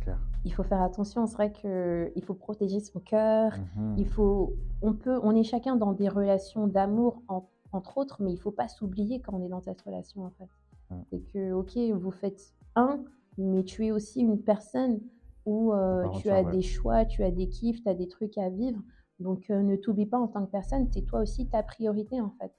Clair. 0.00 0.18
Il 0.44 0.52
faut 0.52 0.62
faire 0.64 0.82
attention, 0.82 1.26
c'est 1.26 1.34
vrai 1.36 1.52
qu'il 1.52 2.22
faut 2.24 2.34
protéger 2.34 2.80
son 2.80 3.00
cœur, 3.00 3.52
Mhm. 3.76 3.94
il 3.96 4.06
faut, 4.06 4.54
on 4.82 4.92
peut, 4.94 5.18
on 5.22 5.34
est 5.34 5.44
chacun 5.44 5.76
dans 5.76 5.92
des 5.92 6.08
relations 6.08 6.66
d'amour 6.66 7.22
en- 7.28 7.48
entre 7.72 7.98
autres, 7.98 8.22
mais 8.22 8.32
il 8.32 8.36
faut 8.38 8.50
pas 8.52 8.68
s'oublier 8.68 9.20
quand 9.20 9.34
on 9.34 9.42
est 9.44 9.48
dans 9.48 9.60
cette 9.60 9.80
relation 9.82 10.24
en 10.24 10.30
fait. 10.30 10.48
Mm. 10.90 10.94
C'est 11.10 11.20
que 11.32 11.52
ok, 11.52 11.76
vous 12.00 12.10
faites 12.10 12.54
un, 12.76 13.02
mais 13.38 13.62
tu 13.64 13.86
es 13.86 13.90
aussi 13.92 14.20
une 14.20 14.38
personne 14.40 15.00
où 15.46 15.72
euh, 15.72 16.08
tu 16.20 16.30
as 16.30 16.42
ouais. 16.42 16.52
des 16.52 16.62
choix, 16.62 17.04
tu 17.04 17.22
as 17.22 17.30
des 17.30 17.48
kiffs, 17.48 17.82
tu 17.82 17.88
as 17.88 17.94
des 17.94 18.08
trucs 18.08 18.38
à 18.38 18.48
vivre. 18.48 18.80
Donc 19.20 19.50
euh, 19.50 19.62
ne 19.62 19.76
t'oublie 19.76 20.06
pas 20.06 20.18
en 20.18 20.26
tant 20.26 20.44
que 20.44 20.50
personne, 20.50 20.88
c'est 20.90 21.02
toi 21.02 21.20
aussi 21.20 21.48
ta 21.48 21.62
priorité 21.62 22.20
en 22.20 22.30
fait. 22.40 22.52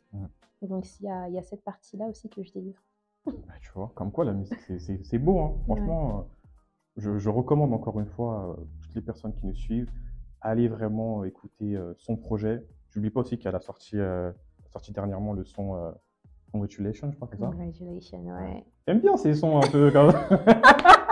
Donc 0.62 0.86
il 1.00 1.06
y 1.06 1.10
a, 1.10 1.28
il 1.28 1.34
y 1.36 1.38
a 1.38 1.44
cette 1.44 1.64
partie-là 1.64 2.08
aussi 2.08 2.30
que 2.30 2.44
je 2.44 2.52
délivre. 2.54 2.82
Bah, 3.26 3.54
tu 3.62 3.72
vois, 3.74 3.92
comme 3.96 4.12
quoi 4.12 4.24
la 4.24 4.34
musique, 4.34 4.60
c'est- 4.60 5.18
beau. 5.18 5.40
Hein. 5.40 5.54
Franchement, 5.66 6.20
euh, 6.20 6.22
je, 6.98 7.18
je 7.18 7.30
recommande 7.30 7.74
encore 7.74 8.00
une 8.00 8.06
fois 8.08 8.58
toutes 8.82 8.96
les 8.96 9.02
personnes 9.02 9.34
qui 9.34 9.46
nous 9.48 9.56
suivent, 9.56 9.92
allez 10.42 10.68
vraiment 10.68 11.24
écouter 11.24 11.78
son 11.98 12.16
projet. 12.16 12.64
J'oublie 12.90 13.10
pas 13.10 13.22
aussi 13.22 13.38
qu'elle 13.38 13.56
a 13.56 13.60
sorti, 13.60 13.98
sorti 14.72 14.94
dernièrement 14.94 15.34
le 15.34 15.44
son 15.44 15.94
Congratulations, 16.56 17.12
je 17.12 17.18
crois 17.18 17.28
que 17.28 17.36
c'est 17.36 17.42
ça. 17.42 17.48
Congratulations, 17.48 18.26
ouais. 18.28 18.64
J'aime 18.88 19.02
bien 19.02 19.18
ces 19.18 19.34
sons 19.34 19.58
un 19.58 19.68
peu 19.70 19.92
comme 19.92 20.14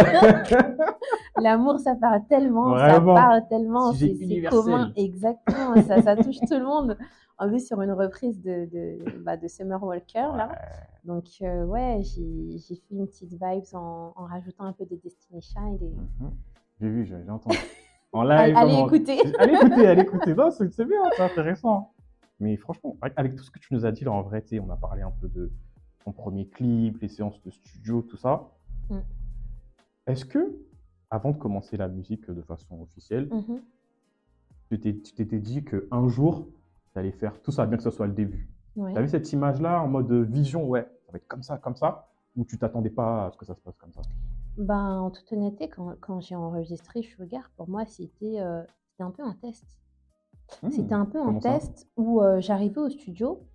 L'amour, 1.40 1.78
ça 1.78 1.94
parle 1.94 2.22
tellement, 2.28 2.70
Vraiment. 2.70 3.14
ça 3.16 3.22
parle 3.22 3.48
tellement, 3.48 3.92
c'est 3.92 4.42
commun, 4.50 4.92
exactement, 4.96 5.80
ça, 5.82 6.02
ça 6.02 6.16
touche 6.16 6.38
tout 6.40 6.58
le 6.58 6.64
monde. 6.64 6.96
En 7.38 7.48
plus, 7.48 7.66
sur 7.66 7.80
une 7.80 7.92
reprise 7.92 8.42
de, 8.42 8.66
de, 8.70 9.18
bah, 9.20 9.36
de 9.38 9.48
Summer 9.48 9.82
Walker, 9.82 10.28
là. 10.36 10.48
Ouais. 10.48 10.56
Donc, 11.04 11.24
euh, 11.40 11.64
ouais, 11.64 12.00
j'ai 12.02 12.58
j'ai 12.58 12.74
fait 12.74 12.94
une 12.94 13.06
petite 13.06 13.30
vibes 13.32 13.64
en, 13.74 14.12
en 14.14 14.24
rajoutant 14.26 14.64
un 14.64 14.74
peu 14.74 14.84
de 14.84 14.96
Destiny 15.02 15.40
Child. 15.40 15.80
Et... 15.82 15.86
Mhm. 16.22 16.30
J'ai 16.80 16.88
vu, 16.90 17.06
j'ai 17.06 17.30
entendu. 17.30 17.56
En 18.12 18.20
Allez, 18.28 18.48
live. 18.48 18.56
allez 18.58 18.72
comment- 18.74 18.86
écouter. 18.86 19.18
Allez 19.38 19.54
écouter, 19.54 19.86
allez 19.86 20.02
écouter. 20.02 20.34
C'est 20.50 20.70
c'est 20.74 20.84
bien, 20.84 21.00
c'est 21.16 21.22
intéressant. 21.22 21.92
Mais 22.40 22.56
franchement, 22.58 22.96
avec- 23.16 23.36
tout 23.36 23.42
ce 23.44 23.50
que 23.50 23.58
tu 23.58 23.72
nous 23.72 23.86
as 23.86 23.92
dit 23.92 24.04
là, 24.04 24.12
en 24.12 24.20
vrai, 24.20 24.44
on 24.62 24.68
a 24.70 24.76
parlé 24.76 25.00
un 25.00 25.12
peu 25.18 25.28
de 25.28 25.50
ton 26.04 26.12
premier 26.12 26.46
clip, 26.46 27.00
les 27.00 27.08
séances 27.08 27.40
de 27.42 27.50
studio, 27.50 28.02
tout 28.02 28.16
ça. 28.18 28.48
Mm. 28.90 28.98
Est-ce 30.10 30.24
que, 30.24 30.56
avant 31.08 31.30
de 31.30 31.36
commencer 31.38 31.76
la 31.76 31.86
musique 31.88 32.28
de 32.30 32.42
façon 32.42 32.80
officielle, 32.82 33.28
Mhm. 33.30 33.60
tu 34.68 34.78
t'étais 35.14 35.38
dit 35.38 35.64
qu'un 35.64 36.08
jour, 36.08 36.48
tu 36.92 36.98
allais 36.98 37.12
faire 37.12 37.40
tout 37.42 37.52
ça, 37.52 37.64
bien 37.66 37.76
que 37.76 37.82
ce 37.84 37.90
soit 37.90 38.06
le 38.08 38.12
début? 38.12 38.48
Ouais. 38.76 38.92
Tu 38.92 38.98
avais 38.98 39.08
cette 39.08 39.32
image-là 39.32 39.80
en 39.82 39.88
mode 39.88 40.10
vision, 40.12 40.66
ouais, 40.68 40.82
ça 41.06 41.12
va 41.12 41.16
être 41.18 41.28
comme 41.28 41.42
ça, 41.44 41.58
comme 41.58 41.76
ça, 41.76 42.08
ou 42.36 42.44
tu 42.44 42.58
t'attendais 42.58 42.90
pas 42.90 43.26
à 43.26 43.30
ce 43.30 43.36
que 43.36 43.44
ça 43.44 43.54
se 43.54 43.60
passe 43.60 43.76
comme 43.76 43.92
ça? 43.92 44.00
Ben, 44.58 44.98
en 45.00 45.10
toute 45.10 45.30
honnêteté, 45.32 45.68
quand, 45.68 45.94
quand 46.00 46.20
j'ai 46.20 46.34
enregistré 46.34 47.02
Sugar, 47.02 47.50
pour 47.56 47.68
moi, 47.68 47.84
c'était 47.86 48.40
euh, 48.40 48.62
un 48.98 49.10
peu 49.12 49.22
un 49.22 49.34
test. 49.34 49.78
C'était 50.70 50.94
un 50.94 51.06
peu 51.06 51.20
un 51.20 51.38
test 51.38 51.88
où 51.96 52.20
euh, 52.20 52.40
j'arrivais 52.40 52.78
au 52.80 52.88
studio. 52.90 53.46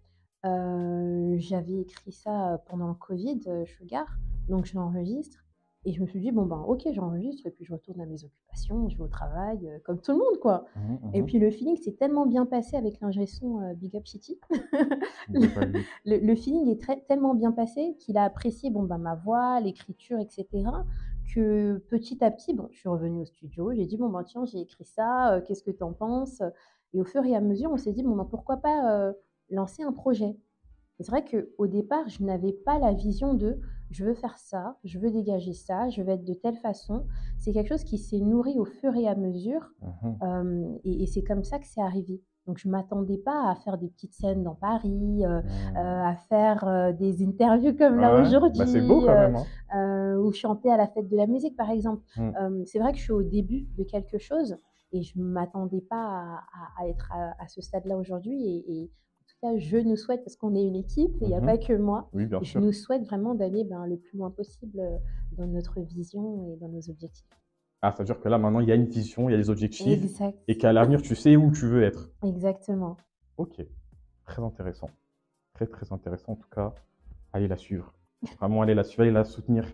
euh, 0.45 1.35
J'avais 1.37 1.81
écrit 1.81 2.13
ça 2.13 2.61
pendant 2.67 2.87
le 2.87 2.93
Covid, 2.93 3.41
euh, 3.47 3.65
Sugar. 3.65 4.05
Donc, 4.47 4.65
je 4.65 4.75
l'enregistre. 4.75 5.44
Et 5.87 5.93
je 5.93 6.01
me 6.01 6.07
suis 6.07 6.19
dit, 6.19 6.31
bon, 6.31 6.45
ben, 6.47 6.59
ok, 6.67 6.87
j'enregistre. 6.93 7.45
Et 7.45 7.51
puis, 7.51 7.63
je 7.63 7.71
retourne 7.71 8.01
à 8.01 8.07
mes 8.07 8.23
occupations. 8.23 8.89
Je 8.89 8.97
vais 8.97 9.03
au 9.03 9.07
travail, 9.07 9.69
euh, 9.69 9.77
comme 9.83 10.01
tout 10.01 10.11
le 10.13 10.17
monde, 10.17 10.39
quoi. 10.41 10.65
Mhm, 10.75 11.11
Et 11.13 11.21
mhm. 11.21 11.27
puis, 11.27 11.37
le 11.37 11.51
feeling 11.51 11.77
s'est 11.77 11.93
tellement 11.93 12.25
bien 12.25 12.47
passé 12.47 12.75
avec 12.75 12.99
l'ingé 13.01 13.27
son 13.27 13.61
euh, 13.61 13.73
Big 13.75 13.95
Up 13.95 14.07
City. 14.07 14.39
Le, 16.05 16.17
le 16.17 16.35
feeling 16.35 16.67
est 16.69 16.81
très, 16.81 16.99
tellement 17.01 17.33
bien 17.35 17.51
passé 17.51 17.95
qu'il 17.99 18.17
a 18.17 18.23
apprécié 18.23 18.69
bon, 18.71 18.83
bah, 18.83 18.97
ma 18.97 19.15
voix, 19.15 19.59
l'écriture, 19.59 20.19
etc. 20.19 20.47
Que 21.33 21.77
petit 21.89 22.23
à 22.23 22.31
petit, 22.31 22.53
bon, 22.53 22.67
je 22.71 22.79
suis 22.79 22.89
revenue 22.89 23.21
au 23.21 23.25
studio, 23.25 23.73
j'ai 23.73 23.85
dit, 23.85 23.97
bon, 23.97 24.09
bah, 24.09 24.23
tiens, 24.23 24.45
j'ai 24.45 24.59
écrit 24.59 24.85
ça, 24.85 25.33
euh, 25.33 25.41
qu'est-ce 25.41 25.63
que 25.63 25.71
tu 25.71 25.83
en 25.83 25.93
penses? 25.93 26.41
Et 26.93 27.01
au 27.01 27.03
fur 27.05 27.23
et 27.25 27.35
à 27.35 27.41
mesure, 27.41 27.71
on 27.71 27.77
s'est 27.77 27.93
dit, 27.93 28.03
bon, 28.03 28.15
bah, 28.15 28.27
pourquoi 28.29 28.57
pas 28.57 29.13
lancer 29.49 29.83
un 29.83 29.91
projet 29.91 30.37
Et 30.99 31.03
C'est 31.03 31.11
vrai 31.11 31.25
qu'au 31.25 31.67
départ, 31.67 32.07
je 32.09 32.23
n'avais 32.23 32.53
pas 32.53 32.79
la 32.79 32.93
vision 32.93 33.33
de 33.33 33.59
je 33.91 34.03
veux 34.05 34.13
faire 34.15 34.37
ça, 34.37 34.77
je 34.83 34.99
veux 34.99 35.11
dégager 35.11 35.53
ça, 35.53 35.89
je 35.89 36.01
veux 36.01 36.09
être 36.09 36.23
de 36.25 36.33
telle 36.33 36.57
façon. 36.57 37.05
C'est 37.37 37.53
quelque 37.53 37.69
chose 37.69 37.83
qui 37.83 37.97
s'est 37.97 38.19
nourri 38.19 38.57
au 38.59 38.65
fur 38.65 38.95
et 38.95 39.07
à 39.07 39.15
mesure 39.15 39.69
Mhm. 39.81 40.17
euh, 40.23 40.77
et, 40.83 41.03
et 41.03 41.05
c'est 41.07 41.23
comme 41.23 41.43
ça 41.43 41.59
que 41.59 41.67
c'est 41.67 41.81
arrivé. 41.81 42.21
Donc 42.47 42.59
je 42.59 42.69
m'attendais 42.69 43.17
pas 43.17 43.49
à 43.49 43.55
faire 43.55 43.77
des 43.79 43.87
petites 43.89 44.13
scènes 44.13 44.43
dans 44.43 44.53
Paris, 44.55 45.25
euh, 45.25 45.41
Mhm. 45.41 45.77
euh, 45.77 46.03
à 46.03 46.15
faire 46.29 46.67
euh, 46.67 46.91
des 46.93 47.23
interviews 47.25 47.75
comme 47.75 47.99
là 47.99 48.13
Ouais, 48.13 48.21
aujourd'hui, 48.21 48.59
bah, 48.59 48.67
c'est 48.67 48.81
beau 48.87 49.01
quand 49.01 49.15
même. 49.15 49.35
hein. 49.73 50.17
ou 50.19 50.31
chanter 50.31 50.71
à 50.71 50.77
la 50.77 50.87
fête 50.87 51.09
de 51.09 51.17
la 51.17 51.27
musique 51.27 51.55
par 51.55 51.69
exemple. 51.71 52.03
Mm. 52.17 52.31
Euh, 52.39 52.63
c'est 52.65 52.79
vrai 52.79 52.91
que 52.91 52.97
je 52.99 53.03
suis 53.03 53.11
au 53.11 53.23
début 53.23 53.67
de 53.77 53.83
quelque 53.83 54.17
chose 54.17 54.57
et 54.91 55.01
je 55.03 55.17
ne 55.19 55.23
m'attendais 55.25 55.81
pas 55.81 55.95
à, 55.97 56.43
à- 56.79 56.83
à 56.83 56.87
être 56.87 57.11
à, 57.11 57.33
à 57.43 57.47
ce 57.47 57.61
stade-là 57.61 57.97
aujourd'hui. 57.97 58.41
Et, 58.47 58.91
cas, 59.45 59.57
je 59.57 59.77
nous 59.77 59.95
souhaite, 59.95 60.23
parce 60.23 60.35
qu'on 60.35 60.55
est 60.55 60.63
une 60.65 60.75
équipe, 60.75 61.11
il 61.21 61.27
n'y 61.27 61.33
a 61.35 61.39
Mhm. 61.39 61.45
pas 61.45 61.57
que 61.57 61.73
moi, 61.73 62.09
Oui, 62.13 62.25
bien 62.25 62.39
je 62.41 62.49
sûr. 62.51 62.61
nous 62.61 62.71
souhaite 62.71 63.03
vraiment 63.03 63.35
d'aller 63.35 63.63
ben, 63.63 63.85
le 63.85 63.97
plus 63.97 64.17
loin 64.17 64.31
possible 64.31 64.79
euh, 64.79 64.97
dans 65.37 65.47
notre 65.47 65.79
vision 65.81 66.45
et 66.47 66.57
dans 66.57 66.69
nos 66.69 66.89
objectifs. 66.89 67.27
Ah, 67.81 67.91
ça 67.91 67.99
veut 67.99 68.05
dire 68.05 68.19
que 68.19 68.27
là, 68.29 68.37
maintenant, 68.37 68.59
il 68.61 68.67
y 68.67 68.71
a 68.71 68.75
une 68.75 68.85
vision, 68.85 69.29
il 69.29 69.33
y 69.33 69.35
a 69.35 69.37
des 69.37 69.49
objectifs, 69.49 70.03
Exact. 70.03 70.37
et 70.47 70.57
qu'à 70.57 70.73
l'avenir, 70.73 71.01
tu 71.01 71.15
sais 71.15 71.35
où 71.35 71.51
tu 71.51 71.65
veux 71.67 71.83
être. 71.83 72.09
Exactement. 72.23 72.97
Ok, 73.37 73.63
très 74.25 74.41
intéressant. 74.41 74.89
Très, 75.53 75.67
très 75.67 75.91
intéressant. 75.93 76.33
En 76.33 76.35
tout 76.35 76.49
cas, 76.49 76.73
allez 77.33 77.47
la 77.47 77.57
suivre. 77.57 77.93
Vraiment, 78.39 78.61
allez 78.61 78.73
la 78.73 78.83
suivre, 78.83 79.03
allez 79.03 79.11
la 79.11 79.23
soutenir. 79.23 79.71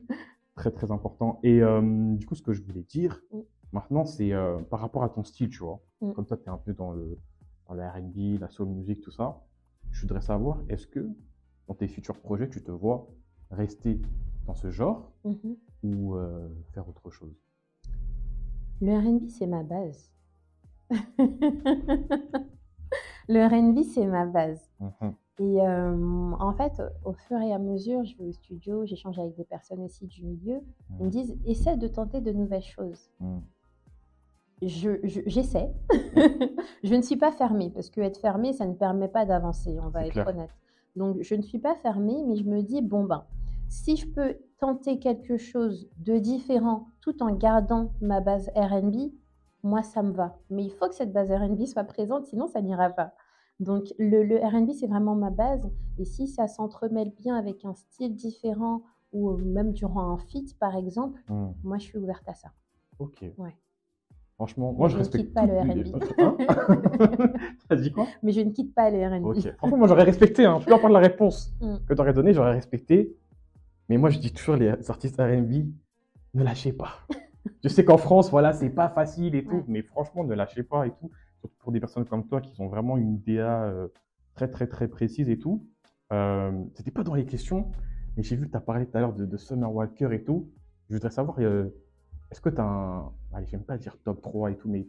Très, 0.56 0.72
très 0.72 0.92
important. 0.92 1.40
Et 1.44 1.62
euh, 1.62 1.82
du 2.16 2.26
coup, 2.26 2.36
ce 2.36 2.42
que 2.42 2.54
je 2.54 2.62
voulais 2.62 2.84
dire 2.84 3.22
Mm. 3.32 3.40
maintenant, 3.72 4.06
c'est 4.06 4.34
euh, 4.34 4.60
par 4.60 4.80
rapport 4.82 5.04
à 5.04 5.10
ton 5.10 5.24
style, 5.24 5.50
tu 5.50 5.60
vois. 5.60 5.80
Mm. 6.02 6.12
Comme 6.14 6.26
toi, 6.26 6.38
tu 6.38 6.44
es 6.44 6.50
un 6.50 6.58
peu 6.58 6.74
dans 6.74 6.92
le, 6.92 7.18
dans 7.68 7.74
le 7.76 7.84
RB, 7.84 8.40
la 8.42 8.50
soul 8.50 8.68
music, 8.68 9.00
tout 9.02 9.12
ça. 9.12 9.40
Je 9.92 10.02
voudrais 10.02 10.22
savoir, 10.22 10.60
est-ce 10.70 10.88
que 10.88 11.08
dans 11.68 11.74
tes 11.76 11.88
futurs 11.88 12.18
projets, 12.20 12.50
tu 12.50 12.62
te 12.64 12.72
vois 12.72 13.08
rester 13.52 14.02
dans 14.48 14.56
ce 14.56 14.72
genre 14.72 15.12
Mhm. 15.26 15.56
ou 15.84 16.16
euh, 16.16 16.50
faire 16.74 16.88
autre 16.88 17.10
chose? 17.10 17.36
Le 18.82 18.98
RB, 18.98 19.28
c'est 19.30 19.48
ma 19.48 19.64
base. 19.64 20.12
le 23.30 23.46
RB, 23.46 23.84
c'est 23.84 24.06
ma 24.08 24.26
base. 24.26 24.70
Mhm. 24.80 25.14
Et 25.40 25.62
euh, 25.62 26.32
en 26.40 26.54
fait, 26.54 26.82
au 27.04 27.14
fur 27.14 27.40
et 27.40 27.52
à 27.54 27.58
mesure, 27.60 28.04
je 28.04 28.16
vais 28.18 28.26
au 28.26 28.32
studio, 28.32 28.86
j'échange 28.86 29.18
avec 29.20 29.36
des 29.36 29.44
personnes 29.44 29.82
aussi 29.82 30.06
du 30.08 30.24
milieu. 30.24 30.62
Ils 31.00 31.06
me 31.06 31.10
disent 31.10 31.36
essaie 31.46 31.78
de 31.78 31.88
tenter 31.88 32.22
de 32.22 32.32
nouvelles 32.32 32.62
choses. 32.64 33.10
Mm. 33.20 33.40
Je- 34.62 35.00
je- 35.04 35.22
J'essaie. 35.26 35.72
je 36.84 36.96
ne 36.96 37.02
suis 37.02 37.16
pas 37.18 37.32
fermée 37.32 37.72
parce 37.74 37.90
que 37.90 38.02
être 38.02 38.20
fermée, 38.20 38.54
ça 38.54 38.66
ne 38.68 38.74
permet 38.74 39.08
pas 39.08 39.26
d'avancer, 39.26 39.78
on 39.84 39.90
va 39.90 40.06
être 40.06 40.14
clair. 40.14 40.28
honnête. 40.28 40.52
Donc, 40.96 41.18
je 41.22 41.36
ne 41.36 41.42
suis 41.42 41.60
pas 41.60 41.76
fermée, 41.76 42.24
mais 42.28 42.36
je 42.36 42.44
me 42.44 42.62
dis 42.62 42.82
bon, 42.82 43.04
ben, 43.06 43.26
si 43.70 43.96
je 43.96 44.08
peux 44.08 44.38
tenter 44.60 45.00
quelque 45.00 45.38
chose 45.38 45.90
de 45.98 46.18
différent 46.18 46.88
tout 47.02 47.24
en 47.24 47.34
gardant 47.34 47.92
ma 48.02 48.20
base 48.20 48.50
RB, 48.56 49.12
moi, 49.64 49.82
ça 49.84 50.04
me 50.04 50.12
va. 50.12 50.38
Mais 50.50 50.64
il 50.64 50.72
faut 50.72 50.88
que 50.88 50.96
cette 50.96 51.14
base 51.14 51.32
RB 51.32 51.66
soit 51.66 51.84
présente, 51.84 52.26
sinon, 52.26 52.48
ça 52.48 52.62
n'ira 52.62 52.90
pas. 52.90 53.14
Donc, 53.60 53.86
le, 53.98 54.24
le 54.24 54.38
RB, 54.38 54.72
c'est 54.74 54.88
vraiment 54.88 55.16
ma 55.16 55.30
base. 55.30 55.70
Et 55.98 56.06
si 56.06 56.28
ça 56.28 56.48
s'entremêle 56.48 57.12
bien 57.12 57.36
avec 57.36 57.64
un 57.64 57.74
style 57.76 58.16
différent 58.16 58.82
ou 59.14 59.32
même 59.38 59.72
durant 59.72 60.12
un 60.12 60.18
feat, 60.18 60.58
par 60.60 60.76
exemple, 60.76 61.22
Mm. 61.30 61.52
moi, 61.64 61.78
je 61.78 61.84
suis 61.86 61.98
ouverte 61.98 62.28
à 62.28 62.34
ça. 62.34 62.50
Ok. 63.00 63.24
Ouais. 63.38 63.56
Franchement, 64.42 64.74
moi, 64.74 64.88
je 64.88 64.94
je 64.94 64.98
ne 64.98 65.04
respecte. 65.04 65.26
quitte 65.26 65.34
pas 65.36 65.46
le 65.46 65.54
R&B. 65.60 65.86
Hein 66.18 66.36
T'as 67.70 67.76
dit 67.76 67.92
quoi 67.92 68.08
Mais 68.24 68.32
je 68.32 68.42
ne 68.42 68.50
quitte 68.50 68.74
pas 68.74 68.90
le 68.90 68.98
R&B. 69.06 69.24
Ok. 69.28 69.56
Franchement, 69.58 69.78
moi, 69.78 69.88
j'aurais 69.88 70.04
respecté. 70.04 70.46
Hein. 70.46 70.60
Peu 70.66 70.74
importe 70.74 70.92
la 70.94 70.98
réponse 71.00 71.54
Mm. 71.62 71.76
que 71.88 71.94
tu 71.94 72.02
aurais 72.02 72.14
donnée, 72.14 72.34
j'aurais 72.34 72.54
respecté. 72.54 73.16
Mais 73.88 73.98
moi, 73.98 74.10
je 74.10 74.18
dis 74.18 74.34
toujours, 74.34 74.56
les 74.56 74.70
artistes 74.90 75.18
R&B, 75.22 75.68
ne 76.34 76.44
lâchez 76.44 76.74
pas. 76.74 76.94
je 77.64 77.70
sais 77.70 77.86
qu'en 77.86 77.98
France, 77.98 78.32
voilà, 78.32 78.52
c'est 78.54 78.72
pas 78.72 78.90
facile 78.90 79.36
et 79.36 79.44
tout, 79.44 79.58
Ouais. 79.58 79.64
mais 79.68 79.84
franchement, 79.84 80.24
ne 80.24 80.34
lâchez 80.34 80.64
pas 80.64 80.88
et 80.88 80.90
tout. 80.90 81.12
Surtout 81.42 81.58
pour 81.60 81.72
des 81.72 81.80
personnes 81.80 82.06
comme 82.06 82.26
toi 82.28 82.42
qui 82.42 82.60
ont 82.62 82.68
vraiment 82.68 82.98
une 82.98 83.20
DA 83.20 83.66
euh, 83.66 83.90
très, 84.34 84.48
très, 84.48 84.66
très 84.66 84.88
précise 84.88 85.30
et 85.30 85.38
tout. 85.38 85.68
Euh, 86.14 86.52
C'était 86.74 86.90
pas 86.90 87.04
dans 87.04 87.14
les 87.14 87.26
questions, 87.28 87.70
mais 88.18 88.24
j'ai 88.24 88.38
vu 88.38 88.48
que 88.48 88.52
tu 88.52 88.58
as 88.58 88.62
parlé 88.62 88.88
tout 88.88 88.98
à 88.98 89.02
l'heure 89.02 89.14
de, 89.14 89.28
de 89.28 89.38
Summer 89.38 89.72
Walker 89.72 90.10
et 90.14 90.24
tout. 90.24 90.50
Je 90.90 90.96
voudrais 90.96 91.12
savoir, 91.12 91.38
euh, 91.40 91.70
est-ce 92.32 92.42
que 92.42 92.50
tu 92.50 92.60
as 92.60 92.64
un. 92.66 93.12
Allez, 93.34 93.46
j'aime 93.48 93.64
pas 93.64 93.78
dire 93.78 93.98
top 94.04 94.22
3 94.22 94.52
et 94.52 94.56
tout, 94.56 94.70
mais 94.70 94.88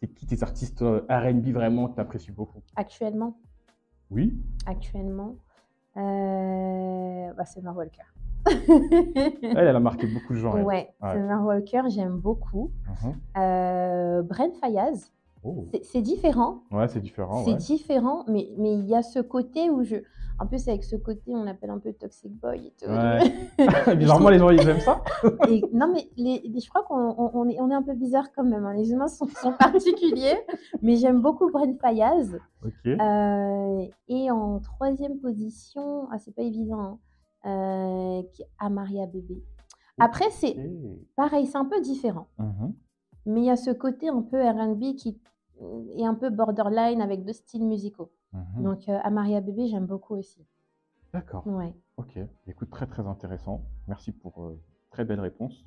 c'est 0.00 0.08
qui 0.08 0.26
tes 0.26 0.42
artistes 0.42 0.82
euh, 0.82 1.00
RB 1.08 1.48
vraiment 1.52 1.88
que 1.88 1.94
tu 1.94 2.00
apprécies 2.00 2.32
beaucoup? 2.32 2.60
Actuellement, 2.76 3.36
Oui 4.10 4.34
actuellement, 4.66 5.36
euh, 5.96 7.32
bah, 7.34 7.44
Summer 7.46 7.76
Walker. 7.76 8.02
Elle, 9.42 9.68
elle 9.68 9.76
a 9.76 9.80
marqué 9.80 10.06
beaucoup 10.06 10.32
de 10.34 10.38
gens. 10.38 10.56
elle. 10.56 10.64
ouais, 10.64 10.92
Ouais. 11.00 11.12
Summer 11.12 11.44
Walker, 11.44 11.82
j'aime 11.88 12.16
beaucoup. 12.18 12.72
Mhm. 13.04 13.14
Euh, 13.38 14.22
Brent 14.22 14.52
Fayaz, 14.60 15.12
Oh. 15.44 15.66
c'est- 15.72 15.84
c'est 15.84 16.02
différent. 16.02 16.62
Ouais, 16.70 16.88
c'est 16.88 17.00
différent. 17.00 17.44
c'est 17.44 17.52
ouais. 17.52 17.56
différent, 17.56 18.24
mais 18.28 18.48
mais 18.58 18.74
il 18.74 18.86
y 18.86 18.94
a 18.94 19.02
ce 19.02 19.18
côté 19.20 19.70
où 19.70 19.82
je. 19.82 19.96
En 20.42 20.46
plus, 20.46 20.66
avec 20.68 20.82
ce 20.82 20.96
côté, 20.96 21.32
on 21.34 21.44
l'appelle 21.44 21.70
un 21.70 21.78
peu 21.78 21.92
Toxic 21.92 22.32
Boy 22.40 22.66
et 22.66 22.72
tout. 22.76 22.90
Ouais. 22.90 23.94
Bizarrement, 23.96 24.28
les 24.30 24.38
gens, 24.38 24.50
ils 24.50 24.68
aiment 24.68 24.80
ça. 24.80 25.00
Et- 25.48 25.62
non, 25.72 25.92
mais 25.92 26.08
les, 26.16 26.42
je 26.60 26.68
crois 26.68 26.82
qu'on 26.82 27.14
on- 27.16 27.30
on 27.34 27.48
est, 27.48 27.60
on 27.60 27.70
est 27.70 27.74
un 27.74 27.82
peu 27.82 27.94
bizarre 27.94 28.32
quand 28.34 28.42
même. 28.42 28.64
hein. 28.64 28.74
Les 28.74 28.90
humains 28.90 29.06
sont, 29.06 29.28
sont 29.28 29.52
particuliers. 29.52 30.36
mais 30.82 30.96
j'aime 30.96 31.20
beaucoup 31.22 31.48
Brent 31.50 31.76
Fayaz. 31.80 32.36
Euh, 32.86 33.86
et 34.08 34.30
en 34.32 34.58
troisième 34.58 35.18
position, 35.20 36.08
ah, 36.10 36.18
c'est 36.18 36.34
pas 36.34 36.42
évident, 36.42 36.98
hein, 37.44 38.20
euh, 38.20 38.22
Amaria 38.58 39.06
Bébé. 39.06 39.42
Après, 40.00 40.30
c'est 40.30 40.56
pareil, 41.16 41.46
c'est 41.46 41.58
un 41.58 41.66
peu 41.66 41.80
différent. 41.80 42.26
Mhm. 42.38 42.74
Mais 43.26 43.40
il 43.42 43.46
y 43.46 43.50
a 43.50 43.56
ce 43.56 43.70
côté 43.70 44.08
un 44.08 44.22
peu 44.22 44.42
RB 44.42 44.96
qui 44.96 45.20
est 45.96 46.04
un 46.04 46.14
peu 46.14 46.30
borderline 46.30 47.00
avec 47.00 47.24
deux 47.24 47.32
styles 47.32 47.64
musicaux. 47.64 48.10
Mhm. 48.32 48.62
Donc, 48.64 48.88
euh, 48.88 48.98
Amaria 49.02 49.40
Bébé, 49.40 49.66
j'aime 49.68 49.86
beaucoup 49.86 50.14
aussi. 50.16 50.46
D'accord. 51.12 51.46
Ouais. 51.46 51.74
Ok. 51.96 52.18
Écoute, 52.46 52.70
très 52.70 52.86
très 52.86 53.06
intéressant. 53.06 53.62
Merci 53.86 54.12
pour 54.12 54.42
euh, 54.44 54.58
très 54.90 55.04
belle 55.04 55.20
réponse. 55.20 55.64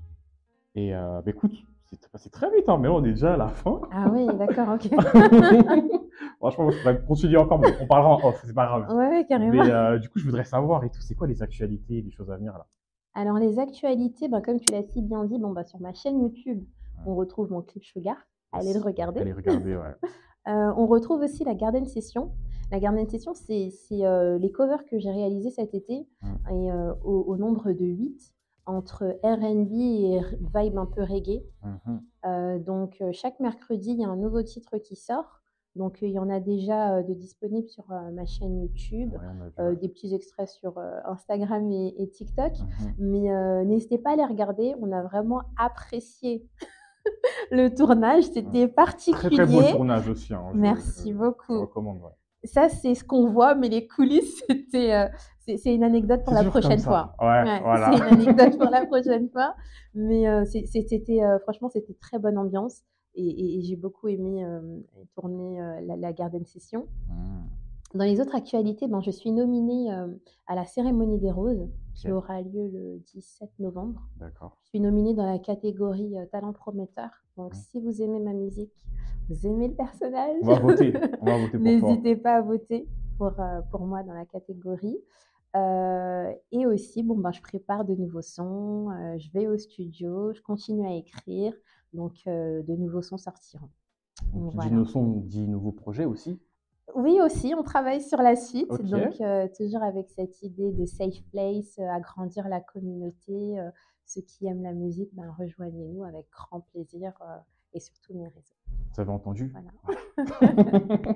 Et 0.74 0.95
euh, 0.95 1.22
bah, 1.22 1.32
écoute, 1.32 1.53
c'est 1.86 2.09
passé 2.09 2.30
très 2.30 2.49
vite, 2.55 2.68
hein, 2.68 2.78
mais 2.80 2.88
là, 2.88 2.95
on 2.95 3.03
est 3.03 3.11
déjà 3.11 3.36
à 3.36 3.38
la 3.38 3.49
fin. 3.49 3.80
Ah 3.91 4.09
oui, 4.11 4.26
d'accord, 4.38 4.70
ok. 4.70 4.89
Franchement, 6.39 6.72
je 6.72 6.80
pourrais 6.80 7.01
continuer 7.05 7.38
encore, 7.38 7.59
mais 7.59 7.68
on 7.80 7.88
parlera 7.88 8.16
en 8.16 8.28
off, 8.30 8.41
c'est 8.43 8.53
pas 8.53 8.66
grave. 8.66 8.89
ouais, 8.95 9.07
ouais, 9.09 9.26
carrément. 9.28 9.51
Mais 9.63 9.70
euh, 9.72 9.99
du 9.99 10.09
coup, 10.09 10.20
je 10.20 10.26
voudrais 10.26 10.43
savoir 10.45 10.84
et 10.84 10.89
tout, 10.89 11.01
c'est 11.01 11.16
quoi 11.16 11.28
les 11.28 11.41
actualités, 11.43 12.01
les 12.01 12.11
choses 12.11 12.32
à 12.32 12.38
venir 12.38 12.53
là? 12.53 12.66
Alors, 13.13 13.38
les 13.38 13.59
actualités, 13.59 14.28
ben, 14.28 14.41
comme 14.41 14.59
tu 14.59 14.72
l'as 14.72 14.84
si 14.84 15.01
bien 15.01 15.24
dit, 15.24 15.38
bon, 15.39 15.51
bah, 15.51 15.63
sur 15.63 15.80
ma 15.80 15.93
chaîne 15.93 16.22
YouTube, 16.22 16.63
on 17.05 17.16
retrouve 17.16 17.51
mon 17.51 17.61
clip 17.61 17.84
Sugar. 17.84 18.18
Allez 18.51 18.74
le 18.74 18.82
regarder. 18.82 19.20
Allez 19.22 19.34
regarder, 19.34 19.76
ouais. 19.76 19.95
Euh, 20.47 20.73
on 20.77 20.85
retrouve 20.85 21.21
aussi 21.21 21.43
la 21.43 21.55
Garden 21.55 21.85
Session. 21.85 22.31
La 22.71 22.79
Garden 22.79 23.07
Session, 23.07 23.33
c'est 23.33 23.71
euh, 23.91 24.37
les 24.39 24.51
covers 24.51 24.85
que 24.85 24.97
j'ai 24.99 25.11
réalisés 25.11 25.51
cet 25.51 25.73
été, 25.73 26.07
Mm. 26.21 26.27
et, 26.51 26.71
euh, 26.71 26.93
au, 27.03 27.21
au 27.27 27.37
nombre 27.37 27.71
de 27.71 27.85
8, 27.85 28.33
entre 28.65 29.19
RB 29.23 29.71
et 29.71 30.19
vibe 30.55 30.77
un 30.77 30.87
peu 30.87 31.03
reggae. 31.03 31.43
Mhm. 31.63 32.01
Euh, 32.25 32.57
donc, 32.59 33.01
chaque 33.11 33.39
mercredi, 33.39 33.91
il 33.91 33.99
y 33.99 34.03
a 34.03 34.09
un 34.09 34.15
nouveau 34.15 34.41
titre 34.41 34.77
qui 34.79 34.95
sort. 34.95 35.41
Donc, 35.75 36.01
il 36.01 36.09
y 36.09 36.17
en 36.17 36.29
a 36.29 36.39
déjà 36.39 37.03
de 37.03 37.13
disponibles 37.13 37.67
sur 37.67 37.85
ma 38.13 38.25
chaîne 38.25 38.59
YouTube, 38.61 39.13
Ouais, 39.59 39.75
des 39.75 39.89
petits 39.89 40.15
extraits 40.15 40.47
sur 40.47 40.79
Instagram 41.05 41.69
et, 41.69 42.01
et 42.01 42.09
TikTok. 42.09 42.53
Mhm. 42.59 42.93
Mais 42.97 43.65
n'hésitez 43.65 43.97
pas 43.99 44.13
à 44.13 44.15
les 44.15 44.25
regarder. 44.25 44.73
On 44.81 44.91
a 44.91 45.03
vraiment 45.03 45.41
apprécié 45.57 46.47
le 47.51 47.70
tournage. 47.70 48.24
C'était 48.26 48.68
Très 48.68 48.68
particulier. 48.68 49.36
très 49.38 49.45
beau 49.45 49.62
tournage 49.64 50.08
aussi. 50.10 50.34
hein, 50.34 50.43
je- 50.53 50.58
Merci 50.60 51.12
je- 51.12 51.18
beaucoup. 51.18 51.53
Je 51.53 51.60
recommande, 51.60 52.01
ouais. 52.01 52.10
Ça, 52.43 52.70
c'est 52.70 52.93
ce 52.93 53.03
qu'on 53.03 53.28
voit, 53.32 53.56
mais 53.56 53.70
les 53.70 53.88
coulisses, 53.88 54.43
c'était, 54.49 54.93
euh, 54.93 55.08
c'est 55.58 55.74
une 55.74 55.84
anecdote 55.84 56.24
pour 56.24 56.34
la 56.34 56.43
prochaine 56.43 56.80
fois. 56.80 57.16
Ouais, 57.20 57.43
Ouais, 57.43 57.60
voilà. 57.62 57.91
C'est 57.91 57.97
une 57.97 58.22
anecdote 58.22 58.58
pour 58.60 58.70
la 58.70 58.86
prochaine 58.88 59.30
fois. 59.30 59.56
Mais 59.95 60.28
euh, 60.28 60.43
c'était, 60.45 61.24
euh, 61.24 61.39
franchement, 61.39 61.70
c'était 61.70 61.95
très 61.99 62.20
bonne 62.20 62.38
ambiance. 62.38 62.82
Et, 63.18 63.26
et- 63.26 63.58
et 63.58 63.62
j'ai 63.62 63.78
beaucoup 63.78 64.10
aimé 64.10 64.43
euh, 64.45 64.60
tourner 65.16 65.62
euh, 65.62 65.80
la, 65.88 65.95
la 65.95 66.12
Garden 66.14 66.45
Session. 66.45 66.88
Mhm. 67.10 67.47
Dans 67.95 68.03
les 68.03 68.19
autres 68.19 68.35
actualités, 68.35 68.89
ben, 68.89 68.99
je 68.99 69.09
suis 69.09 69.31
nominée 69.31 69.89
euh, 69.93 70.07
à 70.47 70.55
la 70.55 70.65
cérémonie 70.65 71.17
des 71.17 71.31
roses 71.31 71.69
qui 71.93 72.11
aura 72.11 72.41
lieu 72.41 72.69
le 72.73 72.99
17 73.13 73.49
novembre. 73.59 74.01
D'accord. 74.17 74.57
Je 74.63 74.67
suis 74.67 74.79
nominée 74.81 75.13
dans 75.13 75.25
la 75.25 75.39
catégorie 75.39 76.17
euh, 76.17 76.25
talent 76.25 76.51
prometteur. 76.51 77.09
Donc, 77.37 77.55
si 77.55 77.79
vous 77.79 78.01
aimez 78.01 78.19
ma 78.19 78.33
musique, 78.33 78.73
vous 79.29 79.47
aimez 79.47 79.69
le 79.69 79.75
personnage, 79.75 80.35
On 80.41 80.45
va 80.45 80.59
voter. 80.59 80.93
On 81.21 81.25
va 81.25 81.37
voter 81.37 81.51
pour 81.57 81.79
toi. 81.79 81.89
n'hésitez 81.89 82.15
pas 82.17 82.35
à 82.35 82.41
voter 82.41 82.85
pour, 83.17 83.39
euh, 83.39 83.61
pour 83.71 83.85
moi 83.85 84.03
dans 84.03 84.13
la 84.13 84.25
catégorie. 84.25 84.97
Et 86.51 86.65
aussi, 86.65 87.01
bon, 87.01 87.17
ben, 87.17 87.31
je 87.31 87.41
prépare 87.41 87.85
de 87.85 87.95
nouveaux 87.95 88.21
sons, 88.21 88.89
je 89.17 89.31
vais 89.31 89.47
au 89.47 89.57
studio, 89.57 90.33
je 90.33 90.41
continue 90.41 90.85
à 90.85 90.93
écrire, 90.93 91.53
donc 91.93 92.11
de 92.25 92.75
nouveaux 92.75 93.01
sons 93.01 93.17
sortiront. 93.17 93.69
Donc, 94.33 94.53
Voilà. 94.53 94.71
Nos 94.71 94.83
sons, 94.83 95.23
nouveaux 95.47 95.71
projets 95.71 96.03
aussi. 96.03 96.37
Oui, 96.93 97.19
aussi, 97.21 97.53
on 97.57 97.63
travaille 97.63 98.01
sur 98.01 98.21
la 98.21 98.36
suite, 98.36 98.69
donc 98.83 99.19
euh, 99.19 99.47
toujours 99.57 99.81
avec 99.83 100.07
cette 100.11 100.41
idée 100.43 100.71
de 100.71 100.86
safe 100.86 101.23
place, 101.31 101.77
euh, 101.79 101.88
agrandir 101.89 102.47
la 102.47 102.61
communauté. 102.61 103.59
euh, 103.59 103.69
ceux 104.05 104.21
qui 104.21 104.45
aiment 104.45 104.61
la 104.61 104.71
musique, 104.73 105.09
ben, 105.13 105.33
rejoignez-nous 105.38 106.03
avec 106.03 106.27
grand 106.29 106.61
plaisir 106.61 107.11
euh, 107.21 107.38
et 107.73 107.79
sur 107.79 107.95
tous 108.01 108.13
mes 108.13 108.27
réseaux. 108.27 108.53
Vous 108.93 109.01
avez 109.01 109.09
entendu? 109.11 109.51
Voilà. 109.51 109.71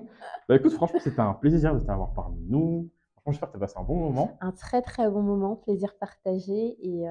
Bah 0.50 0.56
écoute, 0.56 0.72
franchement, 0.74 1.00
c'était 1.00 1.20
un 1.20 1.36
plaisir 1.36 1.76
de 1.76 1.80
t'avoir 1.82 2.14
parmi 2.14 2.42
nous. 2.48 2.90
Franchement, 3.22 3.32
j'espère 3.32 3.50
que 3.50 3.54
tu 3.54 3.58
as 3.58 3.68
passé 3.68 3.78
un 3.78 3.84
bon 3.84 3.96
moment. 3.96 4.32
Un 4.42 4.52
très 4.52 4.82
très 4.82 5.08
bon 5.10 5.22
moment, 5.22 5.56
plaisir 5.56 5.96
partagé 6.00 6.76
et 6.82 7.04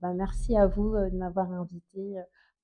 ben, 0.00 0.14
merci 0.14 0.56
à 0.56 0.68
vous 0.68 0.92
de 0.94 1.16
m'avoir 1.16 1.50
invité 1.50 2.14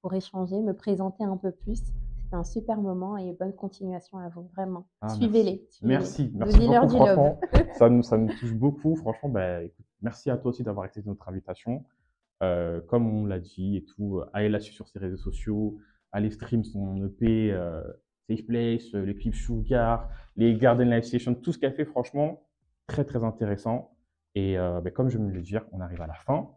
pour 0.00 0.14
échanger, 0.14 0.60
me 0.62 0.72
présenter 0.72 1.24
un 1.24 1.36
peu 1.36 1.50
plus. 1.50 1.82
C'était 2.30 2.38
un 2.38 2.44
super 2.44 2.80
moment 2.80 3.16
et 3.16 3.32
bonne 3.32 3.56
continuation 3.56 4.18
à 4.18 4.28
vous, 4.28 4.48
vraiment. 4.54 4.86
Ah, 5.00 5.08
Suivez-les. 5.08 5.66
Merci, 5.82 6.30
merci 6.32 6.58
Donnez-leur 6.58 6.86
beaucoup, 6.86 7.04
franchement. 7.04 7.40
Ça 7.74 7.88
nous, 7.90 8.04
ça 8.04 8.18
nous 8.18 8.28
touche 8.28 8.54
beaucoup. 8.54 8.94
Franchement, 8.94 9.32
écoute, 9.60 9.84
merci 10.00 10.30
à 10.30 10.36
toi 10.36 10.50
aussi 10.50 10.62
d'avoir 10.62 10.84
accepté 10.84 11.08
notre 11.08 11.28
invitation. 11.28 11.84
Euh, 12.44 12.80
comme 12.82 13.12
on 13.12 13.26
l'a 13.26 13.40
dit 13.40 13.78
et 13.78 13.84
tout, 13.84 14.18
euh, 14.18 14.30
allez 14.32 14.48
la 14.48 14.60
suivre 14.60 14.76
sur 14.76 14.86
ses 14.86 15.00
réseaux 15.00 15.16
sociaux, 15.16 15.78
allez 16.12 16.30
stream 16.30 16.62
son 16.62 17.04
EP, 17.04 17.50
euh, 17.50 17.82
Safe 18.28 18.46
Place, 18.46 18.92
les 18.92 19.16
clips 19.16 19.34
Sugar, 19.34 20.08
les 20.36 20.56
Garden 20.56 20.88
Life 20.88 21.06
Session, 21.06 21.34
tout 21.34 21.52
ce 21.52 21.58
qu'elle 21.58 21.74
fait, 21.74 21.84
franchement, 21.84 22.44
très 22.86 23.04
très 23.04 23.24
intéressant. 23.24 23.90
Et 24.36 24.56
euh, 24.56 24.80
bah, 24.80 24.92
comme 24.92 25.08
je 25.08 25.18
me 25.18 25.32
le 25.32 25.42
dire, 25.42 25.64
on 25.72 25.80
arrive 25.80 26.00
à 26.00 26.06
la 26.06 26.14
fin. 26.14 26.48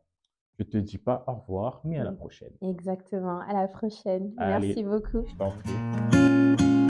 Je 0.60 0.64
te 0.64 0.78
dis 0.78 0.98
pas 0.98 1.24
au 1.28 1.34
revoir, 1.34 1.82
mais 1.84 1.98
à 2.00 2.04
la 2.04 2.12
Oui. 2.12 2.18
prochaine. 2.18 2.52
Exactement. 2.62 3.40
À 3.48 3.54
la 3.54 3.68
prochaine. 3.68 4.32
Allez. 4.38 4.68
Merci 4.68 4.84
beaucoup. 4.84 5.26
Je 5.28 5.36
t'en 5.36 5.52
prie. 5.52 6.84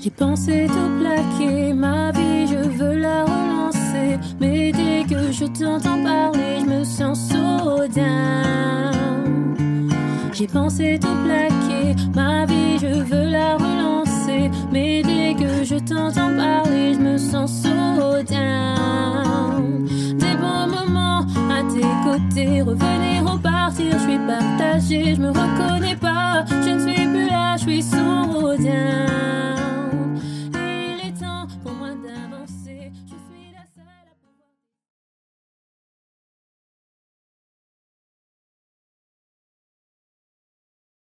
J'ai 0.00 0.10
pensé 0.10 0.66
tout 0.66 1.00
plaquer, 1.00 1.72
ma 1.72 2.10
vie 2.12 2.46
je 2.46 2.68
veux 2.68 2.98
la 2.98 3.24
relancer. 3.24 4.18
Mais 4.40 4.70
dès 4.72 5.04
que 5.08 5.32
je 5.32 5.46
t'entends 5.46 6.02
parler, 6.02 6.60
je 6.60 6.66
me 6.66 6.84
sens 6.84 7.30
so 7.30 7.86
down. 7.88 9.88
J'ai 10.32 10.46
pensé 10.46 10.98
tout 11.00 11.16
plaquer, 11.24 11.94
ma 12.14 12.44
vie 12.44 12.78
je 12.78 13.02
veux 13.02 13.30
la 13.30 13.56
relancer. 13.56 14.03
Mais 14.74 15.04
dès 15.04 15.34
que 15.34 15.62
je 15.62 15.76
t'entends 15.76 16.34
parler, 16.34 16.94
je 16.94 16.98
me 16.98 17.16
sens 17.16 17.62
so. 17.62 17.68
Des 20.18 20.36
bons 20.42 20.66
moments 20.66 21.20
à 21.48 21.62
tes 21.72 21.92
côtés, 22.04 22.60
revenir 22.60 23.22
ou 23.32 23.38
partir, 23.38 23.92
je 23.92 23.98
suis 23.98 24.18
partagée, 24.26 25.14
je 25.14 25.20
me 25.20 25.28
reconnais 25.28 25.94
pas, 25.94 26.44
je 26.64 26.70
ne 26.70 26.80
suis 26.80 27.06
plus 27.06 27.28
là, 27.28 27.56
je 27.56 27.62
suis 27.62 27.82
so. 27.82 28.24